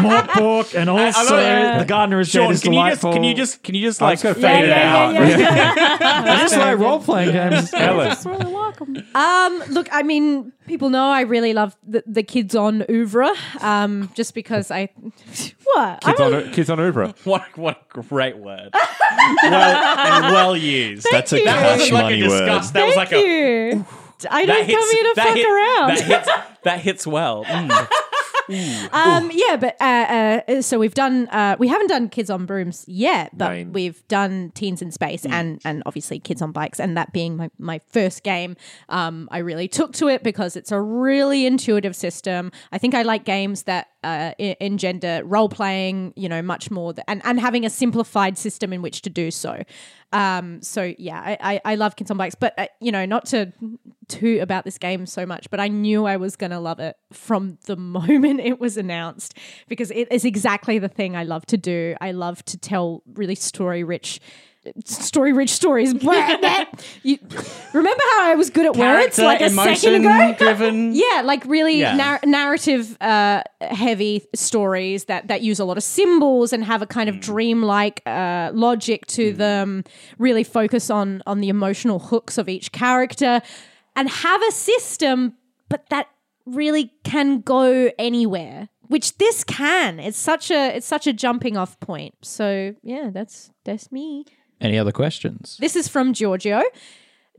[0.00, 1.78] Morkborg, and also love it.
[1.80, 3.12] the Gardener is Sean, dead is can you just delightful.
[3.12, 5.12] can you just can you just like was gonna fade fade it it out?
[5.12, 5.38] Yeah, yeah,
[6.00, 6.32] yeah.
[6.32, 7.74] I just like role playing games.
[7.74, 8.16] Ellen.
[8.24, 8.96] really welcome.
[9.14, 13.30] Um, look, I mean, people know I really love the, the kids on oeuvre.
[13.60, 14.88] Um, just because I
[15.64, 17.14] what Kids I'm on, a- kids on oeuvre.
[17.24, 18.70] What what a great word.
[18.72, 21.06] well and well used.
[21.10, 21.44] That's a you.
[21.44, 22.38] that cash wasn't like a money word.
[22.46, 22.72] disgust.
[22.72, 23.86] That was Thank like a you.
[24.30, 25.88] I don't hits, come here to fuck hit- around.
[25.88, 26.28] That hits
[26.62, 27.44] that hits well.
[27.44, 27.88] Mm.
[28.92, 31.28] Um, yeah, but uh, uh, so we've done.
[31.28, 33.72] Uh, we haven't done kids on brooms yet, but Nine.
[33.72, 36.78] we've done teens in space and and obviously kids on bikes.
[36.78, 38.56] And that being my my first game,
[38.90, 42.52] um, I really took to it because it's a really intuitive system.
[42.70, 46.12] I think I like games that uh, engender role playing.
[46.14, 49.30] You know, much more th- and and having a simplified system in which to do
[49.30, 49.62] so.
[50.12, 53.26] Um, so yeah, I, I, I love kids on bikes, but uh, you know, not
[53.26, 53.52] to
[54.08, 57.58] toot about this game so much, but I knew I was gonna love it from
[57.66, 59.34] the moment it was announced
[59.68, 61.94] because it is exactly the thing I love to do.
[62.00, 64.20] I love to tell really story rich.
[64.86, 65.92] Story rich stories.
[67.02, 67.18] you
[67.74, 70.34] remember how I was good at words like a second ago?
[70.38, 70.94] driven.
[70.94, 71.94] Yeah, like really Yeah.
[71.94, 76.86] nar- narrative uh, heavy stories that that use a lot of symbols and have a
[76.86, 79.84] kind of dreamlike uh, logic to them.
[80.16, 83.42] Really focus on on the emotional hooks of each character
[83.96, 85.34] and have a system,
[85.68, 86.08] but that
[86.46, 88.68] really can go anywhere.
[88.88, 89.98] Which this can.
[89.98, 92.14] It's such a it's such a jumping off point.
[92.22, 94.26] So yeah, that's that's me.
[94.60, 95.56] Any other questions?
[95.58, 96.62] This is from Giorgio.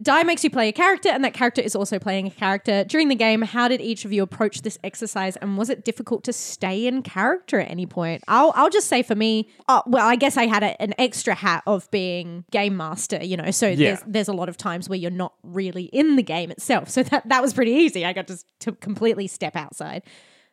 [0.02, 2.84] Die makes you play a character, and that character is also playing a character.
[2.84, 6.26] During the game, how did each of you approach this exercise, and was it difficult
[6.26, 8.22] to stay in character at any point?
[8.28, 11.34] I'll, I'll just say for me, uh, well, I guess I had a, an extra
[11.34, 15.00] hat of being game master, you know, so there's, there's a lot of times where
[15.00, 16.90] you're not really in the game itself.
[16.96, 18.06] So that, that was pretty easy.
[18.06, 20.04] I got to, to completely step outside.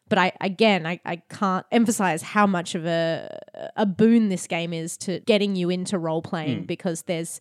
[0.09, 3.39] But I again, I, I can't emphasize how much of a
[3.77, 7.41] a boon this game is to getting you into role playing because there's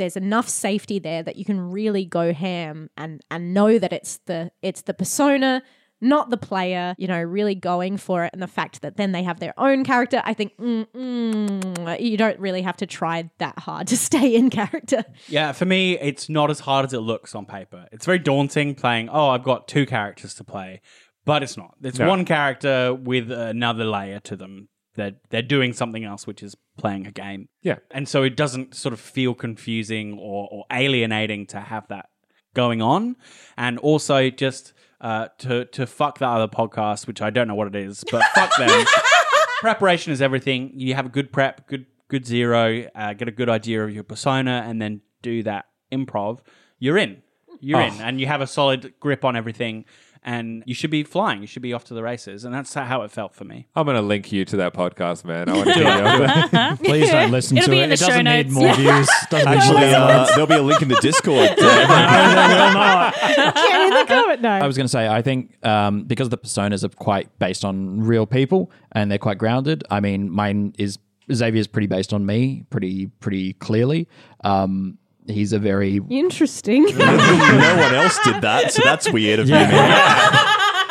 [0.00, 4.16] there's enough safety there that you can really go ham and and know that it's
[4.26, 5.62] the it's the persona
[6.00, 9.22] not the player you know really going for it and the fact that then they
[9.22, 13.58] have their own character i think mm, mm, you don't really have to try that
[13.58, 17.34] hard to stay in character Yeah, for me, it's not as hard as it looks
[17.34, 17.86] on paper.
[17.92, 20.80] It's very daunting playing, oh, I've got two characters to play,
[21.26, 21.74] but it's not.
[21.82, 22.08] It's No.
[22.08, 24.68] one character with another layer to them.
[25.00, 27.48] They're, they're doing something else, which is playing a game.
[27.62, 27.76] Yeah.
[27.90, 32.06] And so it doesn't sort of feel confusing or, or alienating to have that
[32.54, 33.16] going on.
[33.56, 37.68] And also just uh, to, to fuck the other podcast, which I don't know what
[37.68, 38.86] it is, but fuck them.
[39.60, 40.72] Preparation is everything.
[40.74, 44.02] You have a good prep, good good zero, uh, get a good idea of your
[44.02, 46.40] persona, and then do that improv.
[46.78, 47.22] You're in.
[47.60, 47.86] You're Oh.
[47.86, 49.84] in, and you have a solid grip on everything.
[50.22, 51.40] And you should be flying.
[51.40, 53.66] You should be off to the races, and that's how it felt for me.
[53.74, 55.48] I'm going to link you to that podcast, man.
[55.48, 56.78] I want to hear it.
[56.84, 57.82] Please don't listen It'll to be it.
[57.84, 59.08] in the It show doesn't need more views.
[59.30, 61.50] Doesn't need Actually, more uh, there'll be a link in the Discord.
[61.50, 61.56] In
[63.90, 67.36] the comment I was going to say, I think um, because the personas are quite
[67.38, 69.84] based on real people and they're quite grounded.
[69.90, 70.98] I mean, mine is
[71.32, 74.08] Xavier's pretty based on me, pretty pretty clearly.
[74.44, 74.98] Um,
[75.30, 76.84] he's a very Interesting.
[76.96, 79.70] no one else did that, so that's weird of you, man.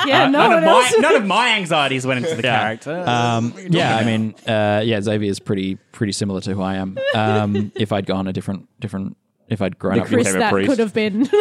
[0.07, 0.95] yeah, no none, one of my, else.
[0.99, 3.03] none of my anxieties went into the character.
[3.07, 3.95] um, yeah.
[3.97, 6.97] I mean, uh, yeah, Xavier's pretty pretty similar to who I am.
[7.13, 9.17] Um, if I'd gone a different different.
[9.47, 10.69] If I'd grown up, Chris, became a that priest.
[10.69, 11.27] could have been.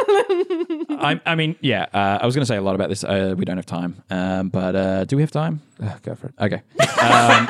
[0.98, 1.84] I, I mean, yeah.
[1.92, 3.04] Uh, I was going to say a lot about this.
[3.04, 5.60] Uh, we don't have time, um, but uh, do we have time?
[6.02, 6.34] Go for it.
[6.40, 6.62] Okay.
[6.80, 7.46] Um,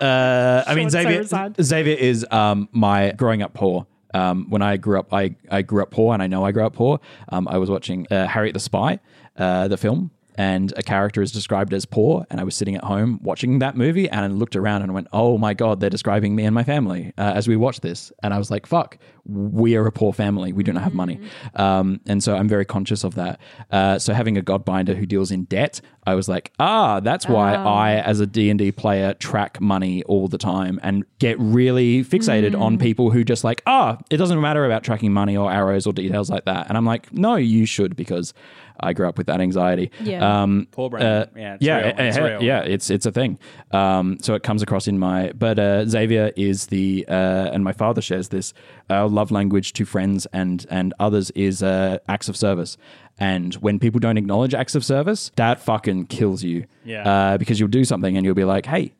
[0.00, 1.18] uh, I mean, Sean's so Xavier.
[1.18, 1.56] resigned.
[1.60, 3.86] Xavier is um, my growing up poor.
[4.16, 6.64] Um, when I grew up, I, I grew up poor, and I know I grew
[6.64, 7.00] up poor.
[7.28, 8.98] Um, I was watching uh, Harriet the Spy,
[9.36, 12.26] uh, the film, and a character is described as poor.
[12.30, 15.08] And I was sitting at home watching that movie, and I looked around and went,
[15.12, 18.32] "Oh my god, they're describing me and my family uh, as we watch this." And
[18.34, 20.52] I was like, "Fuck, we are a poor family.
[20.52, 21.20] We do not have money."
[21.54, 23.40] Um, and so I'm very conscious of that.
[23.70, 27.54] Uh, so having a godbinder who deals in debt, I was like, "Ah, that's why
[27.54, 32.04] I, as a D and D player, track money all the time and get really
[32.04, 35.86] fixated on people who just like, ah, it doesn't matter about tracking money or arrows
[35.86, 38.34] or details like that." And I'm like, "No, you should because."
[38.80, 39.90] I grew up with that anxiety.
[40.02, 40.42] Yeah.
[40.42, 41.04] Um, Poor brain.
[41.04, 41.86] uh, Yeah, it's yeah, real.
[41.86, 42.42] uh, It's uh, real.
[42.42, 43.38] yeah, it's it's a thing.
[43.72, 45.32] Um, so it comes across in my.
[45.32, 48.52] But uh, Xavier is the, uh, and my father shares this.
[48.90, 52.76] Our love language to friends and and others is uh, acts of service.
[53.18, 56.66] And when people don't acknowledge acts of service, that fucking kills you.
[56.84, 57.08] Yeah.
[57.08, 58.92] Uh, because you'll do something and you'll be like, hey,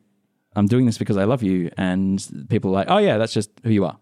[0.55, 3.51] I'm doing this because I love you, and people are like, oh yeah, that's just
[3.62, 3.98] who you are.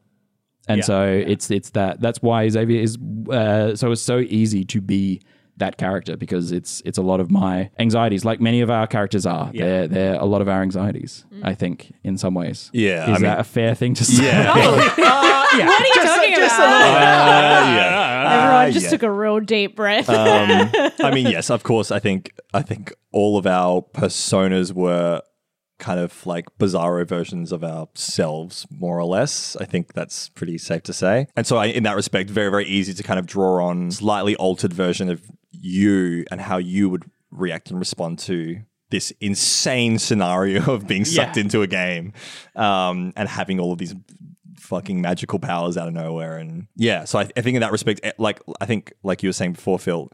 [0.69, 0.85] And Yeah.
[0.85, 2.97] so it's it's that that's why Xavier is
[3.29, 5.21] uh, so it's so easy to be
[5.57, 9.27] that character because it's it's a lot of my anxieties, like many of our characters
[9.27, 9.51] are.
[9.53, 9.65] Yeah.
[9.65, 11.41] They're they're a lot of our anxieties, mm.
[11.45, 12.71] I think, in some ways.
[12.73, 14.25] Yeah, is I mean- that a fair thing to say?
[14.25, 14.91] Yeah.
[15.57, 16.61] Oh, uh, what are you talking about?
[16.61, 18.91] Uh, Everyone just yeah.
[18.91, 20.09] took a real deep breath.
[20.09, 21.91] um, I mean, yes, of course.
[21.93, 25.23] I think I think all of our personas were
[25.79, 29.57] kind of like bizarro versions of ourselves, more or less.
[29.61, 31.27] I think that's pretty safe to say.
[31.37, 34.35] And so, I, in that respect, very very easy to kind of draw on slightly
[34.37, 35.23] altered version of
[35.65, 38.61] you and how you would react and respond to
[38.91, 41.43] this insane scenario of being sucked Yeah.
[41.45, 42.13] into a game
[42.55, 43.95] um, and having all of these
[44.59, 46.37] fucking magical powers out of nowhere.
[46.39, 49.29] And yeah, so I, I think in that respect, eh, like I think like you
[49.29, 50.11] were saying before, Phil,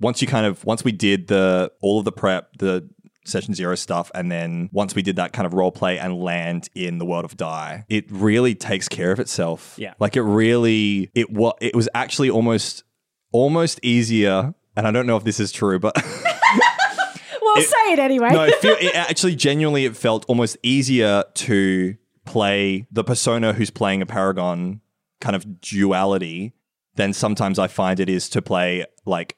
[0.00, 2.88] once you kind of once we did the all of the prep, the
[3.24, 6.68] session zero stuff, and then once we did that kind of role play and land
[6.74, 9.74] in the world of die, it really takes care of itself.
[9.78, 9.94] Yeah.
[9.98, 12.84] like it really it was it was actually almost
[13.32, 14.54] almost easier.
[14.76, 15.94] And I don't know if this is true, but
[17.42, 18.30] well, say it anyway.
[18.30, 23.70] no, it, feel, it actually genuinely it felt almost easier to play the persona who's
[23.70, 24.80] playing a paragon
[25.20, 26.52] kind of duality
[26.94, 29.36] than sometimes I find it is to play like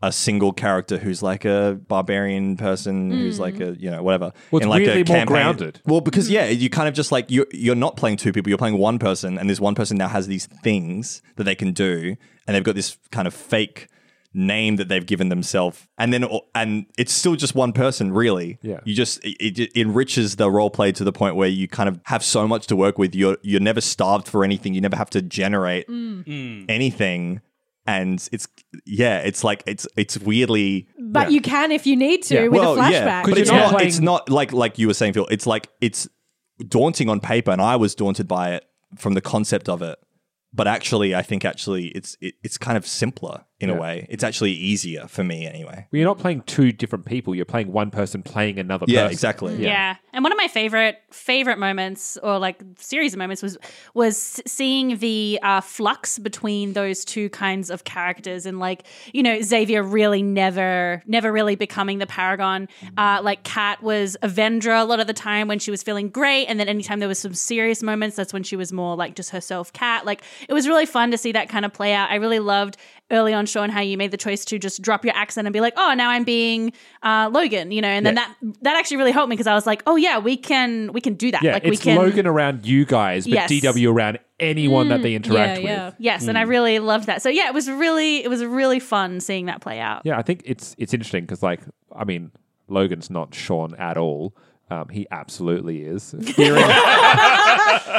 [0.00, 3.42] a single character who's like a barbarian person who's hmm.
[3.42, 5.80] like a you know whatever Well, it's in like weirdly a more grounded.
[5.86, 8.58] Well, because yeah, you kind of just like you you're not playing two people, you're
[8.58, 12.16] playing one person, and this one person now has these things that they can do,
[12.46, 13.88] and they've got this kind of fake
[14.34, 18.58] name that they've given themselves, and then and it's still just one person, really.
[18.62, 18.80] Yeah.
[18.84, 22.00] you just it, it enriches the role play to the point where you kind of
[22.04, 23.14] have so much to work with.
[23.14, 24.74] You're you're never starved for anything.
[24.74, 26.24] You never have to generate mm.
[26.24, 26.66] Mm.
[26.68, 27.40] anything.
[27.86, 28.46] And it's
[28.84, 32.42] yeah, it's like it's it's weirdly but you can if you need to Yeah.
[32.48, 32.90] with well, a flashback.
[32.90, 33.70] Yeah, but it's not not.
[33.72, 35.26] playing- It's not like like you were saying, Phil.
[35.30, 36.06] It's like it's
[36.66, 38.64] daunting on paper, and I was daunted by it
[38.96, 39.98] from the concept of it.
[40.52, 43.74] But actually, I think actually it's it, it's kind of simpler in Yeah.
[43.74, 44.06] a way.
[44.08, 45.86] It's actually easier for me anyway.
[45.90, 47.34] Well, you're not playing two different people.
[47.34, 49.12] You're playing one person playing another Yeah, person.
[49.12, 49.56] exactly.
[49.56, 49.96] Yeah.
[50.12, 53.58] And one of my favorite favorite moments or like series of moments was
[53.94, 59.40] was seeing the uh, flux between those two kinds of characters and like, you know,
[59.42, 62.68] Xavier really never never really becoming the paragon.
[62.96, 66.08] Uh, like Kat was a Vendra a lot of the time when she was feeling
[66.10, 69.16] great and then anytime there was some serious moments that's when she was more like
[69.16, 70.06] just herself Kat.
[70.06, 72.10] Like it was really fun to see that kind of play out.
[72.10, 72.76] I really loved
[73.10, 75.60] early on Sean how you made the choice to just drop your accent and be
[75.60, 76.72] like, "Oh, now I'm being
[77.02, 78.26] uh, Logan," you know, and then Yeah.
[78.42, 81.00] that that actually really helped me because I was like, "Oh yeah, we can we
[81.00, 81.42] can do that.
[81.42, 83.50] Yeah, like it's we can." Logan around you guys, but Yes.
[83.50, 85.94] DW around anyone that they interact yeah, with.
[85.98, 86.12] yeah.
[86.12, 87.22] Yes, and I really loved that.
[87.22, 90.02] So yeah, it was really it was really fun seeing that play out.
[90.04, 91.60] Yeah, I think it's it's interesting because like
[91.96, 92.30] I mean
[92.68, 94.34] Logan's not Sean at all,
[94.70, 96.14] Um, he absolutely is.
[96.34, 96.62] Fearing-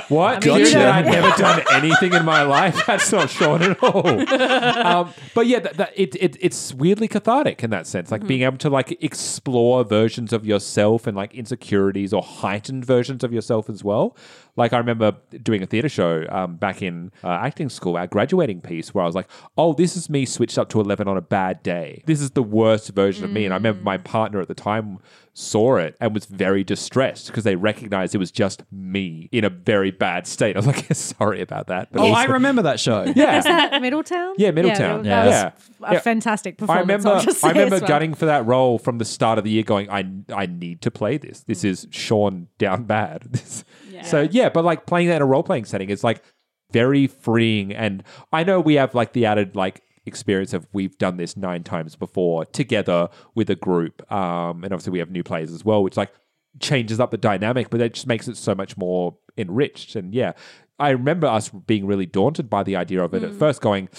[0.08, 0.42] what?
[0.42, 0.66] Gotcha.
[0.66, 2.80] Fearing that I've never done anything in my life?
[2.88, 4.08] That's not Sean at all.
[4.08, 8.12] um, but yeah, that, that, it, it, it's weirdly cathartic in that sense.
[8.12, 13.24] Like being able to like explore versions of yourself and like insecurities or heightened versions
[13.24, 14.16] of yourself as well.
[14.60, 18.62] Like I remember doing a theatre show um, back in uh, acting school, our graduating
[18.62, 19.28] piece, where I was like,
[19.58, 22.04] "Oh, this is me switched up to eleven on a bad day.
[22.06, 25.00] This is the worst version of me." And I remember my partner at the time
[25.34, 29.50] saw it and was very distressed because they recognized it was just me in a
[29.50, 30.58] very bad state.
[30.58, 33.06] I was like, "Sorry about that." But Oh, I remember that show.
[33.16, 33.38] Yeah.
[33.38, 34.36] Is that Middletown?
[34.38, 35.04] Yeah, Middletown.
[35.04, 35.52] that Yeah.
[35.90, 37.06] was a fantastic performance.
[37.06, 37.88] I'll just I remember well.
[37.88, 40.04] gunning for that role from the start of the year, going, I,
[40.34, 41.42] I need to play this.
[41.42, 43.24] This is Sean down bad.
[43.32, 43.64] This-
[44.04, 46.24] So yeah, but like playing that in a role playing setting is like
[46.72, 51.18] very freeing, and I know we have like the added like experience of we've done
[51.18, 55.52] this nine times before together with a group, um, and obviously we have new players
[55.52, 56.12] as well, which like
[56.60, 59.96] changes up the dynamic, but it just makes it so much more enriched.
[59.96, 60.34] And yeah,
[60.80, 63.90] I remember us being really daunted by the idea of it at first, going,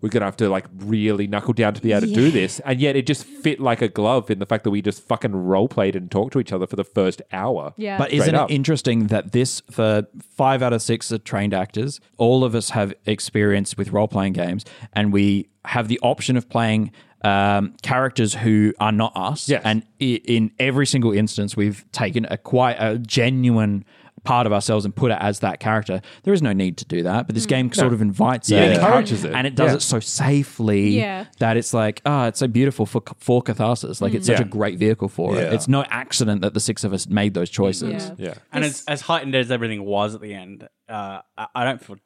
[0.00, 2.80] we're gonna have to like really knuckle down to be able to do this, and
[2.80, 5.68] yet it just fit like a glove in the fact that we just fucking role
[5.68, 7.74] played and talked to each other for the first hour.
[7.76, 7.98] Yeah.
[7.98, 8.50] But isn't up.
[8.50, 10.06] it interesting that this, for
[10.36, 14.34] five out of six are trained actors, all of us have experience with role playing
[14.34, 16.92] games, and we have the option of playing
[17.24, 19.48] um, characters who are not us.
[19.48, 19.62] Yes.
[19.64, 23.84] And i- in every single instance, we've taken a quite a genuine
[24.24, 26.00] part of ourselves and put it as that character.
[26.24, 28.62] There is no need to do that, but this game sort of invites Yeah.
[28.62, 29.32] it, It encourages it.
[29.34, 29.76] and it does Yeah.
[29.76, 31.26] it so safely Yeah.
[31.38, 34.00] that it's like, ah, it's so beautiful for for catharsis.
[34.00, 34.46] Like it's such Yeah.
[34.46, 35.42] a great vehicle for it.
[35.42, 35.54] Yeah.
[35.54, 38.12] It's no accident that the six of us made those choices.
[38.18, 38.28] Yeah.
[38.28, 38.34] Yeah.
[38.52, 41.96] And as, as heightened as everything was at the end, uh, I, I don't feel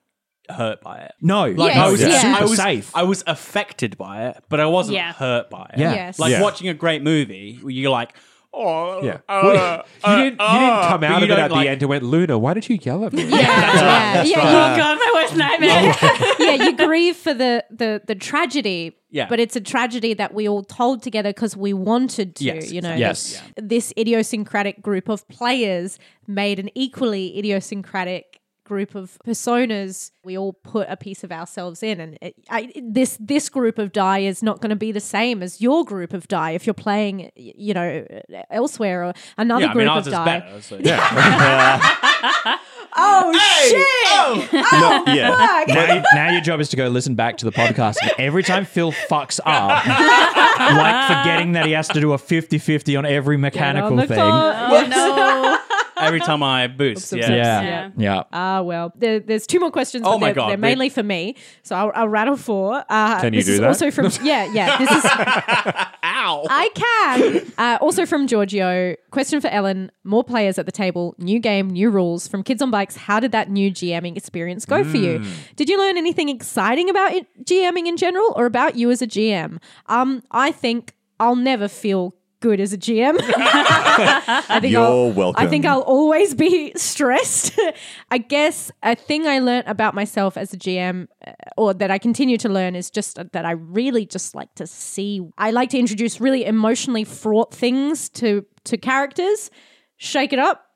[0.50, 1.12] hurt by it.
[1.20, 2.18] No, Like Yes, I was, yeah.
[2.20, 2.90] super I was safe.
[2.94, 5.12] I was affected by it, but I wasn't Yeah.
[5.12, 5.78] hurt by it.
[5.78, 5.94] Yeah.
[5.94, 6.18] Yes.
[6.18, 6.42] Like Yeah.
[6.42, 8.14] watching a great movie, where you're like,
[8.54, 9.18] oh, Yeah.
[9.28, 11.70] uh, Well, you, uh, didn't, you didn't uh, come out of it at like- the
[11.70, 13.24] end and went, Luna, why did you yell at me?
[13.24, 15.94] Yeah, yeah, yeah, Oh god, my worst nightmare.
[16.38, 18.96] yeah, you grieve for the the the tragedy.
[19.10, 19.26] Yeah.
[19.28, 22.80] But it's a tragedy that we all told together because we wanted to, Yes, you
[22.80, 22.94] know.
[22.94, 23.42] Yes.
[23.56, 28.40] This idiosyncratic group of players made an equally idiosyncratic
[28.72, 30.12] group of personas.
[30.24, 33.92] We all put a piece of ourselves in, and it, I, this this group of
[33.92, 36.72] die is not going to be the same as your group of die if you're
[36.74, 38.06] playing, you know,
[38.50, 40.24] elsewhere or another yeah, I group mean, of is die.
[40.24, 40.60] better.
[40.62, 40.78] So.
[42.94, 43.86] Oh shit!
[44.10, 44.48] Oh!
[45.06, 45.64] No, yeah.
[45.66, 47.96] now, you- now your job is to go listen back to the podcast.
[48.02, 52.58] And every time Phil fucks up, like forgetting that he has to do a 50
[52.58, 54.18] 50 on every mechanical the thing.
[54.20, 55.58] oh no.
[56.06, 57.30] Every time I boost, Oops, yeah.
[57.30, 57.62] Yeah.
[57.62, 57.90] Yeah.
[57.96, 58.22] Yeah.
[58.32, 60.04] Ah, well, there, there's two more questions.
[60.06, 62.84] Oh but my they're, God, They're we- mainly for me, so I'll, I'll rattle four.
[62.88, 63.68] Uh, Can you this do is that?
[63.68, 64.78] Also from yeah, yeah.
[64.78, 65.04] This is
[66.04, 66.46] Ow.
[66.50, 67.52] I can.
[67.58, 68.96] Uh, also from Giorgio.
[69.10, 72.28] Question for Ellen: More players at the table, new game, new rules.
[72.28, 75.22] From Kids on Bikes, how did that new GMing experience go for you?
[75.56, 79.06] Did you learn anything exciting about it, GMing in general, or about you as a
[79.06, 79.60] GM?
[79.86, 83.16] Um, I think I'll never feel good as a GM.
[83.20, 85.42] I think You're I'll, welcome.
[85.42, 87.58] I think I'll always be stressed.
[88.10, 91.96] I guess a thing I learned about myself as a GM, uh, or that I
[91.96, 95.26] continue to learn, is just that I really just like to see.
[95.38, 99.50] I like to introduce really emotionally fraught things to to characters,
[99.96, 100.66] shake it up,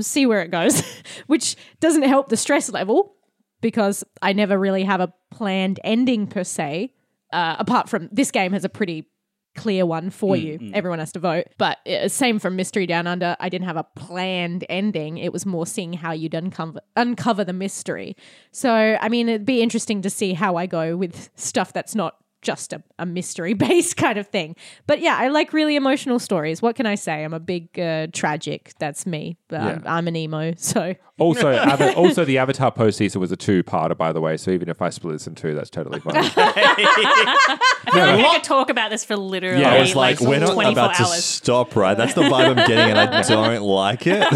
[0.00, 0.82] see where it goes,
[1.26, 3.16] which doesn't help the stress level
[3.60, 6.92] because I never really have a planned ending per se.
[7.32, 9.08] Uh, apart from this game has a pretty
[9.54, 10.70] clear one for you.
[10.74, 11.46] Everyone has to vote.
[11.58, 13.36] But uh, same from Mystery Down Under.
[13.40, 15.18] I didn't have a planned ending.
[15.18, 18.16] It was more seeing how you'd uncover uncover the mystery.
[18.52, 18.70] So
[19.00, 22.74] I mean, it'd be interesting to see how I go with stuff that's not just
[22.74, 24.54] a, a mystery based kind of thing.
[24.86, 26.60] But yeah, I like really emotional stories.
[26.60, 27.24] What can I say?
[27.24, 28.72] I'm a big uh, tragic.
[28.78, 29.38] That's me.
[29.50, 29.78] Um, Yeah.
[29.86, 30.52] I'm an emo.
[30.58, 34.36] So Also, Ava- also the Avatar postseason was a two-parter, by the way.
[34.36, 36.16] So even if I split this in two, that's totally fine.
[36.16, 37.58] I
[37.92, 40.72] feel like I could talk about this for literally I was like, we're not 24
[40.72, 41.24] about to hours.
[41.24, 41.96] stop, right?
[41.96, 44.24] That's the vibe I'm getting, and I don't like it.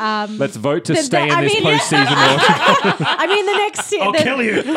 [0.00, 1.78] Um, Let's vote to The- stay the- in I this mean, yeah.
[1.78, 3.06] postseason.
[3.06, 4.62] I mean, the next I'll the, kill you.
[4.62, 4.72] the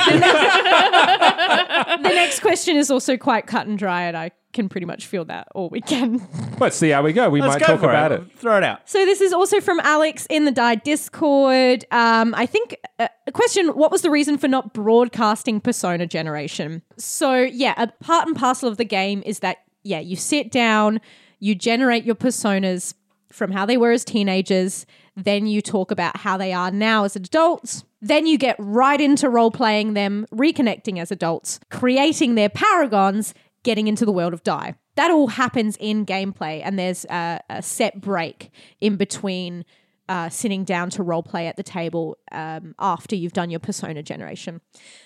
[2.13, 5.47] next question is also quite cut and dry, and I can pretty much feel that
[5.53, 6.21] all weekend.
[6.59, 7.29] Let's see how we go.
[7.29, 8.31] We Let's might go talk for about it.
[8.37, 8.87] Throw it out.
[8.89, 11.85] So this is also from Alex in the Die Discord.
[11.91, 16.81] Um, I think uh, a question: What was the reason for not broadcasting Persona Generation?
[16.97, 21.01] So yeah, a part and parcel of the game is that yeah, you sit down,
[21.39, 22.93] you generate your personas
[23.31, 24.85] from how they were as teenagers,
[25.15, 27.83] then you talk about how they are now as adults.
[28.01, 33.87] Then you get right into role playing them, reconnecting as adults, creating their paragons, getting
[33.87, 34.75] into the world of Die.
[34.95, 39.65] that all happens in gameplay, and there's a, a set break in between
[40.09, 44.03] uh, sitting down to role play at the table um, after you've done your persona
[44.03, 44.61] generation.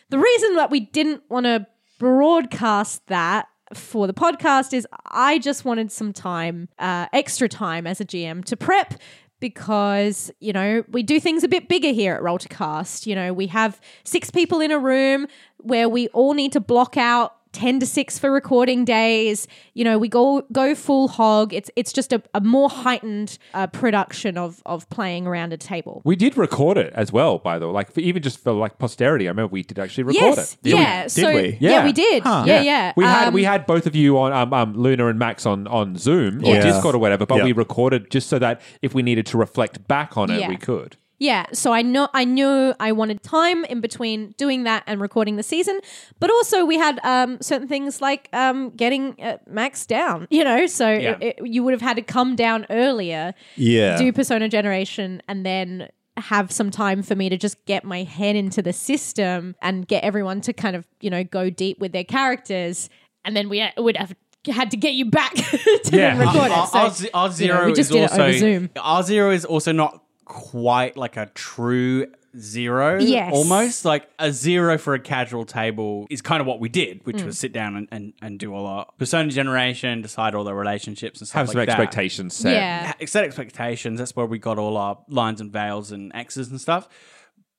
[0.09, 1.67] The reason that we didn't want to
[1.99, 8.01] broadcast that for the podcast is I just wanted some time, uh, extra time as
[8.01, 8.95] a GM to prep
[9.39, 13.05] because you know we do things a bit bigger here at Role to Cast.
[13.05, 15.27] You know we have six people in a room
[15.57, 19.98] where we all need to block out 10 to 6 for recording days you know
[19.98, 24.61] we go go full hog it's it's just a, a more heightened uh, production of
[24.65, 27.74] of playing around a table We did record it as well, by the way.
[27.74, 30.69] Like for, even just for like posterity, I remember we did actually record yes it.
[30.69, 31.57] yeah so we?
[31.60, 31.84] yeah.
[31.86, 32.44] we did Huh.
[32.48, 35.18] yeah yeah We had Um, we had both of you on um, um, Luna and
[35.19, 36.61] Max on on Zoom or Yeah.
[36.61, 37.44] Discord or whatever, but Yeah.
[37.45, 40.49] we recorded just so that if we needed to reflect back on it, Yeah.
[40.49, 40.98] we could.
[41.19, 45.35] Yeah, so I know I knew I wanted time in between doing that and recording
[45.35, 45.80] the season,
[46.19, 50.27] but also we had um, certain things like um, getting uh, Max down.
[50.30, 51.18] You know, so Yeah.
[51.19, 53.98] it, it- you would have had to come down earlier, Yeah.
[53.98, 58.35] do persona generation, and then have some time for me to just get my head
[58.35, 62.03] into the system and get everyone to kind of you know go deep with their
[62.03, 62.89] characters,
[63.26, 64.14] and then we uh, would have
[64.48, 65.60] had to get you back to
[65.91, 66.15] Yeah.
[66.15, 66.69] then record R, it.
[66.69, 68.69] So, R, Z- R you know, zero we just is did it also over Zoom.
[68.80, 72.06] R zero is also not quite like a true
[72.38, 72.99] zero.
[72.99, 73.32] Yes.
[73.34, 77.16] almost like a zero for a casual table is kind of what we did, which
[77.18, 77.26] Mm.
[77.26, 81.20] was sit down and, and, and do all our persona generation, decide all the relationships
[81.20, 81.70] and stuff Have like some that.
[81.70, 82.54] expectations set.
[82.54, 82.94] Yeah.
[83.08, 83.98] Set expectations.
[83.99, 86.88] That's where we got all our lines and veils and X's and stuff.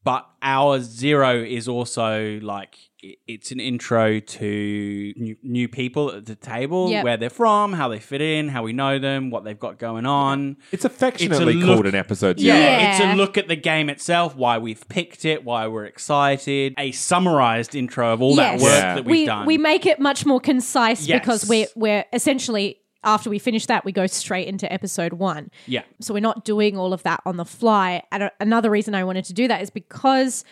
[0.04, 6.26] But our zero is also like i- it's an intro to new, new people at
[6.26, 7.04] the table, Yep.
[7.04, 10.04] where they're from, how they fit in, how we know them, what they've got going
[10.06, 10.56] on.
[10.72, 12.40] It's affectionately It's a called look- an episode.
[12.40, 12.90] Yeah, Yeah.
[12.90, 16.90] it's a look at the game itself, why we've picked it, why we're excited, a
[16.92, 18.94] summarized intro of all that work Yeah.
[18.96, 19.46] that we've we done.
[19.46, 21.20] we make it much more concise Yes.
[21.20, 25.50] because we're we're essentially after we finish that we go straight into episode one.
[25.66, 25.82] yeah.
[26.00, 28.02] So we're not doing all of that on the fly.
[28.10, 30.44] And another reason I wanted to do that is because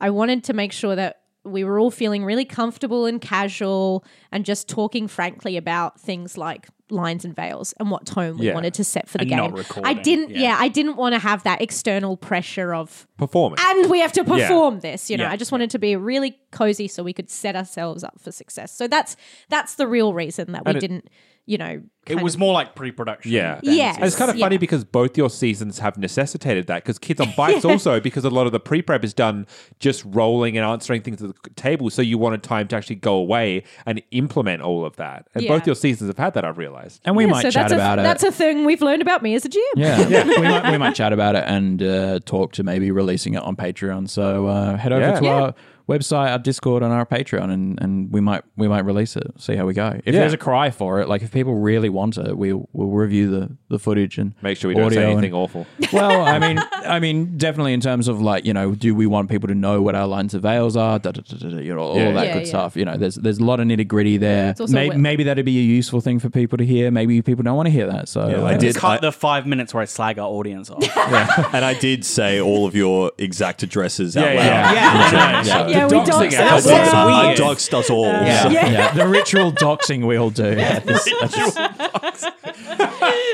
[0.00, 4.44] I wanted to make sure that we were all feeling really comfortable and casual and
[4.44, 8.54] just talking frankly about things like lines and veils and what tone we Yeah.
[8.54, 9.64] wanted to set for the And game.
[9.82, 10.40] I didn't yeah.
[10.40, 10.56] yeah.
[10.58, 13.62] I didn't want to have that external pressure of Performance.
[13.64, 15.30] and we have to perform this you know Yeah.
[15.32, 18.70] i just wanted to be really cozy so we could set ourselves up for success
[18.76, 19.16] so that's
[19.48, 21.08] that's the real reason that we it- didn't
[21.44, 23.32] you know It was of- more like pre-production.
[23.32, 23.58] Yeah.
[23.64, 23.96] yeah.
[24.04, 24.44] It's kind of Yeah.
[24.46, 28.30] funny because both your seasons have necessitated that because Kids on Bikes also because a
[28.30, 29.46] lot of the pre-prep is done
[29.80, 33.14] just rolling and answering things at the table so you wanted time to actually go
[33.14, 35.26] away and implement all of that.
[35.34, 35.50] And Yeah.
[35.56, 37.00] both your seasons have had that I've realized.
[37.04, 38.04] And we Yeah, might so chat about a, it.
[38.04, 40.94] that's a thing we've learned about me as a gm Yeah, we might we might
[40.94, 44.08] chat about it and uh, talk to maybe releasing it on Patreon.
[44.08, 45.18] So uh, head over Yeah.
[45.18, 45.32] to Yeah.
[45.42, 45.54] our
[45.98, 49.26] website, our Discord, and our Patreon, and, and we might we might release it.
[49.38, 49.88] See how we go.
[50.04, 50.20] If Yeah.
[50.20, 53.56] there's a cry for it, like if people really want it, we'll we'll review the,
[53.68, 55.66] the footage and Make sure we don't say anything and- awful.
[55.92, 59.28] well, I mean, I mean, definitely in terms of like, you know, do we want
[59.30, 60.98] people to know what our lines of veils are?
[60.98, 62.12] Da, da, da, da, da, you know, all Yeah.
[62.12, 62.48] that Yeah, good yeah.
[62.48, 62.76] stuff.
[62.76, 64.54] You know, there's there's a lot of nitty gritty there.
[64.68, 66.90] Maybe, wh- maybe that'd be a useful thing for people to hear.
[66.90, 68.08] Maybe people don't want to hear that.
[68.08, 68.74] So Yeah, I did.
[68.76, 70.82] Cut I- the five minutes where I slag our audience off.
[71.54, 74.74] and I did say all of your exact addresses out Yeah, loud.
[74.74, 75.42] yeah.
[75.44, 75.81] yeah, Yeah.
[75.90, 76.40] Yeah we doxing dox it.
[76.40, 76.64] ourselves.
[76.66, 77.38] That's Uh, I weird.
[77.38, 78.04] doxed us all.
[78.06, 78.92] Yeah, so- yeah.
[78.92, 80.54] the ritual doxing we all do.
[80.56, 82.24] Yeah, this- that's-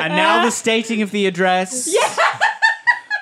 [0.00, 1.88] and now the stating of the address.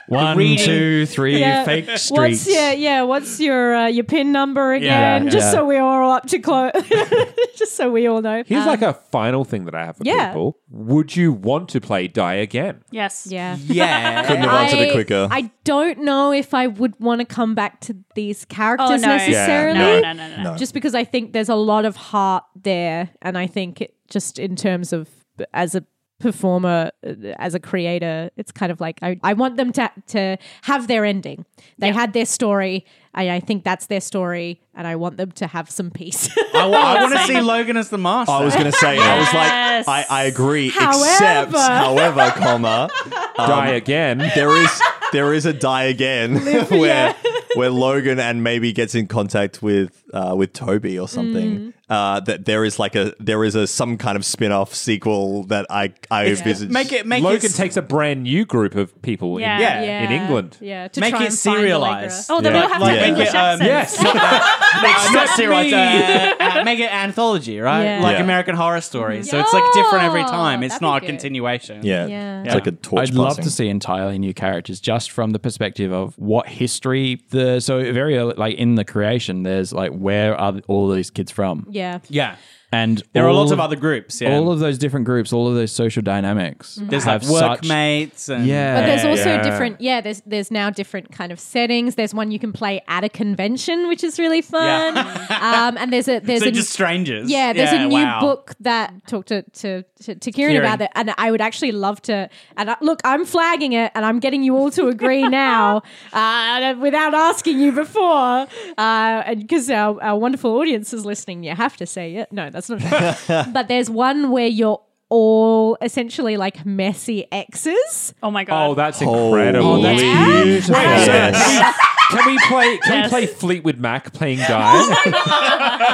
[0.09, 1.65] One, reading- two, three, Yeah.
[1.65, 2.47] fake What's streets.
[2.49, 3.03] yeah yeah?
[3.03, 5.25] What's your uh, your pin number again?
[5.25, 5.51] Yeah, just yeah.
[5.53, 6.73] so we are all up to close.
[7.57, 8.43] just so we all know.
[8.47, 10.29] Here's Um, like a final thing that I have for yeah.
[10.29, 10.59] people.
[10.71, 12.83] Would you want to play Die Again?
[12.91, 13.27] Yes.
[13.31, 13.57] yeah.
[13.67, 14.23] Yeah.
[14.27, 15.29] Couldn't have answered it quicker.
[15.31, 19.09] I don't know if I would want to come back to these characters Oh, no.
[19.13, 19.17] Yeah.
[19.17, 19.79] necessarily.
[19.79, 20.57] No, no, no, no, no.
[20.57, 24.39] Just because I think there's a lot of heart there, and I think it, just
[24.39, 25.09] in terms of
[25.53, 25.85] as a
[26.19, 30.37] performer, uh, as a creator, it's kind of like I, I want them to to
[30.63, 31.45] have their ending.
[31.79, 32.87] They had their story.
[33.15, 36.29] I, I think that's their story, and I want them to have some peace.
[36.55, 38.33] I, want to see Logan as the master.
[38.33, 42.91] I was going to say, I was like, I, I agree, However- except, however, comma,
[43.39, 44.19] um, Die Again.
[44.35, 44.83] there is
[45.13, 46.37] there is a die again
[46.69, 47.15] where
[47.55, 51.73] where Logan and maybe gets in contact with uh, with Toby or something.
[51.89, 55.45] Uh, that there is like a there is a some kind of spin off sequel
[55.45, 56.69] that I I envisage.
[56.69, 59.57] make it make Logan it takes a brand new group of people Yeah.
[59.83, 60.03] in, Yeah.
[60.05, 60.57] in England.
[60.61, 62.29] yeah, to Make try it and find serialized.
[62.29, 62.39] Allegra.
[62.39, 62.61] Oh, then Yeah.
[62.61, 64.03] we'll have Like, to have make English it, um, accents.
[64.03, 65.13] Yes.
[65.15, 65.75] not serialized.
[65.75, 67.85] Uh, uh, make it anthology, right?
[67.85, 68.03] Yeah.
[68.03, 68.23] Like Yeah.
[68.25, 69.23] American Horror Story.
[69.23, 70.63] So it's like different every time.
[70.63, 71.07] It's that'd not a good.
[71.07, 71.81] continuation.
[71.85, 72.43] yeah, Yeah.
[72.45, 73.11] it's like a torch.
[73.11, 73.45] I'd love passing.
[73.45, 78.17] to see entirely new characters just from the perspective of what history the so very
[78.19, 81.99] early, like in the creation there's like where are all these kids from Yeah.
[82.09, 82.37] Yeah.
[82.73, 84.37] And There are all lots of other groups, yeah.
[84.37, 86.79] All of those different groups, all of those social dynamics.
[86.83, 88.81] There's have like such- workmates and Yeah.
[88.81, 89.43] But there's also Yeah.
[89.43, 90.01] different, yeah.
[90.01, 91.95] There's there's now different kind of settings.
[91.95, 94.97] There's one you can play at a convention, which is really fun.
[94.99, 97.31] um, and there's a there's so a just strangers.
[97.31, 98.21] yeah, there's a new wow.
[98.21, 100.59] book that talked to to, to, to Kieron, Kieron.
[100.59, 102.29] about it, and I would actually love to.
[102.57, 105.83] And I, look, I'm flagging it, and I'm getting you all to agree now,
[106.13, 111.45] uh, without asking you before, because our, our wonderful audience is listening.
[111.45, 112.33] You have to say it.
[112.33, 113.53] No, that's not true.
[113.53, 118.13] but there's one where you're all essentially like messy exes.
[118.23, 118.67] Oh my god.
[118.71, 119.75] Oh, that's incredible.
[119.75, 120.75] Oh, that's Wait, beautiful.
[120.75, 121.77] so Yes.
[122.11, 122.79] Can we play?
[122.79, 124.75] Can we play Fleetwood Mac playing Guy?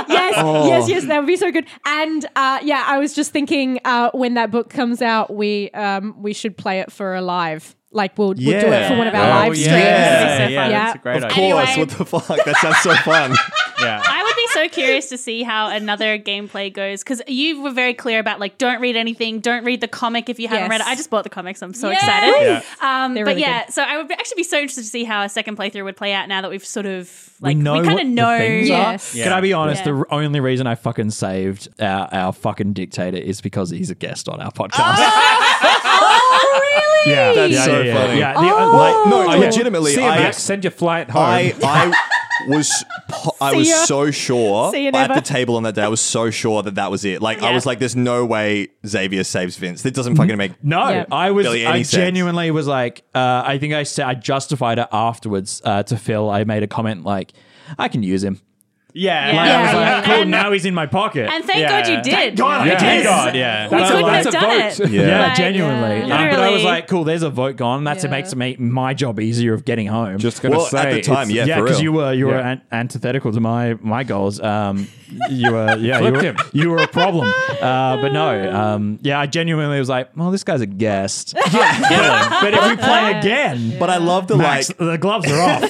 [0.09, 0.67] yes, Oh.
[0.67, 1.67] yes, yes, that would be so good.
[1.87, 6.15] And uh, yeah, I was just thinking uh, when that book comes out, we um,
[6.23, 7.75] we should play it for a live.
[7.95, 8.89] Like we'll, we'll do it Yeah.
[8.89, 9.63] for one of our Oh, live yeah.
[9.65, 9.85] streams.
[9.85, 11.35] Yeah, yeah, that's a great Of idea.
[11.53, 11.69] course.
[11.69, 11.81] Anyway.
[11.81, 12.45] What the fuck?
[12.45, 13.35] That sounds so fun.
[13.81, 14.01] Yeah.
[14.07, 17.95] I would be so curious to see how another gameplay goes because you were very
[17.95, 20.71] clear about like don't read anything, don't read the comic if you haven't Yes.
[20.71, 20.87] read it.
[20.87, 21.63] I just bought the comics.
[21.63, 21.95] I'm so Yay!
[21.95, 22.41] excited.
[22.81, 23.05] Yeah.
[23.05, 25.29] Um, but really yeah, so I would actually be so interested to see how a
[25.29, 27.87] second playthrough would play out now that we've sort of We like we, know kind
[27.87, 28.37] what of the know.
[28.37, 29.15] Yes.
[29.15, 29.25] Yeah.
[29.25, 29.85] Can I be honest?
[29.87, 29.93] Yeah.
[29.93, 34.29] The only reason I fucking saved our, our fucking dictator is because he's a guest
[34.29, 34.81] on our podcast.
[35.65, 37.17] Oh, really?
[37.17, 38.19] yeah, That's yeah, so yeah, yeah, funny.
[38.21, 38.77] Yeah, the- Oh.
[38.77, 40.39] like, No, oh, legitimately, See you, I, Max.
[40.39, 41.23] Send your flight home.
[41.23, 41.93] I, I
[42.49, 43.77] was, po- I was ya.
[43.85, 45.15] so sure See you at never.
[45.15, 45.83] the table on that day.
[45.83, 47.21] I was so sure that that was it.
[47.23, 47.55] Like, I Yeah.
[47.55, 49.83] was like, "There's no way Xavier saves Vince.
[49.83, 51.05] That doesn't fucking make No, Yeah.
[51.11, 51.45] I was.
[51.47, 51.91] Barely any I sense.
[51.93, 53.03] genuinely was like.
[53.15, 56.31] Uh, I think I said I justified it afterwards uh, to Phil.
[56.31, 57.33] I made a comment like,
[57.79, 58.41] "I can use him."
[58.95, 59.33] Yeah.
[59.33, 59.37] Yeah.
[59.37, 61.69] Like, I was like, "Cool, And- now he's in my pocket." And thank Yeah.
[61.83, 62.13] God you did.
[62.13, 62.71] Thank God I Yeah.
[62.73, 62.81] did.
[62.81, 63.65] Thank God, yeah.
[63.69, 64.91] We That's a- couldn't that's have done it.
[64.91, 65.07] Yeah.
[65.07, 66.09] Yeah, Like, genuinely.
[66.09, 66.19] yeah.
[66.19, 67.85] Um, but I was like, "Cool, there's a vote gone.
[67.85, 68.11] That's Yeah.
[68.11, 71.01] it makes me my job easier of getting home." Just gonna Well, say at the
[71.03, 74.41] time, yeah, yeah, because you were you were an- antithetical to my my goals.
[74.41, 74.87] Um,
[75.31, 77.33] you were yeah, you were, you were a problem.
[77.63, 81.35] Uh, but no, um, yeah, I genuinely was like, well, this guy's a guest.
[81.51, 82.31] Kill him.
[82.41, 84.79] But if we play again, But I love the Max, like.
[84.79, 85.63] the gloves are off.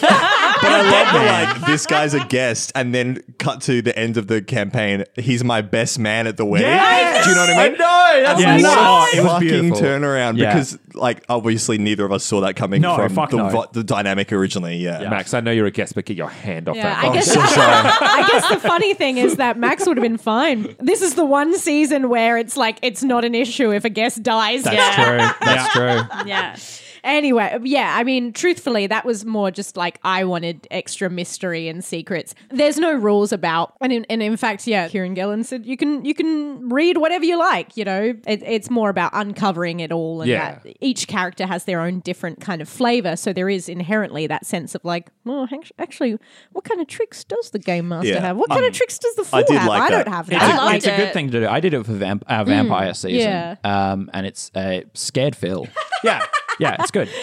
[0.62, 1.66] But I love the like.
[1.66, 5.04] This guy's a guest, and then cut to the end of the campaign.
[5.16, 6.68] He's my best man at the wedding.
[6.68, 7.22] Yeah.
[7.24, 7.74] Do you know what I mean?
[7.74, 8.74] I know, that's And nuts.
[8.74, 9.80] a Oh, it was fucking beautiful.
[9.86, 10.52] turnaround Yeah.
[10.54, 13.48] because, like, obviously neither of us saw that coming No, from fuck the, no.
[13.48, 14.76] vo- the dynamic originally.
[14.76, 15.08] Yeah.
[15.08, 17.04] Max, I know you're a guest, but get your hand off Yeah, that.
[17.04, 17.34] I box.
[17.34, 17.36] guess.
[17.58, 20.74] I guess the funny thing is that Max would have been fine.
[20.80, 24.22] This is the one season where it's like it's not an issue if a guest
[24.22, 24.64] dies.
[24.64, 25.04] That's Yeah.
[25.04, 25.46] true.
[25.46, 26.28] That's true.
[26.28, 26.56] Yeah.
[27.04, 31.82] Anyway, yeah, I mean, truthfully, that was more just like I wanted extra mystery and
[31.84, 32.34] secrets.
[32.50, 36.04] There's no rules about, and in, and in fact, yeah, Kieron Gillen said you can
[36.04, 37.76] you can read whatever you like.
[37.76, 40.58] You know, it, it's more about uncovering it all, and Yeah.
[40.62, 43.16] that each character has their own different kind of flavor.
[43.16, 46.18] So there is inherently that sense of like, well, act- actually,
[46.52, 48.20] what kind of tricks does the game master Yeah.
[48.20, 48.36] have?
[48.36, 49.68] What kind of tricks does the fool I did have?
[49.68, 50.04] like I that.
[50.04, 50.50] don't have It's, that.
[50.50, 51.48] I a, loved it's a good thing to do.
[51.48, 53.28] I did it for vamp- our vampire season.
[53.28, 53.56] yeah.
[53.64, 55.66] Um, and it's uh, scared Phil.
[56.04, 56.20] Yeah.
[56.58, 57.08] Yeah, it's good.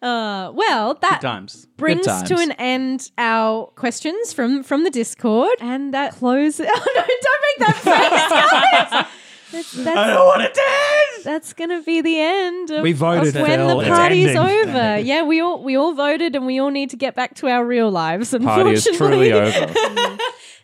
[0.00, 1.66] Uh, well, that Times.
[1.76, 2.28] brings times.
[2.28, 6.68] to an end our questions from from the Discord, and that closes.
[6.72, 7.02] Oh no!
[7.02, 9.06] Don't make that face, guys.
[9.50, 11.24] That's, that's, I know what it is.
[11.24, 12.70] That's gonna be the end.
[12.70, 13.68] Of, We voted, of when Phil.
[13.78, 14.68] the It's party's ending.
[14.68, 14.98] over.
[15.00, 17.64] yeah, we all we all voted, and we all need to get back to our
[17.66, 18.30] real lives.
[18.30, 20.18] Party is Unfortunately, truly over.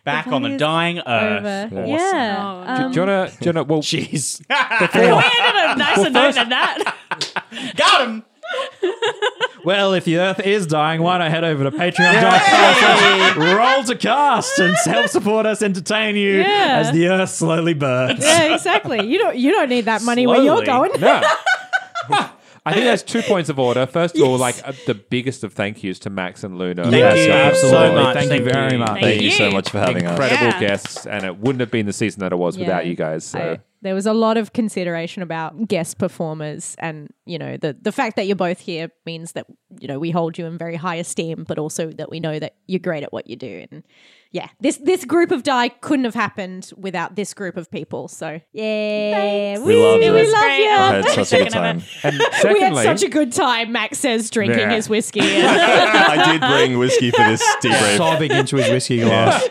[0.05, 1.09] Back on the party's dying over.
[1.09, 1.73] earth.
[1.73, 1.87] Awesome.
[1.87, 2.37] Yeah.
[2.39, 3.31] Oh, Um, do you wanna?
[3.41, 3.63] Do you wanna?
[3.65, 4.39] Well, Jeez.
[4.49, 6.94] we ended on a nicer note than that.
[7.75, 8.23] Got him.
[9.63, 14.59] Well, if the Earth is dying, why not head over to patreon.com role to cast
[14.59, 16.77] and help support us entertain you Yeah.
[16.85, 18.23] as the Earth slowly burns.
[18.23, 19.05] yeah, exactly.
[19.07, 20.89] You don't you don't need that money where you're Slowly.
[20.89, 21.01] going.
[21.01, 21.21] no.
[22.67, 23.85] I think there's two points of order.
[23.85, 26.83] First of all, like uh, the biggest of thank yous to Max and Luna.
[26.83, 27.87] Thank Yes, you absolutely.
[27.87, 28.15] so much.
[28.15, 28.77] Thank, Thank you very you.
[28.79, 28.89] much.
[28.89, 30.11] Thank Thank you so much for having us.
[30.11, 30.59] Incredible Yeah.
[30.59, 33.23] guests, and it wouldn't have been the season that it was without you guys.
[33.23, 33.39] So.
[33.39, 37.91] I- there was a lot of consideration about guest performers and you know the the
[37.91, 39.45] fact that you're both here means that
[39.79, 42.55] you know we hold you in very high esteem but also that we know that
[42.67, 43.83] you're great at what you do and
[44.31, 48.39] yeah this this group of die couldn't have happened without this group of people so
[48.51, 49.81] yeah We love we you.
[49.81, 50.57] love It was great.
[50.59, 51.81] you I had such a good time.
[52.03, 52.19] And
[52.53, 54.71] we had such a good time Max says drinking Yeah.
[54.75, 57.97] his whiskey I did bring whiskey for this debrief.
[57.97, 59.47] Sobbing into his whiskey glass.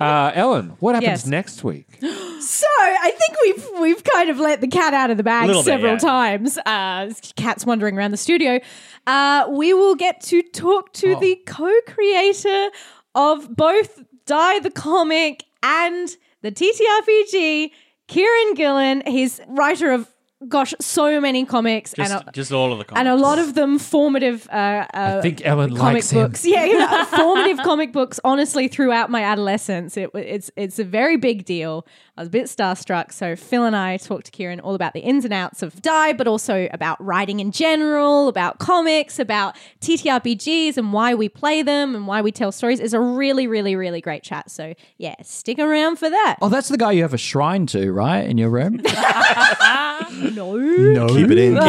[0.00, 1.26] uh, Ellen, what happens Yes.
[1.26, 1.86] next week?
[2.40, 3.36] So I think
[3.72, 5.98] we've we've kind of let the cat out of the bag Little bit, several yeah.
[5.98, 6.58] times.
[6.58, 8.60] Uh, cat's wandering around the studio.
[9.06, 11.20] Uh, we will get to talk to Oh.
[11.20, 12.70] the co-creator
[13.14, 16.08] of both Die the comic and
[16.42, 17.70] the TTRPG,
[18.08, 19.02] Kieron Gillen.
[19.06, 20.08] He's writer of
[20.48, 23.54] gosh, so many comics Just, and a, just all of the and a lot of
[23.54, 24.48] them formative.
[24.50, 26.22] Uh, uh, I think Ellen comic likes him.
[26.22, 26.44] books.
[26.44, 28.18] Yeah, yeah, formative comic books.
[28.24, 31.86] Honestly, throughout my adolescence, it it's it's a very big deal.
[32.16, 33.12] I was a bit starstruck.
[33.12, 36.12] So Phil and I talked to Kieron all about the ins and outs of Die,
[36.12, 41.94] but also about writing in general, about comics, about TTRPGs and why we play them
[41.94, 42.80] and why we tell stories.
[42.80, 44.50] It's a really, really, really great chat.
[44.50, 46.36] So yeah, stick around for that.
[46.42, 48.20] Oh, that's the guy you have a shrine to, right?
[48.26, 48.80] In your room?
[50.30, 50.56] no.
[50.56, 51.08] no.
[51.08, 51.54] Keep it in.
[51.54, 51.62] Keep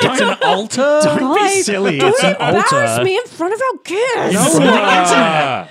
[0.00, 1.00] it's an altar.
[1.04, 1.98] Don't be Guys, silly.
[1.98, 3.04] Don't It's an embarrass altar.
[3.04, 4.34] me in front of our guests.
[4.34, 5.68] No, in no.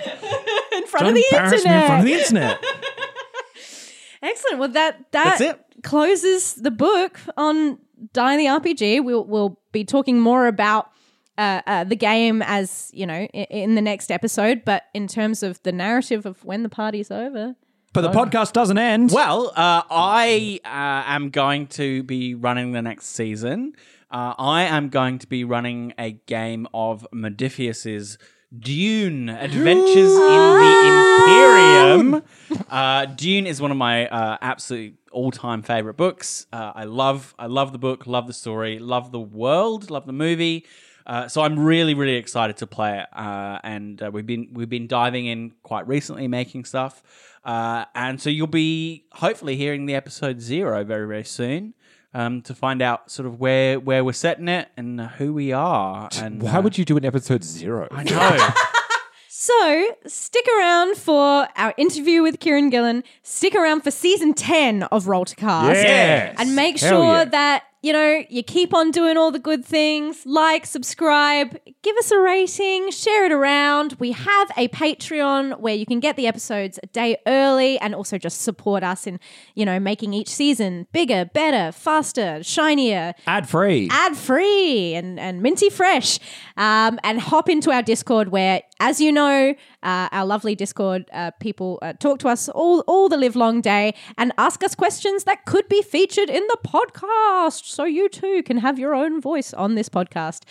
[0.88, 2.64] front front of Don't the embarrass me in front of the internet.
[4.22, 4.60] Excellent.
[4.60, 5.66] Well, that that That's it.
[5.84, 7.80] closes the book on
[8.14, 9.04] Die the RPG.
[9.04, 10.90] We'll we'll be talking more about
[11.38, 14.64] uh, uh, the game as you know in, in the next episode.
[14.66, 17.56] But in terms of the narrative of when the party's over,
[17.94, 19.12] But the podcast doesn't end.
[19.12, 23.74] Well, uh, I uh, am going to be running the next season.
[24.12, 28.18] Uh, I am going to be running a game of Modiphius's
[28.58, 32.24] Dune Adventures in the Imperium.
[32.70, 36.46] Uh, Dune is one of my uh, absolute all-time favorite books.
[36.54, 40.14] Uh, I love, I love the book, love the story, love the world, love the
[40.14, 40.66] movie.
[41.08, 44.70] Uh, so I'm really, really excited to play it, uh, and uh, we've been we've
[44.70, 47.02] been diving in quite recently, making stuff,
[47.46, 51.74] uh, and so you'll be hopefully hearing the episode zero very, very soon
[52.14, 56.10] um, to find out sort of where where we're setting it and who we are.
[56.20, 57.88] And Why would you do an episode zero?
[57.90, 58.50] I know.
[59.30, 63.04] so stick around for our interview with Kieron Gillen.
[63.24, 66.36] Stick around for season ten of Role to Cast, Yes.
[66.38, 67.26] and make Hell sure yeah.
[67.26, 70.26] that you know you keep on doing all the good things.
[70.26, 73.96] Like, subscribe, give us a rating, share it around.
[73.98, 78.18] We have a Patreon where you can get the episodes a day early, and also
[78.18, 79.22] just support us in
[79.56, 83.88] you know making each season bigger, better, faster, shinier Ad free.
[83.90, 86.20] ad free and, and minty fresh.
[86.58, 91.32] Um, and hop into our Discord where, as you know, uh, our lovely Discord uh,
[91.40, 95.24] people uh, talk to us all, all the live long day and ask us questions
[95.24, 97.66] that could be featured in the podcast.
[97.66, 100.44] So you too can have your own voice on this podcast.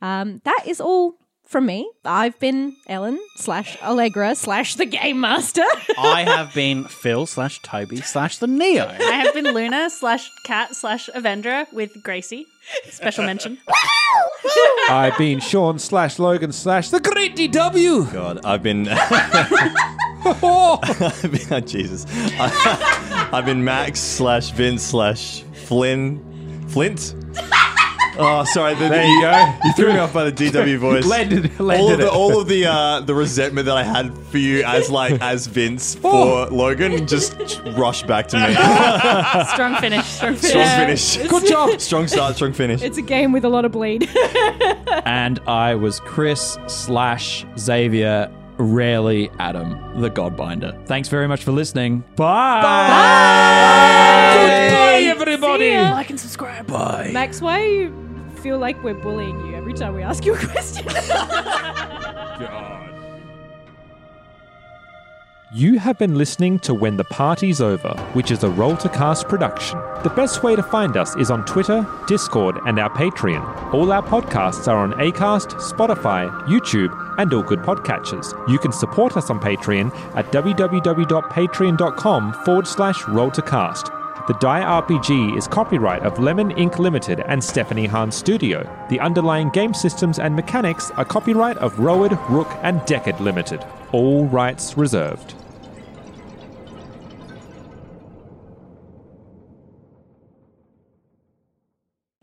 [0.00, 1.18] Um, that is all
[1.54, 1.88] from me.
[2.04, 5.62] I've been Ellen slash Allegra slash the Game Master.
[5.96, 8.88] I have been Phil slash Toby slash the Neo.
[8.88, 12.44] I have been Luna slash Cat slash Avendra with Gracie.
[12.90, 13.58] Special mention.
[14.88, 18.12] I've been Sean slash Logan slash the Great DW.
[18.12, 18.88] God, I've been.
[18.90, 19.50] I've
[21.22, 22.04] been oh, Jesus.
[22.36, 22.48] I,
[23.30, 26.20] have been Max slash Vince slash Flynn.
[26.68, 27.14] Flint?
[28.16, 28.74] Oh, sorry.
[28.74, 29.54] The, There you go.
[29.64, 31.04] You threw me off by the DW voice.
[31.06, 32.12] Landed- all of the it.
[32.12, 35.94] all of the uh, the resentment that I had for you as like as Vince
[36.02, 37.36] for Logan just
[37.76, 38.54] rushed back to me.
[39.54, 40.04] Strong finish.
[40.06, 40.50] Strong finish.
[40.50, 41.16] strong finish.
[41.28, 41.80] Good job.
[41.80, 42.82] Strong start, strong finish.
[42.82, 44.08] it's a game with a lot of bleed.
[45.04, 50.86] and I was Chris slash Xavier, rarely Adam, the Godbinder.
[50.86, 52.04] Thanks very much for listening.
[52.16, 52.60] Bye.
[54.36, 54.90] Goodbye,
[55.34, 55.76] everybody.
[55.76, 56.66] Like and subscribe.
[56.66, 57.10] Bye.
[57.12, 60.38] Max, why do you feel like we're bullying you every time we ask you a
[60.38, 60.86] question?
[65.56, 69.28] You have been listening to When the Party's Over, which is a Role to Cast
[69.28, 69.78] production.
[70.02, 73.72] The best way to find us is on Twitter, Discord, and our Patreon.
[73.72, 76.90] All our podcasts are on Acast, Spotify, YouTube,
[77.20, 78.34] and all good podcatchers.
[78.50, 83.92] You can support us on Patreon at www.patreon.com forward slash role to cast.
[84.26, 88.66] The Die RPG is copyright of Lemon Ink Limited and Stephanie Hans Studio.
[88.88, 93.62] The underlying game systems and mechanics are copyright of Rowan, Rook, and Decard Limited.
[93.92, 95.34] All rights reserved.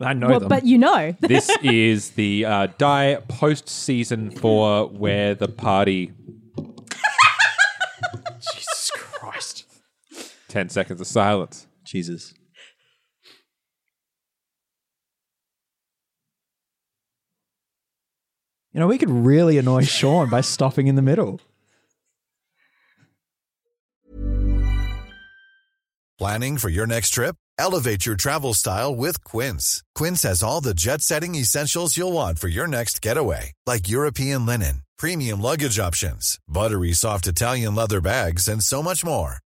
[0.00, 0.48] I know well, them.
[0.48, 1.14] but you know.
[1.20, 6.10] this is the uh, Die post season for where the party.
[8.40, 9.66] Jesus Christ.
[10.48, 11.68] 10 seconds of silence.
[11.92, 12.32] Jesus.
[18.72, 21.38] You know, we could really annoy Sean by stopping in the middle.
[26.18, 27.36] Planning for your next trip?
[27.58, 29.82] Elevate your travel style with Quince.
[29.94, 34.46] Quince has all the jet setting essentials you'll want for your next getaway, like European
[34.46, 39.41] linen, premium luggage options, buttery soft Italian leather bags, and so much more.